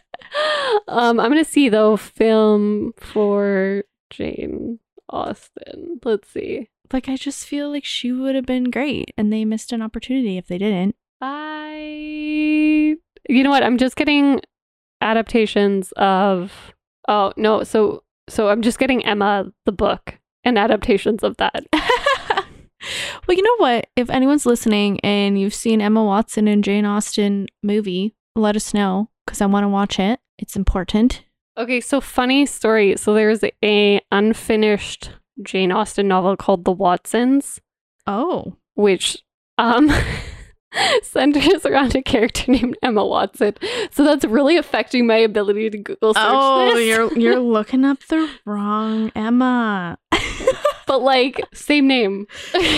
um, 0.87 1.19
I'm 1.19 1.29
gonna 1.29 1.43
see 1.45 1.69
though 1.69 1.95
film 1.97 2.93
for 2.97 3.83
Jane 4.09 4.79
Austen. 5.09 5.99
Let's 6.03 6.29
see. 6.29 6.69
Like 6.91 7.07
I 7.07 7.15
just 7.17 7.45
feel 7.45 7.69
like 7.69 7.85
she 7.85 8.11
would 8.11 8.33
have 8.35 8.45
been 8.45 8.71
great 8.71 9.11
and 9.17 9.31
they 9.31 9.45
missed 9.45 9.71
an 9.71 9.81
opportunity 9.81 10.37
if 10.37 10.47
they 10.47 10.57
didn't. 10.57 10.95
I 11.21 12.95
you 13.29 13.43
know 13.43 13.49
what? 13.49 13.63
I'm 13.63 13.77
just 13.77 13.95
getting 13.95 14.41
adaptations 15.01 15.91
of 15.97 16.73
oh 17.07 17.33
no, 17.37 17.63
so 17.63 18.03
so 18.29 18.49
I'm 18.49 18.61
just 18.61 18.79
getting 18.79 19.05
Emma 19.05 19.51
the 19.65 19.71
book 19.71 20.17
and 20.43 20.57
adaptations 20.57 21.23
of 21.23 21.37
that. 21.37 21.63
well, 21.73 23.37
you 23.37 23.43
know 23.43 23.57
what? 23.57 23.87
If 23.95 24.09
anyone's 24.09 24.45
listening 24.45 24.99
and 25.01 25.39
you've 25.39 25.53
seen 25.53 25.81
Emma 25.81 26.03
Watson 26.03 26.47
and 26.47 26.63
Jane 26.63 26.85
Austen 26.85 27.47
movie, 27.63 28.15
let 28.35 28.55
us 28.55 28.73
know 28.73 29.09
because 29.25 29.41
I 29.41 29.45
want 29.45 29.63
to 29.63 29.67
watch 29.69 29.99
it. 29.99 30.19
It's 30.37 30.55
important. 30.55 31.23
Okay, 31.57 31.81
so 31.81 31.99
funny 32.01 32.45
story. 32.45 32.95
So 32.97 33.13
there's 33.13 33.41
a 33.63 34.01
unfinished 34.11 35.11
Jane 35.43 35.71
Austen 35.71 36.07
novel 36.07 36.35
called 36.37 36.65
The 36.65 36.71
Watsons, 36.71 37.59
Oh. 38.07 38.55
which 38.75 39.17
um 39.57 39.91
centers 41.03 41.65
around 41.65 41.95
a 41.95 42.01
character 42.01 42.51
named 42.51 42.77
Emma 42.81 43.05
Watson. 43.05 43.55
So 43.91 44.03
that's 44.03 44.25
really 44.25 44.57
affecting 44.57 45.05
my 45.07 45.17
ability 45.17 45.69
to 45.69 45.77
Google 45.77 46.13
search 46.13 46.23
Oh, 46.25 46.75
this. 46.75 46.87
you're 46.87 47.13
you're 47.19 47.39
looking 47.39 47.85
up 47.85 47.99
the 48.07 48.29
wrong 48.45 49.11
Emma. 49.15 49.97
but 50.87 51.01
like 51.01 51.41
same 51.53 51.87
name, 51.87 52.27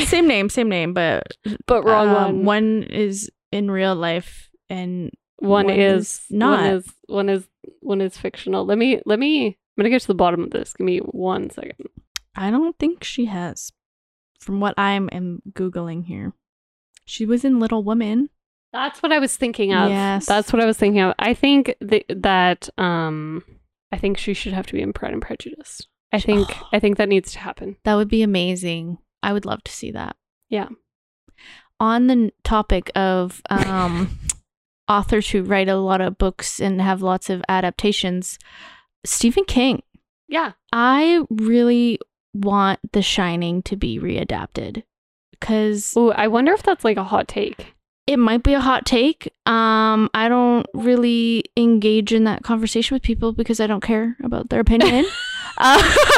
same 0.06 0.28
name, 0.28 0.50
same 0.50 0.70
name, 0.70 0.94
but 0.94 1.24
but 1.66 1.84
wrong 1.84 2.10
um, 2.10 2.16
one. 2.16 2.46
One 2.46 2.84
is 2.84 3.30
in 3.52 3.70
real 3.70 3.96
life 3.96 4.50
and 4.70 5.12
one, 5.38 5.68
one 5.68 5.70
is, 5.70 6.02
is 6.10 6.22
not. 6.30 6.62
One 6.62 6.70
is 6.70 6.94
one 7.08 7.30
is 7.30 7.48
one 7.82 8.02
is 8.02 8.18
fictional. 8.18 8.66
Let 8.66 8.78
me 8.78 9.02
let 9.06 9.20
me. 9.20 9.48
I'm 9.48 9.82
gonna 9.82 9.90
get 9.90 10.02
to 10.02 10.08
the 10.08 10.14
bottom 10.16 10.44
of 10.44 10.52
this. 10.52 10.74
Give 10.74 10.86
me 10.86 11.00
one 11.00 11.50
second. 11.50 11.90
I 12.36 12.50
don't 12.52 12.78
think 12.78 13.04
she 13.04 13.26
has. 13.26 13.72
From 14.40 14.60
what 14.60 14.74
I'm 14.78 15.10
am 15.14 15.42
googling 15.54 16.04
here, 16.06 16.34
she 17.06 17.26
was 17.26 17.44
in 17.44 17.60
Little 17.60 17.84
Woman. 17.84 18.30
That's 18.72 19.04
what 19.04 19.12
I 19.12 19.20
was 19.20 19.36
thinking 19.38 19.74
of. 19.74 19.90
Yes. 19.90 20.26
That's 20.26 20.52
what 20.52 20.62
I 20.62 20.66
was 20.66 20.78
thinking 20.78 21.02
of. 21.02 21.14
I 21.20 21.34
think 21.34 21.76
th- 21.88 22.06
that 22.10 22.70
um 22.78 23.44
I 23.92 23.98
think 23.98 24.18
she 24.18 24.34
should 24.34 24.54
have 24.54 24.66
to 24.68 24.74
be 24.74 24.82
in 24.82 24.94
Pride 24.94 25.14
and 25.14 25.22
Prejudice. 25.22 25.88
I 26.12 26.20
think 26.20 26.50
I 26.74 26.80
think 26.80 26.98
that 26.98 27.10
needs 27.10 27.32
to 27.34 27.40
happen. 27.40 27.78
That 27.84 27.96
would 27.96 28.10
be 28.10 28.24
amazing. 28.24 28.98
I 29.22 29.34
would 29.34 29.46
love 29.46 29.64
to 29.64 29.72
see 29.72 29.92
that. 29.92 30.16
Yeah. 30.50 30.70
On 31.80 32.08
the 32.08 32.32
topic 32.44 32.92
of 32.96 33.42
um, 33.50 34.18
authors 34.88 35.30
who 35.30 35.44
write 35.44 35.70
a 35.70 35.76
lot 35.76 36.02
of 36.02 36.18
books 36.18 36.60
and 36.60 36.82
have 36.82 37.02
lots 37.02 37.30
of 37.30 37.44
adaptations, 37.48 38.38
Stephen 39.06 39.46
King. 39.46 39.82
Yeah. 40.28 40.54
I 40.72 41.24
really 41.30 42.00
want 42.34 42.80
The 42.94 43.02
Shining 43.02 43.62
to 43.64 43.76
be 43.76 44.00
readapted 44.00 44.84
because 45.44 45.94
Ooh, 45.98 46.12
I 46.12 46.28
wonder 46.30 46.54
if 46.54 46.64
that's 46.64 46.86
like 46.86 46.96
a 46.98 47.04
hot 47.04 47.28
take. 47.28 47.74
it 48.08 48.18
might 48.18 48.44
be 48.44 48.54
a 48.54 48.62
hot 48.62 48.86
take. 48.86 49.28
Um, 49.46 50.10
I 50.14 50.30
don't 50.30 50.66
really 50.74 51.44
engage 51.58 52.14
in 52.14 52.24
that 52.24 52.44
conversation 52.44 52.96
with 52.96 53.04
people 53.04 53.34
because 53.34 53.60
I 53.60 53.68
don't 53.68 53.84
care 53.84 54.16
about 54.24 54.50
their 54.50 54.62
opinion. 54.62 55.06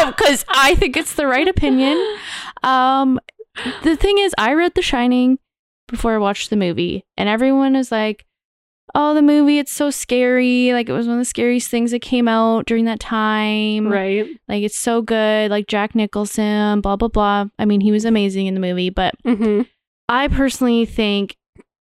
Because 0.05 0.45
I 0.47 0.75
think 0.75 0.95
it's 0.95 1.15
the 1.15 1.27
right 1.27 1.47
opinion. 1.47 1.97
Um, 2.63 3.19
the 3.83 3.95
thing 3.97 4.17
is, 4.19 4.33
I 4.37 4.53
read 4.53 4.73
The 4.75 4.81
Shining 4.81 5.39
before 5.87 6.13
I 6.15 6.19
watched 6.19 6.49
the 6.49 6.55
movie, 6.55 7.03
and 7.17 7.27
everyone 7.27 7.75
is 7.75 7.91
like, 7.91 8.25
"Oh, 8.93 9.13
the 9.13 9.21
movie, 9.21 9.57
it's 9.57 9.71
so 9.71 9.89
scary. 9.89 10.71
Like 10.73 10.87
it 10.89 10.93
was 10.93 11.07
one 11.07 11.15
of 11.17 11.21
the 11.21 11.25
scariest 11.25 11.69
things 11.69 11.91
that 11.91 12.01
came 12.01 12.27
out 12.27 12.65
during 12.65 12.85
that 12.85 12.99
time. 12.99 13.87
Right. 13.87 14.27
Like 14.47 14.63
it's 14.63 14.77
so 14.77 15.01
good. 15.01 15.49
Like 15.51 15.67
Jack 15.67 15.95
Nicholson, 15.95 16.81
blah 16.81 16.95
blah 16.95 17.07
blah. 17.07 17.45
I 17.57 17.65
mean, 17.65 17.81
he 17.81 17.91
was 17.91 18.05
amazing 18.05 18.45
in 18.47 18.53
the 18.53 18.59
movie, 18.59 18.89
but 18.89 19.15
Mm-hmm. 19.25 19.63
I 20.07 20.27
personally 20.27 20.85
think 20.85 21.35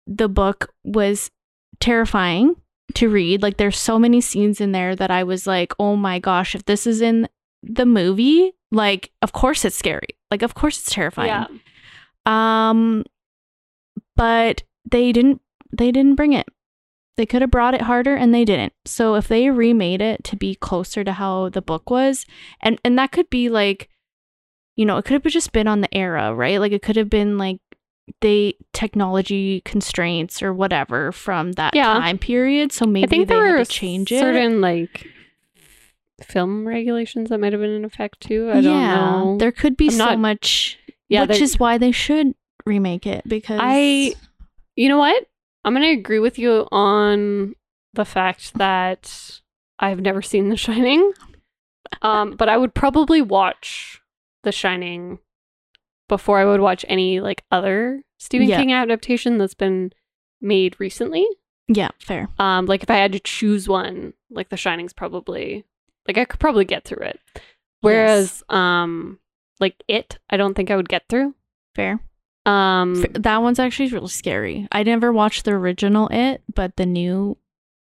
the 0.05 0.27
book 0.27 0.73
was 0.83 1.31
terrifying 1.79 2.55
to 2.95 3.07
read. 3.07 3.41
Like 3.41 3.57
there's 3.57 3.77
so 3.77 3.97
many 3.97 4.19
scenes 4.19 4.59
in 4.59 4.71
there 4.73 4.95
that 4.95 5.09
I 5.11 5.23
was 5.23 5.47
like, 5.47 5.73
"Oh 5.79 5.95
my 5.95 6.19
gosh, 6.19 6.53
if 6.55 6.65
this 6.65 6.85
is 6.85 7.01
in 7.01 7.29
the 7.63 7.85
movie, 7.85 8.51
like 8.71 9.11
of 9.21 9.31
course 9.31 9.63
it's 9.63 9.75
scary. 9.77 10.17
Like 10.31 10.41
of 10.41 10.53
course 10.53 10.79
it's 10.79 10.93
terrifying." 10.93 11.29
Yeah. 11.29 11.47
Um 12.25 13.03
but 14.15 14.63
they 14.89 15.11
didn't 15.11 15.41
they 15.71 15.91
didn't 15.91 16.15
bring 16.15 16.33
it. 16.33 16.47
They 17.19 17.25
could 17.25 17.41
have 17.41 17.51
brought 17.51 17.73
it 17.73 17.81
harder 17.81 18.15
and 18.15 18.33
they 18.33 18.45
didn't. 18.45 18.71
So 18.85 19.15
if 19.15 19.27
they 19.27 19.49
remade 19.49 19.99
it 20.01 20.23
to 20.23 20.37
be 20.37 20.55
closer 20.55 21.03
to 21.03 21.11
how 21.11 21.49
the 21.49 21.61
book 21.61 21.89
was 21.89 22.25
and 22.61 22.79
and 22.85 22.97
that 22.97 23.11
could 23.11 23.29
be 23.29 23.49
like 23.49 23.89
you 24.77 24.85
know, 24.85 24.95
it 24.95 25.03
could 25.03 25.21
have 25.21 25.33
just 25.33 25.51
been 25.51 25.67
on 25.67 25.81
the 25.81 25.93
era, 25.93 26.33
right? 26.33 26.57
Like 26.61 26.71
it 26.71 26.81
could 26.81 26.95
have 26.95 27.09
been 27.09 27.37
like 27.37 27.59
they 28.21 28.53
technology 28.71 29.61
constraints 29.65 30.41
or 30.41 30.53
whatever 30.53 31.11
from 31.11 31.51
that 31.59 31.75
Yeah. 31.75 31.93
time 31.95 32.17
period. 32.17 32.71
So 32.71 32.85
maybe 32.85 33.03
I 33.03 33.07
think 33.09 33.27
they 33.27 33.33
there 33.35 33.43
were 33.43 33.57
had 33.57 33.67
to 33.67 33.71
change 33.73 34.13
it. 34.13 34.19
certain 34.21 34.61
like 34.61 35.05
film 36.23 36.65
regulations 36.67 37.29
that 37.29 37.39
might 37.39 37.51
have 37.51 37.61
been 37.61 37.71
in 37.71 37.83
effect 37.85 38.21
too. 38.21 38.49
I 38.49 38.61
don't 38.61 38.63
know. 38.63 39.37
there 39.39 39.51
could 39.51 39.75
be 39.75 39.87
I'm 39.87 39.91
so 39.91 40.05
not- 40.05 40.19
much, 40.19 40.79
yeah, 41.09 41.25
which 41.25 41.41
is 41.41 41.59
why 41.59 41.77
they 41.77 41.91
should 41.91 42.33
remake 42.65 43.05
it 43.05 43.23
because 43.27 43.59
I, 43.61 44.13
you 44.77 44.87
know 44.89 44.97
what? 44.97 45.25
I'm 45.65 45.73
gonna 45.73 45.87
agree 45.89 46.19
with 46.19 46.37
you 46.39 46.67
on 46.71 47.55
the 47.93 48.05
fact 48.05 48.53
that 48.55 49.39
I've 49.79 49.99
never 50.01 50.21
seen 50.21 50.49
The 50.49 50.57
Shining, 50.57 51.11
um, 52.01 52.31
but 52.35 52.49
I 52.49 52.57
would 52.57 52.73
probably 52.73 53.21
watch 53.21 54.01
The 54.43 54.51
Shining 54.51 55.19
before 56.07 56.39
I 56.39 56.45
would 56.45 56.61
watch 56.61 56.85
any 56.87 57.19
like 57.19 57.43
other 57.51 58.01
Stephen 58.17 58.47
Yeah. 58.47 58.57
King 58.57 58.73
adaptation 58.73 59.37
that's 59.37 59.53
been 59.53 59.91
made 60.41 60.75
recently. 60.79 61.25
yeah, 61.67 61.89
fair. 61.99 62.27
Um, 62.39 62.65
like 62.65 62.81
if 62.83 62.89
I 62.89 62.95
had 62.95 63.11
to 63.13 63.19
choose 63.19 63.67
one, 63.67 64.13
like 64.31 64.49
The 64.49 64.57
Shining's 64.57 64.93
probably 64.93 65.65
like 66.07 66.17
I 66.17 66.25
could 66.25 66.39
probably 66.39 66.65
get 66.65 66.85
through 66.85 67.05
it. 67.05 67.19
Whereas, 67.81 68.43
um, 68.49 69.19
like 69.59 69.83
It, 69.87 70.17
I 70.29 70.37
don't 70.37 70.53
think 70.55 70.71
I 70.71 70.75
would 70.75 70.89
get 70.89 71.03
through. 71.09 71.35
Fair. 71.75 71.99
Um, 72.49 73.05
that 73.13 73.41
one's 73.41 73.59
actually 73.59 73.89
really 73.89 74.07
scary. 74.07 74.67
I 74.71 74.83
never 74.83 75.11
watched 75.13 75.45
the 75.45 75.51
original 75.51 76.07
It, 76.11 76.41
but 76.53 76.75
the 76.77 76.85
new 76.85 77.37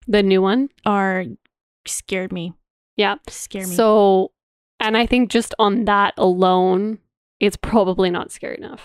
the 0.08 0.24
new 0.24 0.42
one. 0.42 0.70
are 0.86 1.26
scared 1.86 2.32
me. 2.32 2.54
Yeah. 2.96 3.16
Scare 3.30 3.68
me. 3.68 3.76
So, 3.76 4.32
and 4.80 4.98
I 4.98 5.06
think 5.06 5.30
just 5.32 5.54
on 5.60 5.86
that 5.86 6.14
alone, 6.18 7.00
it's 7.40 7.58
probably 7.58 8.10
not 8.10 8.32
scary 8.32 8.58
enough. 8.58 8.82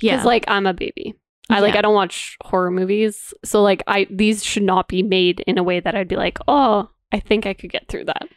yeah, 0.00 0.12
Because 0.16 0.26
like 0.26 0.44
I'm 0.48 0.66
a 0.66 0.74
baby. 0.74 1.14
I 1.48 1.60
like 1.60 1.74
Yeah. 1.74 1.78
I 1.78 1.82
don't 1.82 1.94
watch 1.94 2.36
horror 2.44 2.70
movies. 2.70 3.32
So 3.44 3.62
like 3.62 3.82
I 3.86 4.06
these 4.10 4.44
should 4.44 4.62
not 4.64 4.88
be 4.88 5.02
made 5.02 5.40
in 5.46 5.58
a 5.58 5.62
way 5.62 5.80
that 5.80 5.94
I'd 5.94 6.08
be 6.08 6.16
like, 6.16 6.38
"Oh, 6.48 6.90
I 7.12 7.20
think 7.20 7.46
I 7.46 7.54
could 7.54 7.70
get 7.70 7.88
through 7.88 8.04
that." 8.06 8.28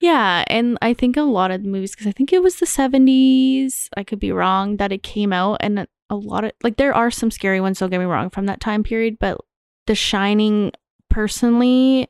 yeah, 0.00 0.44
and 0.48 0.76
I 0.82 0.92
think 0.92 1.16
a 1.16 1.22
lot 1.22 1.50
of 1.50 1.62
the 1.62 1.68
movies 1.70 1.92
because 1.92 2.06
I 2.06 2.12
think 2.12 2.32
it 2.32 2.42
was 2.42 2.56
the 2.56 2.66
seventies. 2.66 3.88
I 3.96 4.04
could 4.04 4.18
be 4.20 4.32
wrong 4.32 4.76
that 4.78 4.92
it 4.92 5.02
came 5.02 5.32
out, 5.32 5.58
and 5.60 5.86
a 6.10 6.16
lot 6.16 6.44
of 6.44 6.52
like 6.62 6.76
there 6.76 6.94
are 6.94 7.10
some 7.10 7.30
scary 7.30 7.60
ones. 7.60 7.78
Don't 7.78 7.90
get 7.90 7.98
me 7.98 8.06
wrong 8.06 8.30
from 8.30 8.46
that 8.46 8.60
time 8.60 8.82
period, 8.82 9.18
but 9.18 9.40
The 9.86 9.94
Shining, 9.94 10.72
personally. 11.10 12.08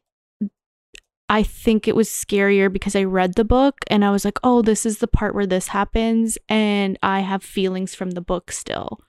I 1.29 1.43
think 1.43 1.89
it 1.89 1.97
was 1.97 2.09
scarier 2.09 2.73
because 2.73 2.95
I 2.95 3.03
read 3.03 3.35
the 3.35 3.45
book 3.45 3.79
and 3.89 4.05
I 4.05 4.13
was 4.13 4.25
like, 4.25 4.39
oh, 4.45 4.63
this 4.63 4.87
is 4.87 4.99
the 4.99 5.09
part 5.09 5.35
where 5.35 5.47
this 5.47 5.67
happens. 5.69 6.39
And 6.49 6.97
I 7.03 7.19
have 7.21 7.43
feelings 7.43 7.97
from 7.97 8.13
the 8.13 8.21
book 8.21 8.53
still. 8.53 9.01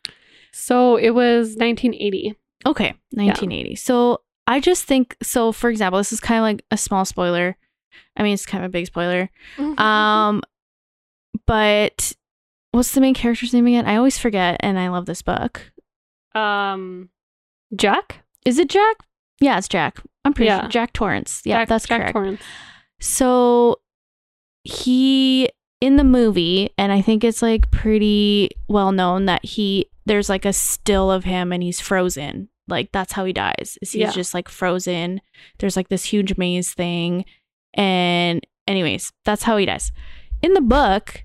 So, 0.51 0.95
it 0.95 1.11
was 1.11 1.49
1980. 1.57 2.33
Okay, 2.65 2.95
1980. 3.11 3.75
So 3.75 4.21
I 4.47 4.59
just 4.59 4.85
think 4.85 5.15
so. 5.21 5.51
For 5.51 5.69
example, 5.69 5.99
this 5.99 6.11
is 6.11 6.19
kind 6.19 6.39
of 6.39 6.43
like 6.43 6.65
a 6.71 6.77
small 6.77 7.05
spoiler. 7.05 7.55
I 8.15 8.23
mean, 8.23 8.33
it's 8.33 8.45
kind 8.45 8.63
of 8.63 8.69
a 8.69 8.71
big 8.71 8.87
spoiler. 8.87 9.29
Um, 9.77 10.41
but 11.45 12.13
what's 12.77 12.93
the 12.93 13.01
main 13.01 13.13
character's 13.13 13.53
name 13.53 13.67
again? 13.67 13.85
I 13.85 13.95
always 13.97 14.17
forget, 14.17 14.57
and 14.61 14.79
I 14.79 14.87
love 14.89 15.05
this 15.05 15.21
book. 15.21 15.71
um 16.35 17.09
Jack? 17.75 18.19
Is 18.45 18.59
it 18.59 18.69
Jack? 18.69 18.97
Yeah, 19.41 19.57
it's 19.57 19.67
Jack. 19.67 19.99
I'm 20.23 20.33
pretty 20.33 20.47
Yeah. 20.47 20.61
sure 20.61 20.69
Jack 20.69 20.93
Torrance. 20.93 21.41
Yeah, 21.45 21.57
Jack, 21.59 21.67
that's 21.69 21.85
Jack 21.87 21.99
correct. 22.01 22.13
Torrance. 22.13 22.41
So 22.99 23.77
he 24.63 25.49
in 25.81 25.97
the 25.97 26.03
movie, 26.03 26.71
and 26.77 26.91
I 26.91 27.01
think 27.01 27.23
it's 27.23 27.41
like 27.41 27.69
pretty 27.71 28.49
well 28.67 28.91
known 28.91 29.25
that 29.25 29.43
he 29.45 29.89
there's 30.05 30.29
like 30.29 30.45
a 30.45 30.53
still 30.53 31.11
of 31.11 31.23
him 31.25 31.51
and 31.51 31.61
he's 31.61 31.79
frozen. 31.81 32.49
Like 32.67 32.91
that's 32.91 33.13
how 33.13 33.25
he 33.25 33.33
dies. 33.33 33.77
Is 33.81 33.91
he's 33.91 34.01
Yeah. 34.01 34.11
just 34.11 34.33
like 34.33 34.49
frozen. 34.49 35.21
There's 35.59 35.75
like 35.75 35.89
this 35.89 36.05
huge 36.05 36.37
maze 36.37 36.73
thing. 36.73 37.25
And 37.73 38.45
anyways, 38.67 39.11
that's 39.25 39.43
how 39.43 39.57
he 39.57 39.65
dies. 39.65 39.91
In 40.41 40.53
the 40.53 40.61
book, 40.61 41.23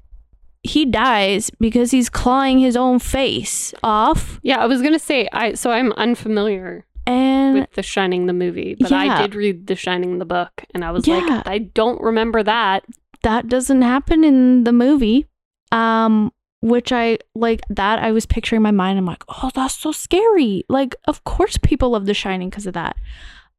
he 0.63 0.85
dies 0.85 1.51
because 1.59 1.91
he's 1.91 2.09
clawing 2.09 2.59
his 2.59 2.77
own 2.77 2.99
face 2.99 3.75
off 3.83 4.39
Yeah, 4.43 4.59
I 4.59 4.67
was 4.67 4.81
going 4.81 4.93
to 4.93 4.99
say 4.99 5.29
I 5.33 5.55
so 5.55 5.71
I'm 5.71 5.93
unfamiliar. 5.95 6.85
and 7.07 7.61
with 7.61 7.73
The 7.73 7.83
Shining 7.83 8.27
the 8.27 8.33
movie, 8.33 8.77
but 8.79 8.93
I 8.93 9.21
did 9.23 9.35
read 9.35 9.67
The 9.67 9.75
Shining 9.77 10.19
the 10.19 10.25
book, 10.25 10.65
and 10.75 10.85
I 10.85 10.91
was 10.93 11.07
Yeah. 11.07 11.17
like, 11.19 11.47
I 11.49 11.59
don't 11.59 12.01
remember 12.01 12.43
that. 12.45 12.85
that 13.23 13.49
doesn't 13.49 13.83
happen 13.83 14.23
in 14.25 14.65
the 14.65 14.73
movie. 14.73 15.27
Um, 15.73 16.33
which 16.61 16.93
I 16.93 17.19
like 17.35 17.63
that 17.71 17.99
I 17.99 18.13
was 18.13 18.25
picturing 18.25 18.59
in 18.59 18.63
my 18.63 18.71
mind. 18.71 18.97
I'm 18.99 19.05
like, 19.07 19.25
oh, 19.29 19.51
that's 19.53 19.75
so 19.75 19.91
scary. 19.91 20.63
Like, 20.69 20.95
of 21.09 21.25
course 21.25 21.57
people 21.57 21.91
love 21.91 22.07
The 22.07 22.15
Shining 22.15 22.51
because 22.51 22.67
of 22.67 22.75
that. 22.75 22.95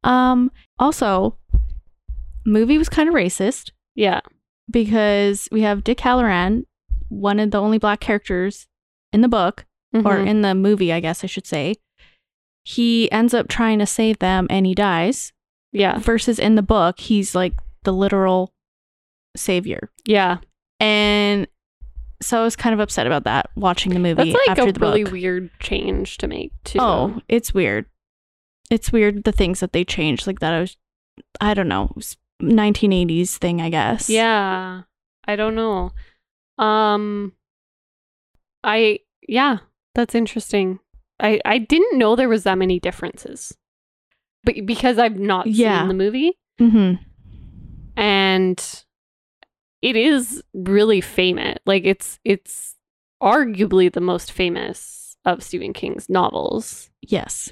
Um, 0.04 0.50
also, 0.78 1.36
movie 2.46 2.78
was 2.78 2.88
kind 2.88 3.08
of 3.08 3.14
racist 3.14 3.72
Yeah, 3.94 4.20
because 4.70 5.48
we 5.52 5.60
have 5.62 5.84
Dick 5.84 5.98
Hallorann, 5.98 6.64
one 7.08 7.38
of 7.40 7.50
the 7.50 7.60
only 7.60 7.78
black 7.78 8.00
characters 8.00 8.66
in 9.12 9.20
the 9.20 9.28
book 9.28 9.64
or 9.94 10.00
Mhm. 10.18 10.26
in 10.26 10.42
the 10.42 10.54
movie, 10.54 10.92
I 10.92 11.00
guess 11.00 11.22
I 11.22 11.26
should 11.26 11.46
say. 11.46 11.76
He 12.64 13.10
ends 13.12 13.34
up 13.34 13.48
trying 13.48 13.78
to 13.78 13.86
save 13.86 14.18
them 14.18 14.46
and 14.50 14.66
he 14.66 14.74
dies. 14.74 15.32
yeah, 15.72 15.98
Versus 15.98 16.38
in 16.38 16.54
the 16.54 16.62
book, 16.62 17.00
he's 17.00 17.34
like 17.34 17.54
the 17.82 17.92
literal 17.92 18.52
savior. 19.36 19.90
yeah. 20.06 20.38
And 20.80 21.46
so 22.22 22.40
I 22.40 22.44
was 22.44 22.56
kind 22.56 22.72
of 22.72 22.80
upset 22.80 23.06
about 23.06 23.24
that 23.24 23.50
watching 23.56 23.92
the 23.92 24.00
movie 24.00 24.32
That's 24.32 24.46
like 24.48 24.48
after 24.58 24.68
a 24.68 24.72
the 24.72 24.80
really 24.80 25.04
book. 25.04 25.12
weird 25.12 25.50
change 25.60 26.16
to 26.18 26.26
make 26.28 26.52
too. 26.64 26.78
Oh, 26.80 27.20
it's 27.28 27.52
weird. 27.52 27.86
It's 28.70 28.90
weird 28.92 29.24
the 29.24 29.32
things 29.32 29.60
that 29.60 29.72
they 29.72 29.84
changed 29.84 30.26
like 30.26 30.40
that. 30.40 30.52
I 30.54 30.60
was, 30.60 30.76
I 31.40 31.54
don't 31.54 31.68
know, 31.68 31.92
1980s 32.42 33.36
thing, 33.36 33.60
I 33.60 33.68
guess. 33.70 34.08
yeah. 34.08 34.82
I 35.26 35.36
don't 35.36 35.54
know. 35.54 35.92
Um, 36.58 37.32
I 38.62 39.00
yeah, 39.28 39.58
that's 39.94 40.14
interesting. 40.14 40.78
I 41.20 41.40
I 41.44 41.58
didn't 41.58 41.98
know 41.98 42.16
there 42.16 42.28
was 42.28 42.44
that 42.44 42.58
many 42.58 42.78
differences, 42.80 43.56
but 44.44 44.54
because 44.64 44.98
I've 44.98 45.18
not 45.18 45.46
Yeah. 45.46 45.80
seen 45.80 45.88
the 45.88 45.94
movie. 45.94 46.38
Mm-hmm. 46.60 47.02
and 47.96 48.84
it 49.82 49.96
is 49.96 50.40
really 50.54 51.00
famous 51.00 51.58
like 51.66 51.84
it's 51.84 52.20
it's 52.24 52.76
arguably 53.20 53.92
the 53.92 54.00
most 54.00 54.30
famous 54.30 55.16
of 55.24 55.42
Stephen 55.42 55.72
King's 55.72 56.08
novels 56.08 56.90
Yes. 57.02 57.50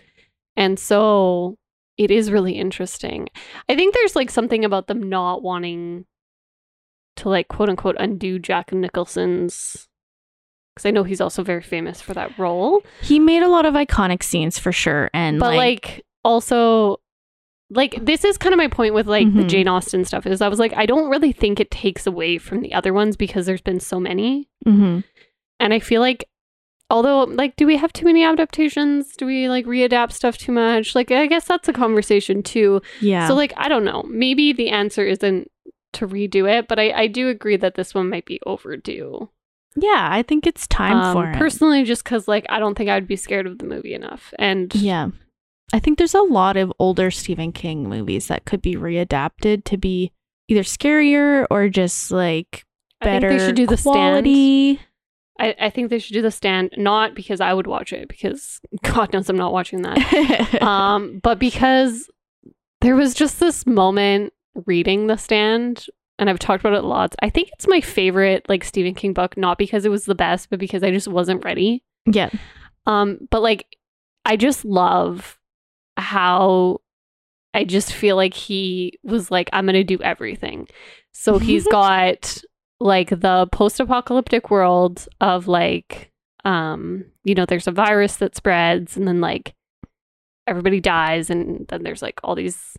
and 0.56 0.78
so 0.78 1.58
it 1.98 2.12
is 2.12 2.30
really 2.30 2.52
interesting 2.52 3.28
i 3.68 3.74
think 3.74 3.92
there's 3.92 4.14
like 4.14 4.30
something 4.30 4.64
about 4.64 4.86
them 4.86 5.02
not 5.08 5.42
wanting 5.42 6.04
to 7.16 7.28
like 7.28 7.48
quote 7.48 7.68
unquote 7.68 7.96
undo 7.98 8.38
Jack 8.38 8.72
Nicholson's 8.72 9.88
because 10.74 10.86
I 10.86 10.90
know 10.90 11.04
he's 11.04 11.20
also 11.20 11.42
very 11.42 11.62
famous 11.62 12.00
for 12.00 12.14
that 12.14 12.38
role 12.38 12.82
He 13.02 13.18
made 13.18 13.42
a 13.42 13.48
lot 13.48 13.66
of 13.66 13.74
iconic 13.74 14.22
scenes 14.22 14.58
for 14.58 14.72
sure. 14.72 15.10
And 15.12 15.38
but 15.38 15.54
like, 15.54 15.86
like, 15.86 16.06
also 16.24 17.00
like 17.70 18.04
this 18.04 18.24
is 18.24 18.36
kind 18.38 18.52
of 18.52 18.58
my 18.58 18.68
point 18.68 18.94
with 18.94 19.06
like 19.06 19.32
the 19.34 19.42
Mhm. 19.42 19.48
Jane 19.48 19.68
Austen 19.68 20.04
stuff 20.04 20.26
is 20.26 20.40
I 20.40 20.48
was 20.48 20.58
like 20.58 20.74
I 20.76 20.86
don't 20.86 21.10
really 21.10 21.32
think 21.32 21.60
it 21.60 21.70
takes 21.70 22.06
away 22.06 22.38
from 22.38 22.60
the 22.60 22.72
other 22.74 22.92
ones 22.92 23.16
because 23.16 23.46
there's 23.46 23.62
been 23.62 23.80
so 23.80 23.98
many 24.00 24.48
mhm. 24.66 25.04
and 25.60 25.74
I 25.74 25.78
feel 25.78 26.00
like 26.00 26.28
although 26.90 27.24
like 27.24 27.56
do 27.56 27.66
we 27.66 27.76
have 27.78 27.92
too 27.92 28.04
many 28.04 28.22
adaptations 28.24 29.16
do 29.16 29.24
we 29.24 29.48
like 29.48 29.64
readapt 29.64 30.12
stuff 30.12 30.36
too 30.36 30.52
much 30.52 30.94
like 30.94 31.10
I 31.10 31.26
guess 31.26 31.46
that's 31.46 31.68
a 31.68 31.72
conversation 31.72 32.42
too 32.42 32.82
yeah. 33.00 33.26
so 33.26 33.34
like 33.34 33.54
I 33.56 33.68
don't 33.68 33.84
know 33.84 34.02
maybe 34.06 34.52
the 34.52 34.68
answer 34.68 35.04
isn't 35.06 35.50
to 35.92 36.06
redo 36.08 36.50
it 36.50 36.68
but 36.68 36.78
I 36.78 36.90
I 36.92 37.06
do 37.06 37.28
agree 37.28 37.56
that 37.56 37.74
this 37.74 37.94
one 37.94 38.08
might 38.08 38.24
be 38.26 38.40
overdue 38.46 39.28
yeah, 39.74 40.08
I 40.12 40.22
think 40.22 40.46
it's 40.46 40.66
time 40.66 40.98
Um, 40.98 41.12
for 41.14 41.30
it. 41.30 41.36
personally 41.38 41.82
just 41.84 42.04
because 42.04 42.28
like 42.28 42.44
I 42.50 42.58
don't 42.58 42.76
think 42.76 42.90
I'd 42.90 43.08
be 43.08 43.16
scared 43.16 43.46
of 43.46 43.56
the 43.58 43.64
movie 43.64 43.94
enough 43.94 44.34
and 44.38 44.74
Yeah. 44.74 45.08
I 45.72 45.78
think 45.78 45.96
there's 45.96 46.14
a 46.14 46.20
lot 46.20 46.58
of 46.58 46.70
older 46.78 47.10
Stephen 47.10 47.52
King 47.52 47.88
movies 47.88 48.26
that 48.28 48.44
could 48.44 48.60
be 48.60 48.74
readapted 48.74 49.64
to 49.64 49.78
be 49.78 50.12
either 50.48 50.60
scarier 50.62 51.46
or 51.50 51.70
just 51.70 52.10
like 52.10 52.64
I 53.00 53.06
think 53.06 53.22
better 53.22 53.38
they 53.38 53.46
should 53.46 53.56
do 53.56 53.66
the 53.66 53.78
stand 53.78 53.94
quality. 54.26 54.80
I, 55.40 55.56
I 55.58 55.70
think 55.70 55.88
they 55.88 55.98
should 55.98 56.12
do 56.12 56.20
the 56.20 56.30
stand 56.30 56.72
not 56.76 57.14
because 57.14 57.40
I 57.40 57.54
would 57.54 57.66
watch 57.66 57.94
it 57.94 58.08
because 58.08 58.60
God 58.82 59.14
knows 59.14 59.30
I'm 59.30 59.36
not 59.38 59.54
watching 59.54 59.80
that. 59.82 60.62
um, 60.62 61.18
but 61.22 61.38
because 61.38 62.10
there 62.82 62.94
was 62.94 63.14
just 63.14 63.40
this 63.40 63.64
moment 63.66 64.34
reading 64.66 65.06
the 65.06 65.16
stand, 65.16 65.86
and 66.18 66.28
I've 66.28 66.38
talked 66.38 66.64
about 66.64 66.78
it 66.78 66.84
lots. 66.84 67.16
I 67.22 67.30
think 67.30 67.50
it's 67.52 67.68
my 67.68 67.80
favorite 67.80 68.46
like 68.48 68.64
Stephen 68.64 68.94
King 68.94 69.12
book, 69.12 69.36
not 69.36 69.58
because 69.58 69.84
it 69.84 69.90
was 69.90 70.04
the 70.04 70.14
best, 70.14 70.50
but 70.50 70.58
because 70.58 70.82
I 70.82 70.90
just 70.90 71.08
wasn't 71.08 71.44
ready. 71.44 71.82
yeah. 72.06 72.30
Um, 72.86 73.18
but 73.30 73.42
like 73.42 73.66
I 74.24 74.36
just 74.36 74.64
love 74.64 75.38
how 75.96 76.80
I 77.54 77.64
just 77.64 77.92
feel 77.92 78.16
like 78.16 78.34
he 78.34 78.98
was 79.02 79.30
like, 79.30 79.48
I'm 79.52 79.66
gonna 79.66 79.84
do 79.84 79.98
everything. 80.02 80.68
So 81.12 81.38
he's 81.38 81.66
got 81.70 82.42
like 82.80 83.10
the 83.10 83.46
post-apocalyptic 83.52 84.50
world 84.50 85.06
of 85.20 85.46
like 85.46 86.10
um, 86.44 87.04
you 87.24 87.34
know, 87.34 87.46
there's 87.46 87.68
a 87.68 87.72
virus 87.72 88.16
that 88.16 88.34
spreads 88.34 88.96
and 88.96 89.06
then 89.06 89.20
like 89.20 89.54
everybody 90.46 90.80
dies 90.80 91.30
and 91.30 91.66
then 91.68 91.84
there's 91.84 92.02
like 92.02 92.18
all 92.24 92.34
these 92.34 92.76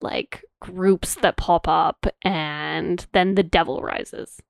like 0.00 0.44
groups 0.72 1.16
that 1.16 1.36
pop 1.36 1.68
up 1.68 2.06
and 2.22 3.06
then 3.12 3.34
the 3.34 3.42
devil 3.42 3.80
rises. 3.82 4.40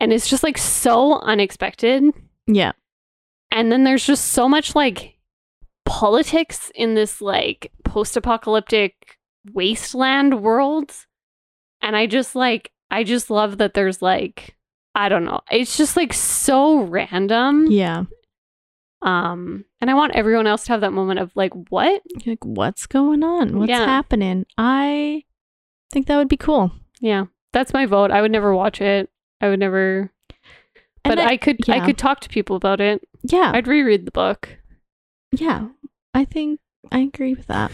And 0.00 0.12
it's 0.12 0.28
just 0.28 0.42
like 0.42 0.58
so 0.58 1.20
unexpected. 1.20 2.02
Yeah. 2.48 2.72
And 3.52 3.70
then 3.70 3.84
there's 3.84 4.04
just 4.04 4.26
so 4.32 4.48
much 4.48 4.74
like 4.74 5.18
politics 5.84 6.72
in 6.74 6.94
this 6.94 7.20
like 7.20 7.70
post 7.84 8.16
apocalyptic 8.16 9.18
wasteland 9.52 10.42
world. 10.42 10.92
And 11.80 11.94
I 11.96 12.06
just 12.06 12.34
like, 12.34 12.72
I 12.90 13.04
just 13.04 13.30
love 13.30 13.58
that 13.58 13.74
there's 13.74 14.02
like, 14.02 14.56
I 14.94 15.08
don't 15.08 15.24
know. 15.24 15.40
It's 15.50 15.76
just 15.76 15.96
like 15.96 16.12
so 16.12 16.80
random. 16.80 17.66
Yeah. 17.70 18.04
Um, 19.02 19.64
and 19.80 19.90
I 19.90 19.94
want 19.94 20.14
everyone 20.14 20.46
else 20.46 20.64
to 20.64 20.72
have 20.72 20.82
that 20.82 20.92
moment 20.92 21.18
of 21.20 21.32
like, 21.34 21.52
what? 21.70 22.02
Like, 22.26 22.44
what's 22.44 22.86
going 22.86 23.22
on? 23.24 23.58
What's 23.58 23.70
Yeah. 23.70 23.84
happening? 23.84 24.46
I 24.56 25.24
think 25.92 26.06
that 26.06 26.16
would 26.16 26.28
be 26.28 26.36
cool. 26.36 26.72
Yeah, 27.00 27.26
that's 27.52 27.72
my 27.72 27.86
vote. 27.86 28.10
I 28.10 28.20
would 28.22 28.30
never 28.32 28.54
watch 28.54 28.80
it. 28.80 29.10
I 29.40 29.48
would 29.48 29.60
never. 29.60 30.10
But 31.04 31.16
then- 31.16 31.28
I 31.28 31.36
could, 31.36 31.68
I 31.68 31.84
could 31.84 31.98
talk 31.98 32.20
to 32.20 32.28
people 32.28 32.54
about 32.56 32.80
it. 32.80 33.02
Yeah. 33.24 33.50
I'd 33.54 33.66
reread 33.68 34.04
the 34.06 34.10
book. 34.12 34.56
yeah. 35.32 35.68
I 36.14 36.24
think 36.24 36.60
I 36.92 36.98
agree 37.00 37.34
with 37.34 37.46
that. 37.46 37.72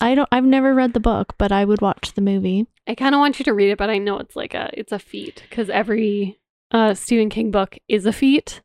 I 0.00 0.14
don't 0.14 0.28
I've 0.32 0.44
never 0.44 0.74
read 0.74 0.92
the 0.94 1.00
book, 1.00 1.34
but 1.38 1.50
I 1.52 1.64
would 1.64 1.80
watch 1.82 2.12
the 2.14 2.20
movie. 2.22 2.66
I 2.86 2.94
kind 2.94 3.14
of 3.14 3.18
want 3.18 3.38
you 3.38 3.44
to 3.46 3.52
read 3.54 3.70
it, 3.70 3.78
but 3.78 3.90
I 3.90 3.98
know 3.98 4.18
it's 4.18 4.36
like 4.36 4.54
a 4.54 4.70
it's 4.72 4.92
a 4.92 4.98
feat 4.98 5.42
because 5.50 5.68
every 5.68 6.38
uh 6.70 6.94
Stephen 6.94 7.28
King 7.30 7.50
book 7.50 7.76
is 7.88 8.06
a 8.06 8.12
feat. 8.12 8.62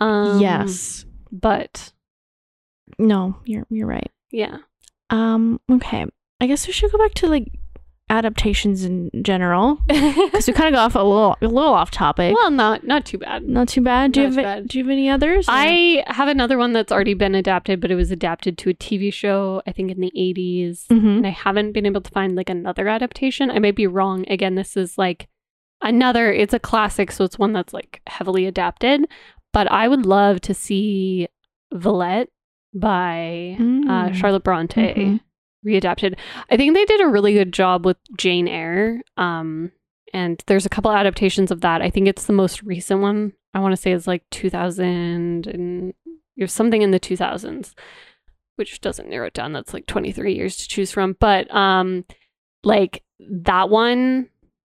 Um, 0.00 0.40
yes. 0.40 1.04
but 1.32 1.92
No, 2.98 3.36
you're 3.44 3.66
you're 3.68 3.86
right. 3.88 4.10
yeah, 4.30 4.58
Um, 5.10 5.60
okay. 5.70 6.06
I 6.40 6.46
guess 6.46 6.66
we 6.66 6.72
should 6.72 6.92
go 6.92 6.98
back 6.98 7.14
to 7.14 7.26
like 7.28 7.48
adaptations 8.10 8.84
in 8.84 9.10
general 9.22 9.76
because 9.86 10.46
we 10.46 10.52
kind 10.52 10.68
of 10.68 10.72
got 10.78 10.86
off 10.86 10.94
a 10.94 10.98
little 10.98 11.36
a 11.40 11.46
little 11.46 11.72
off 11.72 11.90
topic. 11.90 12.34
well, 12.34 12.50
not 12.50 12.84
not 12.84 13.06
too 13.06 13.16
bad. 13.18 13.48
Not 13.48 13.68
too 13.68 13.80
bad. 13.80 14.12
Do 14.12 14.20
you 14.20 14.26
have 14.26 14.36
bad. 14.36 14.68
do 14.68 14.78
you 14.78 14.84
have 14.84 14.90
any 14.90 15.08
others? 15.08 15.48
or- 15.48 15.52
I 15.52 16.02
have 16.08 16.28
another 16.28 16.58
one 16.58 16.72
that's 16.72 16.92
already 16.92 17.14
been 17.14 17.34
adapted, 17.34 17.80
but 17.80 17.90
it 17.90 17.94
was 17.94 18.10
adapted 18.10 18.58
to 18.58 18.70
a 18.70 18.74
TV 18.74 19.12
show, 19.12 19.62
I 19.66 19.72
think 19.72 19.90
in 19.90 20.00
the 20.00 20.12
80s. 20.16 20.86
Mhm. 20.88 21.18
And 21.18 21.26
I 21.26 21.30
haven't 21.30 21.72
been 21.72 21.86
able 21.86 22.00
to 22.02 22.10
find 22.10 22.34
like 22.36 22.50
another 22.50 22.88
adaptation. 22.88 23.50
I 23.50 23.58
might 23.60 23.76
be 23.76 23.86
wrong. 23.86 24.24
Again, 24.28 24.56
this 24.56 24.76
is 24.76 24.98
like 24.98 25.28
another, 25.82 26.32
it's 26.32 26.52
a 26.52 26.58
classic, 26.58 27.10
so 27.12 27.24
it's 27.24 27.38
one 27.38 27.52
that's 27.52 27.72
like 27.72 28.02
heavily 28.06 28.46
adapted. 28.46 29.06
But 29.52 29.70
I 29.70 29.88
would 29.88 30.04
love 30.04 30.40
to 30.42 30.54
see 30.54 31.28
Villette 31.72 32.28
by 32.74 33.56
uh, 33.58 33.62
Mm. 33.62 34.14
Charlotte 34.14 34.44
Bronte 34.44 34.94
Mhm. 34.94 35.20
Readapted. 35.66 36.18
I 36.50 36.56
think 36.56 36.74
they 36.74 36.84
did 36.84 37.00
a 37.00 37.08
really 37.08 37.34
good 37.34 37.52
job 37.52 37.84
with 37.84 37.96
Jane 38.16 38.48
Eyre. 38.48 39.02
Um, 39.16 39.72
and 40.12 40.42
there's 40.46 40.66
a 40.66 40.70
couple 40.70 40.90
adaptations 40.90 41.50
of 41.50 41.60
that. 41.60 41.82
I 41.82 41.90
think 41.90 42.08
it's 42.08 42.26
the 42.26 42.32
most 42.32 42.62
recent 42.62 43.00
one. 43.00 43.32
I 43.54 43.60
want 43.60 43.72
to 43.72 43.76
say 43.76 43.92
it's 43.92 44.06
like 44.06 44.22
2000 44.30 45.46
and 45.46 45.94
something 46.46 46.82
in 46.82 46.90
the 46.90 47.00
2000s, 47.00 47.74
which 48.56 48.80
doesn't 48.80 49.08
narrow 49.08 49.26
it 49.26 49.34
down. 49.34 49.52
That's 49.52 49.74
like 49.74 49.86
23 49.86 50.34
years 50.34 50.56
to 50.56 50.68
choose 50.68 50.90
from. 50.90 51.16
But 51.20 51.52
um, 51.54 52.04
like 52.64 53.02
that 53.18 53.68
one 53.68 54.28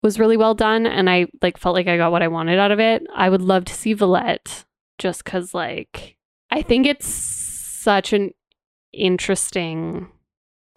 was 0.04 0.20
really 0.20 0.38
well 0.38 0.56
done, 0.56 0.88
and 0.88 1.10
I 1.10 1.28
like 1.42 1.58
felt 1.58 1.76
like 1.76 1.88
I 1.88 1.98
got 1.98 2.12
what 2.12 2.24
I 2.24 2.28
wanted 2.28 2.60
out 2.60 2.72
of 2.72 2.80
it. 2.80 3.04
I 3.16 3.30
would 3.30 3.42
love 3.42 3.66
to 3.66 3.74
see 3.74 3.94
Villette, 3.94 4.66
just 4.98 5.24
because 5.24 5.54
like 5.54 6.18
I 6.50 6.62
think 6.62 6.88
it's 6.88 7.08
such 7.08 8.14
an 8.14 8.32
interesting 8.94 10.10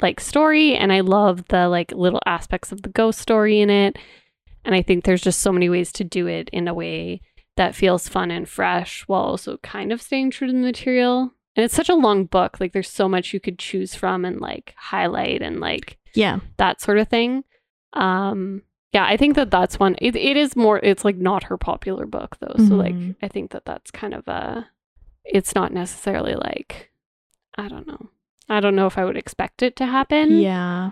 like 0.04 0.20
story 0.20 0.76
and 0.76 0.92
I 0.92 1.00
love 1.00 1.48
the 1.48 1.68
like 1.68 1.90
little 1.92 2.20
aspects 2.26 2.70
of 2.70 2.82
the 2.82 2.88
ghost 2.90 3.18
story 3.18 3.60
in 3.60 3.70
it. 3.70 3.96
And 4.64 4.74
I 4.74 4.82
think 4.82 5.04
there's 5.04 5.20
just 5.22 5.40
so 5.40 5.50
many 5.52 5.68
ways 5.68 5.90
to 5.94 6.04
do 6.04 6.26
it 6.28 6.48
in 6.52 6.68
a 6.68 6.74
way 6.74 7.20
that 7.56 7.74
feels 7.74 8.08
fun 8.08 8.30
and 8.30 8.48
fresh 8.48 9.02
while 9.08 9.22
also 9.22 9.56
kind 9.58 9.90
of 9.92 10.00
staying 10.00 10.30
true 10.30 10.46
to 10.46 10.52
the 10.52 10.58
material. 10.58 11.32
and 11.56 11.64
it's 11.64 11.74
such 11.74 11.88
a 11.88 11.94
long 11.94 12.24
book. 12.26 12.58
Like 12.60 12.72
there's 12.72 12.88
so 12.90 13.08
much 13.08 13.32
you 13.34 13.40
could 13.40 13.58
choose 13.58 13.94
from 13.94 14.24
and 14.24 14.40
like 14.40 14.74
highlight 14.76 15.40
and 15.42 15.58
like 15.60 15.98
Yeah. 16.14 16.38
that 16.58 16.80
sort 16.80 16.98
of 16.98 17.08
thing. 17.08 17.44
Um, 17.92 18.62
yeah, 18.92 19.04
I 19.06 19.16
think 19.16 19.34
that 19.36 19.50
that's 19.50 19.78
one. 19.78 19.96
It, 20.00 20.14
it 20.16 20.36
is 20.36 20.54
more. 20.56 20.78
It's 20.82 21.04
like 21.04 21.16
not 21.16 21.44
her 21.44 21.56
popular 21.58 22.06
book 22.06 22.36
though. 22.40 22.54
So 22.58 22.74
like, 22.76 22.94
Mhm. 22.94 23.16
I 23.22 23.28
think 23.28 23.50
that 23.52 23.64
that's 23.64 23.90
kind 23.90 24.14
of 24.14 24.26
a. 24.28 24.68
It's 25.24 25.54
not 25.54 25.72
necessarily 25.72 26.34
like, 26.34 26.90
I 27.56 27.68
don't 27.68 27.86
know. 27.86 28.10
I 28.48 28.60
don't 28.60 28.76
know 28.76 28.86
if 28.86 28.98
I 28.98 29.04
would 29.04 29.16
expect 29.16 29.62
it 29.62 29.76
to 29.76 29.86
happen. 29.86 30.38
Yeah. 30.38 30.90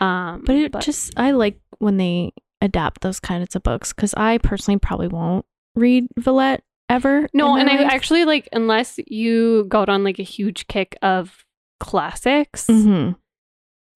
Um, 0.00 0.42
But 0.46 0.56
it 0.56 0.72
just 0.80 1.12
I 1.18 1.30
like 1.32 1.60
when 1.78 1.96
they 1.96 2.32
adapt 2.60 3.00
those 3.00 3.20
kinds 3.20 3.56
of 3.56 3.62
books 3.62 3.92
because 3.92 4.12
I 4.14 4.38
personally 4.38 4.78
probably 4.78 5.08
won't 5.08 5.46
read 5.74 6.06
Villette 6.18 6.60
ever. 6.88 7.28
no, 7.32 7.56
and 7.56 7.66
my 7.66 7.78
I 7.78 7.82
actually 7.84 8.24
like 8.24 8.48
unless 8.52 8.98
you 9.06 9.64
got 9.68 9.88
on 9.88 10.04
like 10.04 10.18
a 10.18 10.22
huge 10.24 10.66
kick 10.68 10.96
of 11.02 11.44
classics, 11.80 12.66
Mhm. 12.66 13.16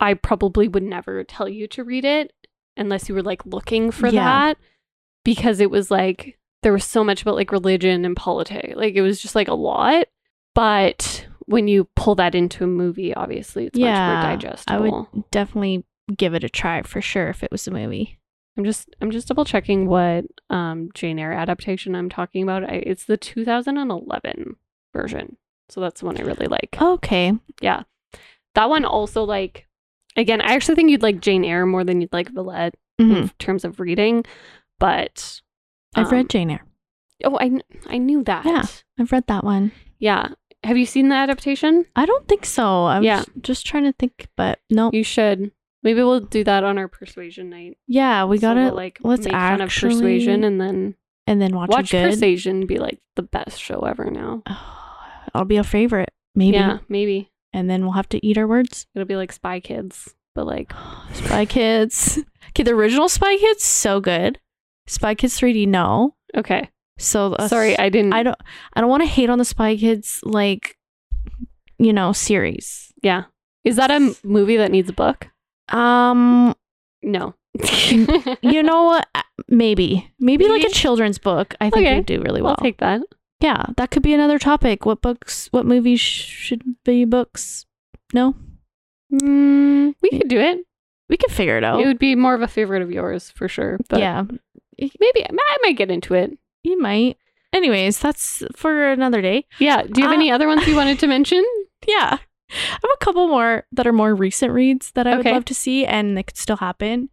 I 0.00 0.14
probably 0.14 0.68
would 0.68 0.82
never 0.82 1.22
tell 1.24 1.48
you 1.48 1.66
to 1.68 1.84
read 1.84 2.05
it 2.05 2.32
unless 2.76 3.09
you 3.09 3.14
were 3.14 3.22
like 3.22 3.44
looking 3.46 3.90
for 3.90 4.09
Yeah. 4.09 4.24
that 4.24 4.59
because 5.24 5.61
it 5.61 5.70
was 5.70 5.90
like 5.90 6.38
there 6.62 6.72
was 6.72 6.84
so 6.84 7.05
much 7.05 7.22
about 7.22 7.34
like 7.36 7.52
religion 7.52 8.05
and 8.05 8.16
politics. 8.16 8.74
Like 8.76 8.94
it 8.94 9.02
was 9.02 9.20
just 9.20 9.34
like 9.34 9.48
a 9.48 9.55
lot. 9.55 10.07
But 10.55 11.26
when 11.47 11.68
you 11.68 11.84
pull 11.97 12.14
that 12.16 12.34
into 12.34 12.64
a 12.64 12.66
movie, 12.66 13.14
obviously 13.14 13.66
it's 13.66 13.78
Yeah, 13.78 13.92
much 13.92 14.22
more 14.24 14.32
digestible. 14.32 15.09
I 15.11 15.16
would 15.16 15.30
definitely 15.30 15.84
give 16.16 16.34
it 16.34 16.45
a 16.45 16.49
try 16.49 16.82
for 16.82 17.01
sure 17.01 17.28
if 17.28 17.42
it 17.42 17.51
was 17.53 17.66
a 17.66 17.70
movie. 17.70 18.18
I'm 18.57 18.64
just 18.64 18.88
I'm 19.01 19.11
just 19.11 19.26
double 19.28 19.45
checking 19.45 19.86
what 19.88 20.24
um 20.51 20.90
Jane 20.95 21.18
Eyre 21.18 21.32
adaptation 21.32 21.95
I'm 21.97 22.09
talking 22.09 22.42
about. 22.42 22.64
I, 22.64 22.76
it's 22.86 23.05
the 23.05 23.16
2011 23.16 24.57
version. 24.95 25.36
So 25.68 25.80
that's 25.80 26.01
the 26.01 26.07
one 26.07 26.18
I 26.18 26.22
really 26.22 26.47
like. 26.47 26.76
Okay. 26.80 27.32
Yeah, 27.61 27.82
that 28.55 28.68
one 28.68 28.84
also 28.84 29.24
like 29.24 29.66
again, 30.16 30.40
I 30.40 30.55
actually 30.55 30.76
think 30.76 30.90
you'd 30.90 31.03
like 31.03 31.20
Jane 31.20 31.45
Eyre 31.45 31.66
more 31.66 31.84
than 31.84 32.01
you'd 32.01 32.12
like 32.12 32.30
Villette. 32.30 32.74
Mhm. 33.01 33.16
in 33.22 33.28
terms 33.40 33.64
of 33.64 33.80
reading, 33.80 34.24
but 34.78 35.40
I've 35.97 36.07
um, 36.07 36.12
read 36.12 36.30
Jane 36.30 36.51
Eyre. 36.51 36.64
Oh, 37.24 37.36
I 37.40 37.59
I 37.88 37.99
knew 37.99 38.22
that. 38.22 38.45
Yeah. 38.47 38.62
I've 39.01 39.11
read 39.11 39.26
that 39.26 39.42
one. 39.42 39.72
Yeah. 39.99 40.28
Have 40.64 40.76
you 40.78 40.86
seen 40.86 41.08
the 41.10 41.14
adaptation? 41.14 41.84
I 41.94 42.06
don't 42.06 42.26
think 42.26 42.44
so. 42.46 42.86
I'm 42.86 43.02
Yeah. 43.02 43.22
just 43.40 43.64
trying 43.66 43.84
to 43.84 43.92
think, 43.92 44.28
but 44.36 44.58
no. 44.70 44.90
You 44.92 45.04
should. 45.04 45.52
Maybe 45.82 46.02
we'll 46.02 46.20
do 46.20 46.42
that 46.44 46.64
on 46.64 46.78
our 46.78 46.88
persuasion 46.88 47.50
night. 47.50 47.76
Yeah, 47.86 48.24
we 48.24 48.38
So 48.38 48.40
gotta 48.42 48.60
we'll, 48.62 48.74
like 48.74 48.98
let's 49.02 49.24
make 49.26 49.32
fun 49.34 49.60
of 49.60 49.68
persuasion 49.68 50.42
and 50.42 50.58
then 50.60 50.94
and 51.26 51.40
then 51.40 51.54
watch, 51.54 51.68
watch 51.70 51.90
persuasion 51.90 52.66
be 52.66 52.78
like 52.78 52.98
the 53.16 53.22
best 53.22 53.60
show 53.60 53.80
ever 53.80 54.10
now. 54.10 54.42
I'll 55.34 55.44
be 55.44 55.56
a 55.56 55.64
favorite, 55.64 56.12
maybe. 56.34 56.56
Yeah, 56.56 56.78
maybe 56.88 57.30
And 57.52 57.68
then 57.68 57.82
we'll 57.82 57.92
have 57.92 58.08
to 58.10 58.26
eat 58.26 58.38
our 58.38 58.46
words. 58.46 58.86
it'll 58.94 59.06
be 59.06 59.16
like 59.16 59.32
Spy 59.32 59.60
Kids, 59.60 60.14
but 60.34 60.46
like 60.46 60.72
Spy 61.12 61.44
Kids. 61.44 62.18
Okay, 62.50 62.62
the 62.62 62.70
original 62.70 63.08
Spy 63.08 63.36
Kids 63.36 63.64
so 63.64 64.00
good. 64.00 64.38
Spy 64.86 65.14
Kids 65.16 65.40
3D, 65.40 65.66
no. 65.66 66.14
okay. 66.36 66.70
So 66.99 67.32
uh, 67.34 67.49
Sorry, 67.49 67.78
I 67.78 67.88
didn't. 67.88 68.12
I 68.12 68.22
don't. 68.22 68.36
I 68.74 68.80
don't 68.80 68.90
want 68.90 69.03
to 69.03 69.09
hate 69.09 69.30
on 69.30 69.38
the 69.38 69.45
Spy 69.45 69.76
Kids 69.76 70.20
like, 70.22 70.76
you 71.78 71.92
know, 71.92 72.12
series. 72.12 72.92
yeah. 73.03 73.24
Is 73.64 73.76
that 73.76 73.90
a 73.90 73.95
m- 73.95 74.14
movie 74.22 74.57
that 74.59 74.70
needs 74.70 74.88
a 74.90 74.92
book? 74.92 75.28
Um, 75.70 76.55
No. 77.03 77.34
you 78.42 78.62
know 78.62 78.82
what? 78.84 79.09
Uh, 79.14 79.22
Maybe, 79.49 80.11
maybe 80.20 80.47
like 80.49 80.62
a 80.64 80.68
children's 80.70 81.18
book. 81.18 81.55
I 81.61 81.70
think 81.70 81.86
Okay. 81.86 81.97
would 81.97 82.07
do 82.07 82.20
really 82.22 82.40
well. 82.42 82.53
I'll 82.59 82.62
take 82.64 82.78
that. 82.78 83.01
yeah, 83.40 83.66
that 83.76 83.90
could 83.90 84.03
be 84.03 84.12
another 84.14 84.38
topic. 84.38 84.86
What 84.86 85.01
books? 85.03 85.49
What 85.51 85.66
movies 85.66 86.01
sh- 86.01 86.24
should 86.24 86.62
be 86.84 87.05
books? 87.05 87.66
No, 88.12 88.34
Mm, 89.12 89.95
we 90.03 90.11
could 90.11 90.28
do 90.28 90.38
it. 90.40 90.61
we 91.09 91.16
could 91.16 91.30
figure 91.32 91.57
it 91.59 91.64
out. 91.64 91.80
It 91.80 91.86
would 91.86 91.99
be 91.99 92.14
more 92.14 92.34
of 92.34 92.42
a 92.42 92.49
favorite 92.49 92.82
of 92.82 92.90
yours 92.90 93.30
for 93.30 93.49
sure. 93.49 93.78
But 93.88 94.01
yeah, 94.01 94.24
maybe 94.78 95.24
I 95.24 95.57
might 95.62 95.76
get 95.76 95.90
into 95.90 96.14
it. 96.14 96.36
You 96.64 96.80
might. 96.80 97.16
Anyways, 97.52 98.00
that's 98.00 98.42
for 98.56 98.90
another 98.90 99.22
day. 99.22 99.46
Yeah. 99.60 99.82
Do 99.84 100.00
you 100.00 100.08
have 100.08 100.12
Uh, 100.12 100.14
any 100.16 100.30
other 100.32 100.48
ones 100.48 100.66
you 100.66 100.74
wanted 100.74 100.98
to 100.98 101.06
mention? 101.16 101.44
Yeah. 101.86 102.18
I 102.50 102.56
have 102.72 102.90
a 103.00 103.04
couple 103.04 103.28
more 103.28 103.64
that 103.72 103.86
are 103.86 103.92
more 103.92 104.14
recent 104.14 104.52
reads 104.52 104.90
that 104.92 105.06
I 105.06 105.16
would 105.16 105.24
love 105.26 105.44
to 105.46 105.54
see 105.54 105.86
and 105.86 106.16
they 106.16 106.22
could 106.24 106.36
still 106.36 106.56
happen. 106.56 107.10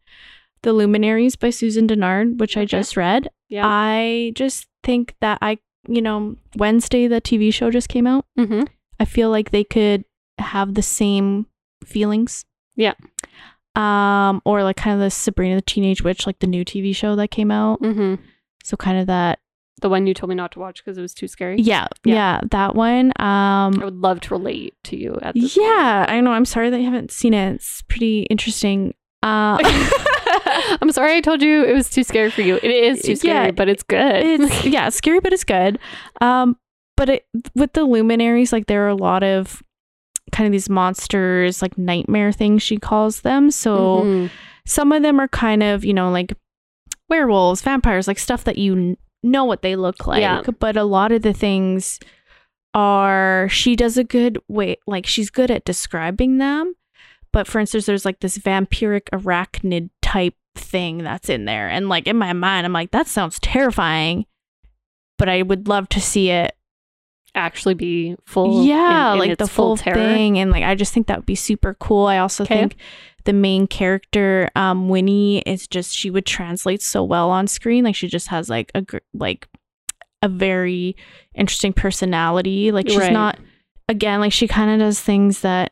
The 0.64 0.74
Luminaries 0.74 1.36
by 1.36 1.50
Susan 1.52 1.88
Dennard, 1.88 2.40
which 2.40 2.58
I 2.58 2.66
just 2.66 2.98
read. 2.98 3.30
Yeah. 3.50 3.64
I 3.66 4.32
just 4.36 4.68
think 4.84 5.16
that 5.22 5.38
I, 5.42 5.60
you 5.88 6.02
know, 6.02 6.36
Wednesday, 6.56 7.08
the 7.08 7.22
TV 7.22 7.54
show 7.54 7.70
just 7.72 7.90
came 7.90 8.08
out. 8.08 8.26
mm-hmm. 8.38 8.64
I 9.00 9.06
feel 9.06 9.30
like 9.32 9.50
they 9.52 9.64
could 9.64 10.06
have 10.38 10.74
the 10.76 10.84
same 10.84 11.48
feelings. 11.84 12.46
Yeah. 12.76 12.94
Um, 13.76 14.42
or 14.46 14.64
like 14.64 14.76
kind 14.76 14.94
of 14.94 15.00
the 15.00 15.10
Sabrina 15.10 15.56
the 15.56 15.62
Teenage 15.62 16.04
Witch, 16.04 16.28
like 16.28 16.40
the 16.40 16.48
new 16.48 16.66
TV 16.66 16.96
show 16.96 17.16
that 17.16 17.30
came 17.32 17.52
out. 17.52 17.82
Mm-hmm. 17.82 18.22
So 18.64 18.78
kind 18.78 19.00
of 19.00 19.08
that. 19.08 19.40
The 19.82 19.90
one 19.90 20.06
you 20.06 20.14
told 20.14 20.30
me 20.30 20.36
not 20.36 20.52
to 20.52 20.60
watch 20.60 20.84
because 20.84 20.98
it 20.98 21.02
was 21.02 21.14
too 21.14 21.28
scary. 21.28 21.60
Yeah, 21.60 21.88
Yeah. 22.06 22.14
yeah, 22.16 22.42
that 22.52 22.76
one. 22.76 23.08
Um, 23.20 23.82
I 23.82 23.86
would 23.86 23.96
love 23.96 24.20
to 24.22 24.34
relate 24.36 24.76
to 24.86 24.96
you 24.98 25.18
at 25.24 25.34
this. 25.34 25.58
yeah, 25.58 26.06
I 26.08 26.22
know. 26.22 26.32
I'm 26.32 26.46
sorry 26.46 26.70
that 26.70 26.78
you 26.80 26.86
haven't 26.86 27.10
seen 27.12 27.34
it. 27.34 27.56
It's 27.56 27.82
pretty 27.84 28.24
interesting. 28.30 28.94
Uh, 29.24 29.58
I'm 30.82 30.92
sorry 30.92 31.16
I 31.18 31.22
told 31.22 31.42
you 31.42 31.64
it 31.64 31.74
was 31.74 31.90
too 31.90 32.04
scary 32.04 32.30
for 32.30 32.42
you. 32.42 32.56
It 32.62 32.70
is 32.70 33.02
too 33.02 33.16
scary, 33.16 33.46
Yeah, 33.48 33.52
but 33.52 33.70
it's 33.70 33.84
good. 33.84 34.24
it's 34.24 34.66
yeah, 34.66 34.90
scary, 34.90 35.20
but 35.20 35.34
it's 35.34 35.44
good. 35.44 35.80
Um, 36.20 36.58
but 36.98 37.10
it, 37.10 37.26
with 37.56 37.74
the 37.74 37.84
luminaries, 37.84 38.54
like 38.54 38.68
there 38.68 38.86
are 38.86 38.90
a 38.90 38.96
lot 38.96 39.24
of 39.24 39.64
kind 40.32 40.46
of 40.46 40.52
these 40.52 40.70
monsters, 40.70 41.62
like 41.62 41.78
nightmare 41.78 42.32
things 42.32 42.62
she 42.62 42.78
calls 42.78 43.22
them. 43.22 43.50
So 43.50 44.04
Mhm. 44.04 44.30
some 44.68 44.92
of 44.92 45.02
them 45.02 45.20
are 45.20 45.28
kind 45.28 45.64
of 45.64 45.84
you 45.84 45.94
know 45.94 46.12
like 46.12 46.34
werewolves, 47.12 47.62
vampires, 47.62 48.08
like 48.08 48.18
stuff 48.18 48.46
that 48.46 48.58
you 48.58 48.98
know 49.22 49.44
what 49.44 49.62
they 49.62 49.76
look 49.76 50.08
like. 50.08 50.22
Yeah. 50.22 50.42
But 50.60 50.78
a 50.78 50.86
lot 50.86 51.12
of 51.12 51.22
the 51.22 51.34
things 51.34 52.00
are 52.74 53.50
she 53.50 53.76
does 53.76 53.98
a 53.98 54.04
good 54.04 54.40
way, 54.48 54.78
like 54.88 55.06
she's 55.06 55.30
good 55.30 55.52
at 55.52 55.66
describing 55.66 56.38
them. 56.38 56.74
But 57.34 57.48
for 57.48 57.60
instance, 57.60 57.86
there's 57.86 58.06
like 58.06 58.22
this 58.22 58.38
vampiric 58.38 59.10
arachnid 59.14 59.90
type 60.02 60.36
thing 60.56 61.00
that's 61.00 61.30
in 61.30 61.44
there. 61.46 61.70
And 61.70 61.90
like 61.90 62.08
in 62.08 62.18
my 62.18 62.32
mind, 62.32 62.66
I'm 62.66 62.74
like, 62.74 62.92
that 62.92 63.08
sounds 63.08 63.40
terrifying. 63.40 64.26
But 65.18 65.28
I 65.28 65.42
would 65.42 65.68
love 65.68 65.90
to 65.90 66.02
see 66.02 66.30
it. 66.30 66.56
Actually 67.36 67.74
be 67.76 68.16
full. 68.26 68.66
yeah, 68.66 69.10
in- 69.10 69.14
in 69.14 69.20
like 69.30 69.38
the 69.38 69.44
its 69.46 69.54
full 69.54 69.76
thing. 69.78 70.38
And 70.38 70.52
like, 70.52 70.64
I 70.64 70.76
just 70.76 70.94
think 70.94 71.08
that 71.08 71.18
would 71.18 71.26
be 71.26 71.36
super 71.36 71.74
cool. 71.76 72.06
I 72.08 72.18
also 72.18 72.44
Okay. 72.44 72.56
think 72.60 72.76
the 73.24 73.34
main 73.34 73.68
character, 73.68 74.50
um, 74.56 74.90
Winnie, 74.90 75.40
is 75.46 75.68
just, 75.68 75.96
she 75.96 76.10
would 76.10 76.26
translate 76.26 76.82
so 76.82 77.04
well 77.04 77.30
on 77.30 77.48
screen. 77.48 77.84
Like, 77.86 77.96
she 77.96 78.08
just 78.08 78.28
has 78.28 78.50
like 78.50 78.72
a, 78.76 78.82
gr- 78.82 78.98
like, 79.14 79.48
a 80.22 80.28
very 80.28 80.96
interesting 81.36 81.72
personality. 81.74 82.72
Like, 82.72 82.88
she's 82.90 82.98
Right. 82.98 83.14
not, 83.14 83.40
again, 83.88 84.20
like, 84.20 84.34
she 84.34 84.48
kind 84.48 84.70
of 84.72 84.80
does 84.80 85.00
things 85.00 85.42
that 85.42 85.72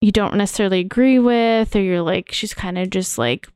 you 0.00 0.10
don't 0.12 0.34
necessarily 0.34 0.80
agree 0.80 1.18
with, 1.18 1.74
or 1.76 1.80
you're 1.80 2.02
like, 2.02 2.32
she's 2.32 2.52
kind 2.54 2.76
of 2.78 2.90
just 2.90 3.16
like, 3.18 3.48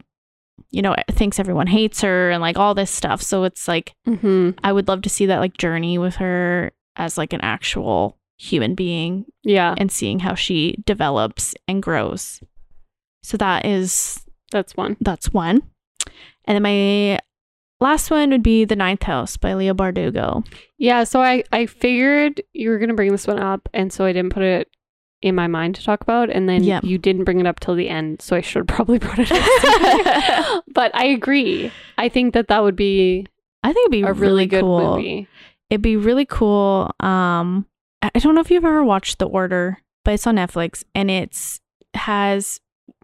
you 0.71 0.81
know, 0.83 0.95
thinks 1.11 1.39
everyone 1.39 1.67
hates 1.67 2.01
her 2.03 2.31
and 2.31 2.41
like 2.41 2.57
all 2.57 2.75
this 2.75 2.91
stuff. 2.91 3.21
So 3.23 3.45
it's 3.45 3.67
like, 3.69 3.95
Mhm. 4.07 4.57
I 4.65 4.73
would 4.73 4.89
love 4.89 5.03
to 5.03 5.09
see 5.09 5.27
that 5.27 5.41
like 5.41 5.57
journey 5.59 5.99
with 5.99 6.17
her 6.17 6.71
as 6.97 7.17
like 7.19 7.33
an 7.33 7.41
actual 7.43 8.19
human 8.39 8.75
being 8.75 9.25
Yeah, 9.45 9.75
and 9.79 9.91
seeing 9.91 10.19
how 10.21 10.35
she 10.35 10.77
develops 10.85 11.55
and 11.67 11.83
grows. 11.83 12.41
So 13.23 13.37
that 13.39 13.65
is 13.67 14.25
that's 14.51 14.77
one. 14.77 14.97
that's 15.01 15.33
one. 15.33 15.63
And 16.45 16.55
then 16.55 16.63
my 16.63 17.19
last 17.81 18.11
one 18.11 18.31
would 18.31 18.43
be 18.43 18.65
The 18.65 18.77
Ninth 18.77 19.03
House 19.03 19.37
by 19.37 19.55
Leigh 19.55 19.73
Bardugo. 19.73 20.47
Yeah, 20.79 21.05
so 21.05 21.21
I 21.21 21.43
I 21.53 21.67
figured 21.67 22.41
you 22.53 22.71
were 22.71 22.79
gonna 22.79 22.95
bring 22.95 23.11
this 23.13 23.27
one 23.27 23.39
up, 23.41 23.69
and 23.75 23.93
so 23.93 24.05
I 24.05 24.13
didn't 24.13 24.33
put 24.33 24.43
it 24.43 24.69
in 25.23 25.35
my 25.35 25.47
mind 25.47 25.75
to 25.75 25.83
talk 25.83 26.03
about, 26.03 26.29
and 26.31 26.47
then 26.49 26.63
Yeah. 26.63 26.81
you 26.83 26.99
didn't 26.99 27.25
bring 27.25 27.41
it 27.41 27.47
up 27.47 27.59
till 27.59 27.75
the 27.75 27.89
end, 27.89 28.21
so 28.23 28.37
I 28.37 28.43
should 28.43 28.69
probably 28.75 28.99
brought 28.99 29.19
it 29.19 29.33
up. 29.33 30.65
but 30.75 30.95
I 30.95 31.07
agree. 31.07 31.73
I 31.99 32.09
think 32.11 32.35
that 32.35 32.49
that 32.49 32.63
would 32.63 32.77
be 32.77 33.27
I 33.65 33.73
think 33.73 33.87
it'd 33.87 33.93
be 33.93 34.03
a 34.03 34.13
really, 34.13 34.21
really 34.33 34.47
good 34.47 34.61
cool. 34.61 34.97
movie. 34.97 35.27
It'd 35.71 35.83
be 35.83 35.97
really 35.97 36.25
cool. 36.27 36.91
Um, 37.01 37.67
I 38.03 38.11
don't 38.19 38.35
know 38.35 38.41
if 38.41 38.51
you've 38.51 38.65
ever 38.65 38.85
watched 38.85 39.19
The 39.19 39.27
Order, 39.27 39.79
but 40.05 40.15
it's 40.15 40.27
on 40.27 40.37
Netflix 40.37 40.85
and 40.95 41.11
it's 41.11 41.61
has 41.95 42.61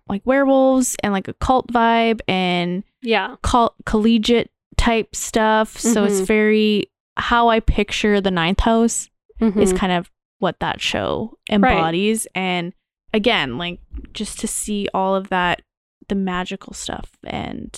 like 0.08 0.22
werewolves 0.24 0.96
and 1.02 1.12
like 1.12 1.28
a 1.28 1.34
cult 1.34 1.72
vibe 1.72 2.20
and 2.28 2.84
Yeah, 3.00 3.36
col- 3.42 3.74
collegiate 3.86 4.50
type 4.76 5.14
stuff. 5.16 5.76
So 5.78 6.04
it's 6.04 6.20
Mhm. 6.20 6.26
very 6.26 6.90
how 7.16 7.48
I 7.48 7.60
picture 7.60 8.20
the 8.20 8.30
ninth 8.30 8.60
house 8.60 9.08
is 9.40 9.72
Mhm. 9.72 9.76
kind 9.76 9.92
of 9.92 10.10
what 10.38 10.60
that 10.60 10.80
show 10.80 11.38
embodies. 11.50 12.26
And 12.34 12.72
again, 13.12 13.58
like 13.58 13.80
just 14.12 14.38
to 14.40 14.46
see 14.46 14.88
all 14.94 15.14
of 15.14 15.28
that, 15.30 15.62
the 16.08 16.14
magical 16.14 16.74
stuff 16.74 17.10
and 17.24 17.76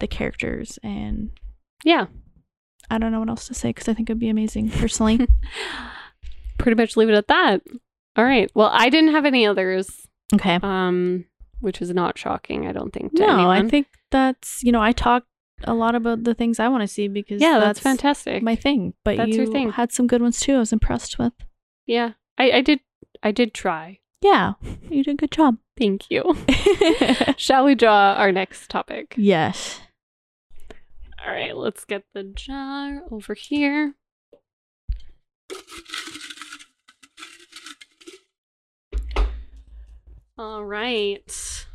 the 0.00 0.06
characters. 0.06 0.78
And 0.82 1.30
yeah. 1.84 2.06
I 2.90 2.98
don't 2.98 3.12
know 3.12 3.20
what 3.20 3.28
else 3.28 3.46
to 3.48 3.54
say 3.54 3.70
because 3.70 3.88
I 3.88 3.94
think 3.94 4.08
it'd 4.10 4.18
be 4.20 4.28
amazing 4.28 4.70
personally. 4.70 5.26
pretty 6.58 6.76
much 6.80 6.96
leave 6.96 7.08
it 7.08 7.14
at 7.14 7.28
that. 7.28 7.62
All 8.16 8.24
right. 8.24 8.50
Well, 8.54 8.70
I 8.72 8.88
didn't 8.88 9.12
have 9.12 9.24
any 9.26 9.46
others, 9.46 10.06
Okay. 10.34 10.58
um, 10.62 11.24
which 11.60 11.82
is 11.82 11.90
not 11.90 12.16
shocking, 12.18 12.66
I 12.66 12.72
don't 12.72 12.92
think. 12.92 13.14
To 13.16 13.26
No, 13.26 13.50
I 13.50 13.66
think 13.68 13.86
that's 14.10 14.62
you 14.62 14.72
know 14.72 14.80
I 14.80 14.92
talk 14.92 15.24
a 15.64 15.74
lot 15.74 15.94
about 15.94 16.24
the 16.24 16.34
things 16.34 16.60
I 16.60 16.68
want 16.68 16.82
to 16.82 16.86
see 16.88 17.08
because 17.08 17.40
yeah, 17.40 17.58
that's, 17.58 17.80
fantastic. 17.80 18.42
my 18.42 18.56
thing. 18.56 18.94
But 19.04 19.16
That's 19.16 19.30
you 19.30 19.44
your 19.44 19.52
thing. 19.52 19.72
had 19.72 19.90
some 19.92 20.06
good 20.06 20.20
ones 20.22 20.38
too. 20.40 20.56
I 20.56 20.58
was 20.58 20.72
impressed 20.72 21.18
with. 21.18 21.32
yeah, 21.86 22.12
I, 22.38 22.50
I 22.52 22.60
did. 22.60 22.80
I 23.22 23.32
did 23.32 23.54
try. 23.54 24.00
Yeah, 24.22 24.54
you 24.90 25.04
did 25.04 25.12
a 25.12 25.16
good 25.16 25.30
job. 25.30 25.56
Thank 25.78 26.10
you. 26.10 26.36
Shall 27.36 27.64
we 27.66 27.74
draw 27.74 28.14
our 28.14 28.32
next 28.32 28.70
topic? 28.70 29.14
yes. 29.16 29.80
All 31.24 31.32
right, 31.32 31.56
let's 31.56 31.84
get 31.84 32.04
the 32.14 32.24
jar 32.24 33.02
over 33.10 33.34
here. 33.34 33.94
All 40.38 40.64
right. 40.64 41.66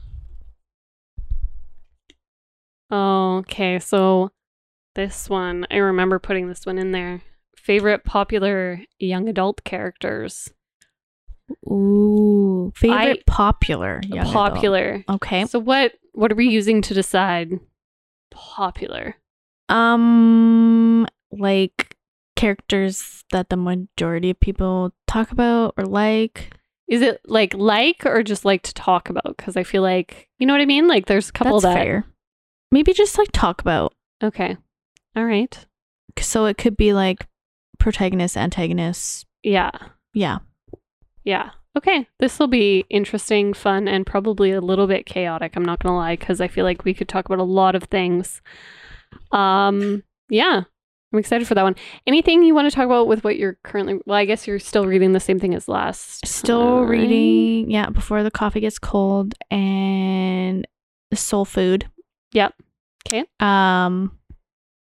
Okay, 2.91 3.79
so 3.79 4.31
this 4.93 5.29
one, 5.29 5.65
I 5.71 5.77
remember 5.77 6.19
putting 6.19 6.47
this 6.47 6.65
one 6.65 6.77
in 6.77 6.91
there. 6.91 7.21
Favorite 7.57 8.03
popular 8.03 8.81
young 8.99 9.27
adult 9.29 9.63
characters. 9.63 10.49
Ooh, 11.67 12.71
favorite 12.75 13.25
popular. 13.25 14.01
young 14.05 14.27
adult. 14.27 14.33
popular. 14.33 15.03
Okay. 15.09 15.45
So 15.45 15.59
what 15.59 15.93
what 16.13 16.31
are 16.31 16.35
we 16.35 16.47
using 16.47 16.81
to 16.83 16.93
decide 16.93 17.59
popular? 18.29 19.15
Um, 19.71 21.07
like 21.31 21.95
characters 22.35 23.23
that 23.31 23.49
the 23.49 23.57
majority 23.57 24.31
of 24.31 24.39
people 24.39 24.93
talk 25.07 25.31
about 25.31 25.73
or 25.77 25.85
like. 25.85 26.53
Is 26.87 27.01
it 27.01 27.21
like 27.25 27.53
like 27.53 28.05
or 28.05 28.21
just 28.21 28.43
like 28.43 28.63
to 28.63 28.73
talk 28.73 29.09
about? 29.09 29.37
Because 29.37 29.55
I 29.55 29.63
feel 29.63 29.81
like 29.81 30.27
you 30.39 30.45
know 30.45 30.53
what 30.53 30.61
I 30.61 30.65
mean. 30.65 30.87
Like 30.87 31.05
there's 31.05 31.29
a 31.29 31.31
couple 31.31 31.59
That's 31.59 31.75
that. 31.75 31.81
fair. 31.81 32.05
Maybe 32.71 32.93
just 32.93 33.17
like 33.17 33.29
talk 33.31 33.61
about. 33.61 33.93
Okay. 34.21 34.57
All 35.15 35.25
right. 35.25 35.65
So 36.19 36.45
it 36.45 36.57
could 36.57 36.75
be 36.75 36.93
like 36.93 37.27
protagonist, 37.79 38.35
antagonist. 38.35 39.25
Yeah. 39.43 39.71
Yeah. 40.13 40.39
Yeah. 41.23 41.51
Okay. 41.77 42.07
This 42.19 42.39
will 42.39 42.47
be 42.47 42.85
interesting, 42.89 43.53
fun, 43.53 43.87
and 43.87 44.05
probably 44.05 44.51
a 44.51 44.59
little 44.61 44.87
bit 44.87 45.05
chaotic. 45.05 45.53
I'm 45.55 45.63
not 45.63 45.81
gonna 45.81 45.95
lie, 45.95 46.17
because 46.17 46.41
I 46.41 46.47
feel 46.47 46.65
like 46.65 46.83
we 46.83 46.93
could 46.93 47.07
talk 47.07 47.25
about 47.25 47.39
a 47.39 47.43
lot 47.43 47.75
of 47.75 47.83
things. 47.83 48.41
Um. 49.31 50.03
Yeah. 50.29 50.63
I'm 51.13 51.19
excited 51.19 51.45
for 51.45 51.55
that 51.55 51.63
one. 51.63 51.75
Anything 52.07 52.41
you 52.43 52.55
want 52.55 52.69
to 52.69 52.75
talk 52.75 52.85
about 52.85 53.07
with 53.07 53.23
what 53.25 53.37
you're 53.37 53.57
currently? 53.65 53.99
Well, 54.05 54.17
I 54.17 54.23
guess 54.23 54.47
you're 54.47 54.59
still 54.59 54.85
reading 54.85 55.11
the 55.11 55.19
same 55.19 55.39
thing 55.39 55.53
as 55.53 55.67
last. 55.67 56.25
Still 56.25 56.79
time. 56.79 56.87
reading. 56.87 57.69
Yeah. 57.69 57.89
Before 57.89 58.23
the 58.23 58.31
coffee 58.31 58.61
gets 58.61 58.79
cold 58.79 59.35
and 59.49 60.65
soul 61.13 61.43
food. 61.43 61.89
Yep. 62.33 62.53
Okay. 63.07 63.25
Um. 63.39 64.17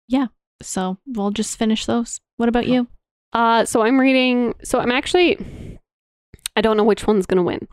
Yeah. 0.08 0.26
So 0.62 0.98
we'll 1.06 1.32
just 1.32 1.58
finish 1.58 1.84
those. 1.86 2.20
What 2.36 2.48
about 2.48 2.66
you? 2.66 2.86
Uh, 3.32 3.64
so 3.64 3.82
I'm 3.82 3.98
reading. 3.98 4.54
So 4.62 4.78
I'm 4.78 4.92
actually. 4.92 5.80
I 6.56 6.60
don't 6.60 6.76
know 6.76 6.84
which 6.84 7.06
one's 7.06 7.26
gonna 7.26 7.42
win, 7.42 7.66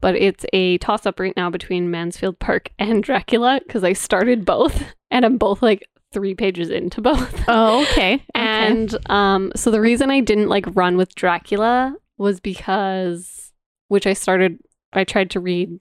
but 0.00 0.14
it's 0.14 0.44
a 0.52 0.78
toss 0.78 1.06
up 1.06 1.20
right 1.20 1.36
now 1.36 1.50
between 1.50 1.90
Mansfield 1.90 2.38
Park 2.38 2.70
and 2.78 3.02
Dracula 3.02 3.60
because 3.66 3.84
I 3.84 3.92
started 3.92 4.44
both, 4.44 4.94
and 5.10 5.24
I'm 5.24 5.38
both 5.38 5.62
like 5.62 5.86
three 6.12 6.34
pages 6.34 6.70
into 6.70 7.00
both. 7.02 7.44
Oh, 7.48 7.82
okay. 7.82 8.24
And 8.34 8.96
um, 9.10 9.52
so 9.56 9.70
the 9.70 9.80
reason 9.80 10.10
I 10.10 10.20
didn't 10.20 10.48
like 10.48 10.64
run 10.74 10.96
with 10.96 11.14
Dracula 11.14 11.94
was 12.16 12.40
because, 12.40 13.52
which 13.88 14.06
I 14.06 14.12
started, 14.12 14.58
I 14.92 15.04
tried 15.04 15.30
to 15.30 15.40
read 15.40 15.78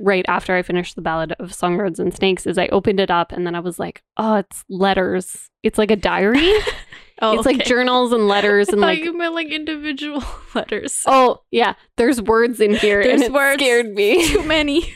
right 0.00 0.24
after 0.26 0.56
I 0.56 0.62
finished 0.62 0.96
the 0.96 1.02
Ballad 1.02 1.32
of 1.38 1.54
Songbirds 1.54 2.00
and 2.00 2.14
Snakes, 2.14 2.46
is 2.46 2.58
I 2.58 2.66
opened 2.68 2.98
it 2.98 3.10
up 3.10 3.32
and 3.32 3.46
then 3.46 3.54
I 3.54 3.60
was 3.60 3.78
like, 3.78 4.02
oh, 4.16 4.36
it's 4.36 4.64
letters. 4.68 5.48
It's 5.62 5.78
like 5.78 5.90
a 5.90 5.96
diary. 5.96 6.52
oh, 7.22 7.36
it's 7.36 7.46
like 7.46 7.64
journals 7.64 8.12
and 8.12 8.28
letters 8.28 8.68
and 8.70 8.80
like. 8.80 9.02
meant 9.14 9.34
like 9.34 9.48
individual 9.48 10.22
letters. 10.54 11.02
Oh 11.06 11.42
yeah, 11.50 11.74
there's 11.96 12.20
words 12.22 12.60
in 12.60 12.74
here, 12.74 13.02
There's 13.02 13.14
and 13.20 13.22
it 13.22 13.32
words. 13.32 13.60
scared 13.62 13.94
me. 13.94 14.26
Too 14.32 14.42
many. 14.44 14.94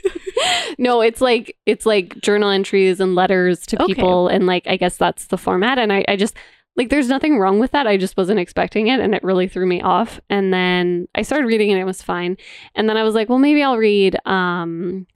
no, 0.78 1.00
it's 1.00 1.20
like 1.20 1.56
it's 1.66 1.86
like 1.86 2.18
journal 2.20 2.50
entries 2.50 3.00
and 3.00 3.14
letters 3.14 3.66
to 3.66 3.82
Okay. 3.82 3.94
people, 3.94 4.28
and 4.28 4.46
like 4.46 4.66
I 4.66 4.76
guess 4.76 4.96
that's 4.96 5.26
the 5.26 5.38
format. 5.38 5.78
And 5.78 5.92
I, 5.92 6.04
I 6.08 6.16
just 6.16 6.34
like 6.76 6.90
there's 6.90 7.08
nothing 7.08 7.38
wrong 7.38 7.58
with 7.58 7.72
that. 7.72 7.86
I 7.86 7.96
just 7.96 8.16
wasn't 8.16 8.38
expecting 8.40 8.86
it, 8.88 9.00
and 9.00 9.14
it 9.14 9.22
really 9.24 9.48
threw 9.48 9.66
me 9.66 9.80
off. 9.82 10.20
And 10.30 10.52
then 10.54 11.08
I 11.14 11.22
started 11.22 11.46
reading, 11.46 11.70
and 11.72 11.80
it 11.80 11.84
was 11.84 12.02
fine. 12.02 12.36
And 12.74 12.88
then 12.88 12.96
I 12.96 13.02
was 13.02 13.14
like, 13.14 13.28
well, 13.28 13.38
maybe 13.38 13.62
I'll 13.62 13.78
read. 13.78 14.16
Um, 14.26 15.06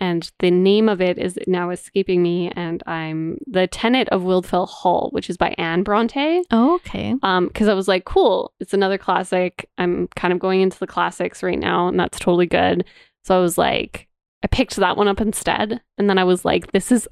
and 0.00 0.30
the 0.38 0.50
name 0.50 0.88
of 0.88 1.00
it 1.00 1.18
is 1.18 1.38
now 1.46 1.70
escaping 1.70 2.22
me, 2.22 2.50
and 2.56 2.82
I'm 2.86 3.38
the 3.46 3.66
tenant 3.66 4.08
of 4.10 4.22
Wildfell 4.22 4.68
Hall, 4.68 5.08
which 5.12 5.28
is 5.30 5.36
by 5.36 5.54
Anne 5.58 5.82
Bronte 5.82 6.42
Oh, 6.50 6.74
okay. 6.76 7.14
um 7.22 7.46
because 7.48 7.68
i 7.68 7.74
was 7.74 7.88
like 7.88 8.04
cool 8.04 8.52
it's 8.60 8.74
another 8.74 8.98
classic. 8.98 9.68
I'm 9.78 10.08
kind 10.16 10.32
of 10.32 10.38
going 10.38 10.60
into 10.60 10.78
the 10.78 10.86
classics 10.86 11.42
right 11.42 11.58
now 11.58 11.88
and 11.88 11.98
that's 11.98 12.18
totally 12.18 12.46
good. 12.46 12.84
So 13.24 13.36
i 13.36 13.40
was 13.40 13.58
like 13.58 14.06
i 14.42 14.46
picked 14.46 14.76
that 14.76 14.96
one 14.96 15.08
up 15.08 15.20
instead 15.20 15.80
and 15.98 16.08
then 16.08 16.16
i 16.18 16.24
was 16.24 16.44
like 16.44 16.70
this 16.72 16.90
is 16.92 17.08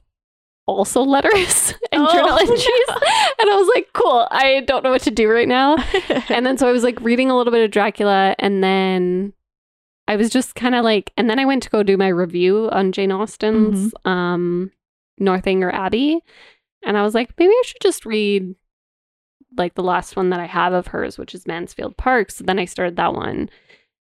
also 0.66 1.02
letters 1.02 1.74
and 1.92 2.02
Oh, 2.06 2.12
journal 2.12 2.28
no. 2.30 2.36
entries. 2.38 2.88
And 3.38 3.50
i 3.50 3.56
was 3.56 3.70
like 3.74 3.88
cool 3.92 4.26
i 4.30 4.62
don't 4.66 4.82
know 4.84 4.90
what 4.90 5.02
to 5.02 5.10
do 5.10 5.28
right 5.28 5.48
now. 5.48 5.76
And 6.28 6.44
then 6.46 6.56
so 6.58 6.66
i 6.68 6.72
was 6.72 6.82
like 6.82 7.00
reading 7.00 7.30
a 7.30 7.36
little 7.36 7.52
bit 7.52 7.64
of 7.64 7.70
dracula 7.70 8.34
and 8.38 8.62
then 8.64 9.32
i 10.08 10.16
was 10.16 10.30
just 10.30 10.54
kind 10.54 10.74
of 10.74 10.84
like 10.84 11.12
and 11.16 11.28
then 11.28 11.38
i 11.38 11.44
went 11.44 11.62
to 11.62 11.70
go 11.70 11.82
do 11.82 11.96
my 11.96 12.08
review 12.08 12.68
on 12.72 12.92
jane 12.92 13.12
austen's 13.12 13.92
um 14.04 14.70
northanger 15.18 15.72
abbey 15.72 16.20
and 16.84 16.96
i 16.96 17.02
was 17.02 17.14
like 17.14 17.30
maybe 17.38 17.52
i 17.52 17.62
should 17.64 17.80
just 17.80 18.06
read 18.06 18.54
like 19.56 19.74
the 19.74 19.82
last 19.82 20.16
one 20.16 20.30
that 20.30 20.40
I 20.40 20.46
have 20.46 20.72
of 20.72 20.88
hers, 20.88 21.18
which 21.18 21.34
is 21.34 21.46
Mansfield 21.46 21.96
Park. 21.96 22.30
So 22.30 22.44
then 22.44 22.58
I 22.58 22.64
started 22.64 22.96
that 22.96 23.14
one, 23.14 23.48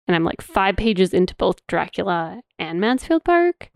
and 0.07 0.15
I'm 0.15 0.23
like 0.23 0.41
five 0.41 0.75
pages 0.75 1.13
into 1.13 1.35
both 1.35 1.65
Dracula 1.67 2.41
and 2.57 2.79
Mansfield 2.79 3.23
Park. 3.23 3.69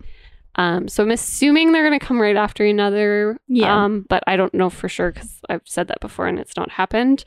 Um, 0.55 0.88
so 0.88 1.03
I'm 1.03 1.11
assuming 1.11 1.71
they're 1.71 1.84
gonna 1.84 1.99
come 1.99 2.21
right 2.21 2.36
after 2.36 2.65
another. 2.65 3.38
Yeah. 3.47 3.84
Um, 3.84 4.05
but 4.07 4.24
I 4.28 4.36
don't 4.36 4.53
know 4.53 4.69
for 4.69 4.88
sure 4.88 5.11
because 5.11 5.39
I've 5.49 5.61
said 5.65 5.88
that 5.88 5.99
before 5.99 6.28
and 6.28 6.39
it's 6.39 6.55
not 6.55 6.71
happened. 6.71 7.24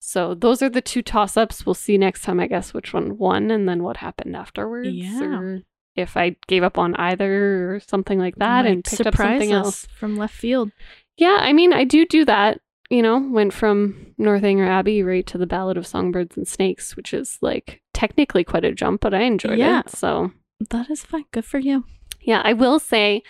So 0.00 0.34
those 0.34 0.62
are 0.62 0.68
the 0.68 0.80
two 0.80 1.02
toss 1.02 1.36
ups. 1.36 1.66
We'll 1.66 1.74
see 1.74 1.98
next 1.98 2.22
time, 2.22 2.40
I 2.40 2.46
guess, 2.46 2.72
which 2.72 2.92
one 2.92 3.18
won 3.18 3.50
and 3.50 3.68
then 3.68 3.82
what 3.82 3.96
happened 3.98 4.36
afterwards. 4.36 4.88
Yeah. 4.90 5.22
Or 5.38 5.60
if 5.96 6.16
I 6.16 6.36
gave 6.46 6.62
up 6.62 6.78
on 6.78 6.94
either 6.96 7.74
or 7.74 7.80
something 7.80 8.18
like 8.18 8.36
that 8.36 8.66
and 8.66 8.84
picked 8.84 9.06
up 9.06 9.16
something 9.16 9.50
else. 9.52 9.86
from 9.86 10.16
left 10.16 10.34
field. 10.34 10.70
Yeah, 11.16 11.38
I 11.40 11.52
mean, 11.52 11.72
I 11.72 11.82
do 11.84 12.06
do 12.06 12.24
that. 12.26 12.60
You 12.90 13.02
know, 13.02 13.18
went 13.18 13.52
from 13.52 14.14
Northanger 14.16 14.64
Abbey 14.66 15.02
right 15.02 15.26
to 15.26 15.36
the 15.36 15.46
Ballad 15.46 15.76
of 15.76 15.86
Songbirds 15.86 16.36
and 16.38 16.48
Snakes, 16.48 16.96
which 16.96 17.12
is 17.12 17.36
like 17.42 17.82
technically 17.92 18.44
quite 18.44 18.64
a 18.64 18.72
jump, 18.72 19.00
but 19.02 19.12
I 19.12 19.22
enjoyed 19.22 19.58
Yeah. 19.58 19.80
it. 19.80 19.90
So, 19.90 20.32
That 20.70 20.88
is 20.88 21.04
fine. 21.04 21.24
Good 21.32 21.44
for 21.44 21.58
you. 21.58 21.84
yeah, 22.22 22.40
I 22.44 22.52
will 22.54 22.78
say, 22.78 23.22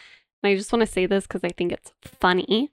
and 0.43 0.51
I 0.53 0.55
just 0.55 0.73
want 0.73 0.81
to 0.87 0.87
say 0.93 1.07
this 1.07 1.27
because 1.27 1.43
I 1.43 1.49
think 1.49 1.73
it's 1.73 1.93
funny. 2.05 2.71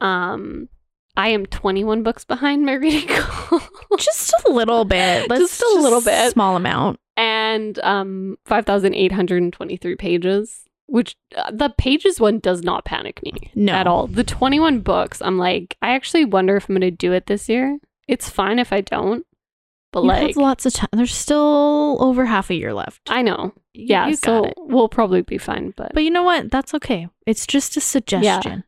Um, 0.00 0.68
I 1.16 1.28
am 1.28 1.46
21 1.46 2.02
books 2.02 2.24
behind 2.24 2.64
my 2.66 2.72
reading 2.84 3.08
goal. 3.08 3.60
Just 3.98 4.34
a 4.46 4.50
little 4.50 4.84
bit. 4.84 5.28
Let's 5.30 5.58
Just 5.58 5.62
a 5.62 5.80
little 5.80 6.00
bit. 6.02 6.32
Small 6.32 6.56
amount. 6.56 6.98
and 7.16 7.78
um 7.80 8.36
5823 8.44 9.96
pages 9.96 10.62
which 10.88 11.16
uh, 11.36 11.50
the 11.52 11.70
pages 11.78 12.20
one 12.20 12.38
does 12.38 12.62
not 12.62 12.84
panic 12.84 13.20
me 13.22 13.32
No. 13.54 13.72
at 13.72 13.86
all 13.86 14.06
the 14.06 14.22
21 14.22 14.80
books 14.80 15.20
i'm 15.22 15.36
like 15.38 15.76
i 15.82 15.94
actually 15.94 16.24
wonder 16.24 16.56
if 16.56 16.68
i'm 16.68 16.74
gonna 16.76 16.90
do 16.92 17.12
it 17.12 17.26
this 17.26 17.48
year 17.48 17.78
it's 18.06 18.28
fine 18.30 18.58
if 18.58 18.72
i 18.72 18.82
don't 18.82 19.26
but 19.92 20.02
You 20.02 20.08
like 20.08 20.36
lots 20.36 20.66
of 20.66 20.74
time. 20.74 20.88
There's 20.92 21.14
still 21.14 21.96
over 22.00 22.26
half 22.26 22.50
a 22.50 22.54
year 22.54 22.74
left. 22.74 23.00
i 23.08 23.22
know 23.22 23.52
yeah 23.72 24.12
so 24.12 24.44
it. 24.44 24.54
we'll 24.58 24.88
probably 24.90 25.22
be 25.22 25.38
fine 25.38 25.72
but, 25.76 25.92
But 25.94 26.04
you 26.04 26.10
know 26.10 26.22
what? 26.22 26.50
That's 26.50 26.74
okay. 26.74 27.08
It's 27.26 27.46
just 27.46 27.76
a 27.76 27.80
suggestion. 27.80 28.52
yeah 28.52 28.60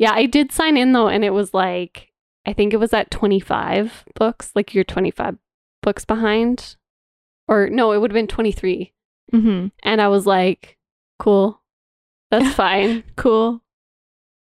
i 0.00 0.26
did 0.26 0.52
sign 0.52 0.76
in 0.76 0.92
though 0.92 1.08
and 1.08 1.24
it 1.24 1.30
was 1.32 1.52
like 1.54 2.10
i 2.46 2.52
think 2.52 2.72
it 2.72 2.78
was 2.78 2.92
at 2.92 3.10
25 3.10 4.04
books 4.14 4.50
like 4.54 4.74
you're 4.74 4.84
25 4.84 5.36
books 5.82 6.04
behind 6.04 6.76
or 7.48 7.68
no 7.68 7.92
it 7.92 7.98
would 8.00 8.10
have 8.10 8.14
been 8.14 8.26
23 8.26 8.92
Mm-hmm. 9.32 9.68
and 9.82 10.00
i 10.02 10.08
was 10.08 10.26
like 10.26 10.76
cool 11.18 11.60
that's 12.30 12.54
fine 12.62 13.02
Cool. 13.16 13.62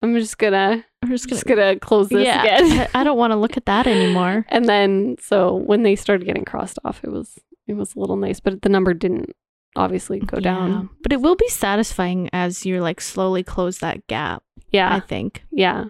i'm 0.01 0.15
just 0.17 0.37
gonna 0.37 0.83
I'm 1.01 1.09
just 1.09 1.25
gonna. 1.27 1.35
just 1.35 1.45
gonna 1.47 1.79
close 1.79 2.07
this 2.09 2.25
yeah, 2.25 2.43
again. 2.43 2.87
I 2.93 3.01
I 3.01 3.03
don't 3.03 3.17
want 3.17 3.31
to 3.31 3.35
look 3.37 3.57
at 3.57 3.65
that 3.65 3.87
anymore. 3.87 4.45
and 4.49 4.63
then 4.69 5.17
so 5.19 5.53
when 5.53 5.83
they 5.83 5.97
started 5.97 6.23
getting 6.25 6.45
crossed 6.45 6.79
off, 6.85 7.03
it 7.03 7.11
was 7.11 7.37
it 7.67 7.73
was 7.73 7.93
a 7.93 7.99
little 7.99 8.15
nice, 8.15 8.39
but 8.39 8.61
the 8.61 8.69
number 8.69 8.93
didn't 8.93 9.31
obviously 9.75 10.19
go 10.21 10.37
Yeah. 10.37 10.43
down. 10.55 10.89
But 11.01 11.11
it 11.11 11.19
will 11.19 11.35
be 11.35 11.49
satisfying 11.49 12.29
as 12.31 12.65
you're 12.65 12.79
like 12.79 13.01
slowly 13.01 13.43
close 13.43 13.79
that 13.79 14.07
gap. 14.07 14.43
I 14.73 14.99
think. 14.99 15.43
yeah, 15.51 15.85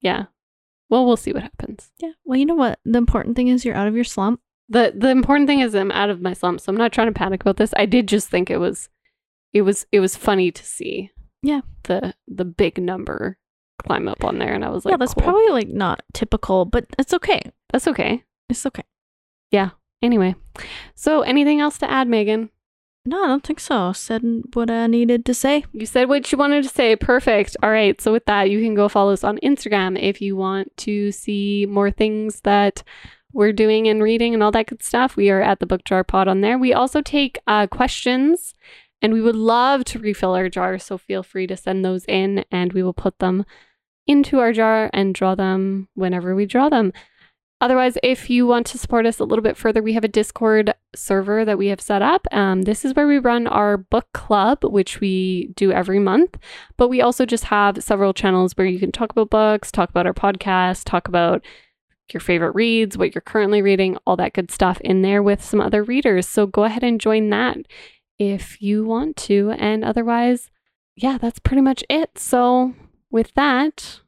yeah. 0.00 0.26
well, 0.90 1.06
we'll 1.06 1.16
see 1.16 1.32
what 1.32 1.42
happens. 1.42 1.90
Yeah. 1.98 2.12
Well, 2.24 2.38
you 2.38 2.46
know 2.46 2.54
what? 2.54 2.78
The 2.84 2.98
important 2.98 3.36
thing 3.36 3.48
is 3.48 3.64
you're 3.64 3.74
out 3.74 3.88
of 3.88 3.94
your 3.94 4.04
slump. 4.04 4.40
the 4.68 4.92
The 4.94 5.10
important 5.10 5.48
thing 5.48 5.60
is 5.60 5.74
I'm 5.74 5.90
out 5.92 6.10
of 6.10 6.20
my 6.20 6.32
slump, 6.32 6.60
so 6.60 6.70
I'm 6.70 6.76
not 6.76 6.92
trying 6.92 7.08
to 7.08 7.12
panic 7.12 7.40
about 7.40 7.56
this. 7.56 7.72
I 7.76 7.86
did 7.86 8.06
just 8.08 8.28
think 8.28 8.50
it 8.50 8.58
was, 8.58 8.88
it 9.52 9.62
was, 9.62 9.86
it 9.90 10.00
was 10.00 10.16
funny 10.16 10.50
to 10.50 10.64
see. 10.64 11.10
Yeah. 11.42 11.60
The 11.84 12.14
the 12.28 12.44
big 12.44 12.78
number 12.80 13.38
climb 13.84 14.08
up 14.08 14.24
on 14.24 14.38
there, 14.38 14.52
and 14.52 14.64
I 14.64 14.70
was 14.70 14.84
like, 14.84 14.92
yeah, 14.92 14.96
that's 14.96 15.14
cool. 15.14 15.22
probably 15.22 15.48
like 15.50 15.68
not 15.68 16.02
typical, 16.12 16.64
but 16.64 16.86
it's 16.98 17.14
okay. 17.14 17.40
that's 17.72 17.86
okay. 17.88 18.24
It's 18.48 18.66
okay. 18.66 18.84
Yeah. 19.50 19.70
Anyway, 20.02 20.34
so 20.94 21.22
anything 21.22 21.60
else 21.60 21.78
to 21.78 21.90
add, 21.90 22.06
Megan? 22.08 22.50
No, 23.06 23.22
I 23.22 23.28
don't 23.28 23.44
think 23.44 23.60
so. 23.60 23.92
Said 23.92 24.22
what 24.54 24.68
I 24.68 24.88
needed 24.88 25.24
to 25.26 25.34
say. 25.34 25.64
You 25.72 25.86
said 25.86 26.08
what 26.08 26.32
you 26.32 26.36
wanted 26.36 26.64
to 26.64 26.68
say. 26.68 26.96
Perfect. 26.96 27.56
All 27.62 27.70
right. 27.70 28.00
So, 28.00 28.10
with 28.10 28.24
that, 28.26 28.50
you 28.50 28.60
can 28.60 28.74
go 28.74 28.88
follow 28.88 29.12
us 29.12 29.22
on 29.22 29.38
Instagram 29.44 29.96
if 30.00 30.20
you 30.20 30.34
want 30.34 30.76
to 30.78 31.12
see 31.12 31.66
more 31.70 31.92
things 31.92 32.40
that 32.40 32.82
we're 33.32 33.52
doing 33.52 33.86
and 33.86 34.02
reading 34.02 34.34
and 34.34 34.42
all 34.42 34.50
that 34.50 34.66
good 34.66 34.82
stuff. 34.82 35.14
We 35.14 35.30
are 35.30 35.40
at 35.40 35.60
the 35.60 35.66
Book 35.66 35.84
Jar 35.84 36.02
Pod 36.02 36.26
on 36.26 36.40
there. 36.40 36.58
We 36.58 36.72
also 36.72 37.00
take 37.00 37.38
uh, 37.46 37.68
questions 37.68 38.54
and 39.00 39.12
we 39.12 39.22
would 39.22 39.36
love 39.36 39.84
to 39.84 40.00
refill 40.00 40.34
our 40.34 40.48
jar. 40.48 40.76
So, 40.80 40.98
feel 40.98 41.22
free 41.22 41.46
to 41.46 41.56
send 41.56 41.84
those 41.84 42.04
in 42.06 42.44
and 42.50 42.72
we 42.72 42.82
will 42.82 42.92
put 42.92 43.20
them 43.20 43.46
into 44.08 44.40
our 44.40 44.52
jar 44.52 44.90
and 44.92 45.14
draw 45.14 45.36
them 45.36 45.88
whenever 45.94 46.34
we 46.34 46.44
draw 46.44 46.68
them. 46.68 46.92
Otherwise, 47.60 47.96
if 48.02 48.28
you 48.28 48.46
want 48.46 48.66
to 48.66 48.78
support 48.78 49.06
us 49.06 49.18
a 49.18 49.24
little 49.24 49.42
bit 49.42 49.56
further, 49.56 49.82
we 49.82 49.94
have 49.94 50.04
a 50.04 50.08
Discord 50.08 50.74
server 50.94 51.42
that 51.44 51.56
we 51.56 51.68
have 51.68 51.80
set 51.80 52.02
up. 52.02 52.26
Um, 52.30 52.62
this 52.62 52.84
is 52.84 52.94
where 52.94 53.06
we 53.06 53.18
run 53.18 53.46
our 53.46 53.78
book 53.78 54.08
club, 54.12 54.58
which 54.62 55.00
we 55.00 55.52
do 55.56 55.72
every 55.72 55.98
month. 55.98 56.36
But 56.76 56.88
we 56.88 57.00
also 57.00 57.24
just 57.24 57.44
have 57.44 57.82
several 57.82 58.12
channels 58.12 58.52
where 58.54 58.66
you 58.66 58.78
can 58.78 58.92
talk 58.92 59.10
about 59.10 59.30
books, 59.30 59.72
talk 59.72 59.88
about 59.88 60.06
our 60.06 60.12
podcast, 60.12 60.84
talk 60.84 61.08
about 61.08 61.42
your 62.12 62.20
favorite 62.20 62.54
reads, 62.54 62.98
what 62.98 63.14
you're 63.14 63.22
currently 63.22 63.62
reading, 63.62 63.96
all 64.06 64.16
that 64.16 64.34
good 64.34 64.50
stuff 64.50 64.78
in 64.82 65.00
there 65.00 65.22
with 65.22 65.42
some 65.42 65.60
other 65.60 65.82
readers. 65.82 66.28
So 66.28 66.46
go 66.46 66.64
ahead 66.64 66.84
and 66.84 67.00
join 67.00 67.30
that 67.30 67.56
if 68.18 68.60
you 68.60 68.84
want 68.84 69.16
to. 69.16 69.52
And 69.58 69.82
otherwise, 69.82 70.50
yeah, 70.94 71.16
that's 71.18 71.38
pretty 71.38 71.62
much 71.62 71.82
it. 71.88 72.18
So 72.18 72.74
with 73.10 73.32
that, 73.34 74.00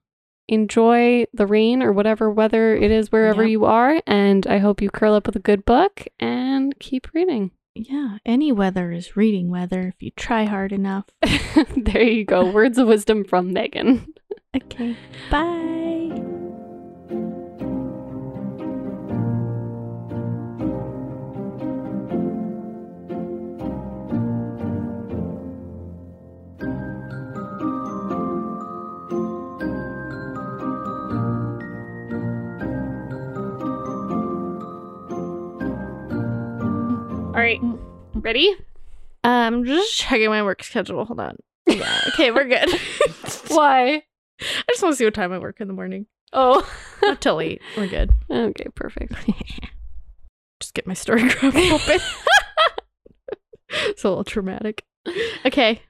enjoy 0.49 1.26
the 1.32 1.46
rain 1.46 1.82
or 1.82 1.92
whatever 1.92 2.30
weather 2.30 2.74
it 2.74 2.90
is 2.90 3.12
wherever 3.12 3.46
you 3.46 3.64
are. 3.64 4.01
And 4.07 4.46
I 4.46 4.59
hope 4.59 4.80
you 4.80 4.90
curl 4.90 5.14
up 5.14 5.26
with 5.26 5.36
a 5.36 5.40
good 5.40 5.64
book 5.64 6.07
and 6.18 6.78
keep 6.78 7.12
reading. 7.14 7.53
Yeah, 7.74 8.18
any 8.26 8.51
weather 8.51 8.90
is 8.90 9.16
reading 9.16 9.51
weather 9.51 9.92
if 9.94 10.03
you 10.03 10.11
try 10.11 10.44
hard 10.44 10.72
enough. 10.72 11.05
there 11.76 12.03
you 12.03 12.24
go. 12.24 12.51
Words 12.51 12.78
of 12.78 12.88
wisdom 12.88 13.24
from 13.24 13.53
Megan. 13.53 14.14
Okay. 14.57 14.96
Bye. 15.30 15.97
All 37.39 37.45
right. 37.45 37.61
Ready? 38.14 38.53
Um, 39.22 39.64
just 39.64 39.97
checking 39.97 40.28
my 40.28 40.43
work 40.43 40.64
schedule. 40.64 41.05
Hold 41.05 41.20
on. 41.20 41.36
Yeah. 41.68 42.01
Okay, 42.09 42.32
we're 42.32 42.45
good. 42.49 42.68
Why? 43.47 44.03
I 44.41 44.62
just 44.70 44.82
want 44.82 44.95
to 44.95 44.97
see 44.97 45.05
what 45.05 45.14
time 45.14 45.32
I 45.32 45.39
work 45.39 45.61
in 45.61 45.68
the 45.68 45.72
morning. 45.72 46.07
Oh. 46.32 46.68
Not 47.01 47.20
till 47.20 47.41
eight. 47.41 47.62
We're 47.76 47.86
good. 47.86 48.11
okay, 48.30 48.66
perfect. 48.74 49.12
Just 50.61 50.74
get 50.74 50.89
my 50.89 50.95
story 50.95 51.28
graph 51.28 51.45
open. 51.45 52.01
it's 53.70 54.03
a 54.03 54.09
little 54.09 54.24
traumatic. 54.24 54.84
Okay. 55.47 55.80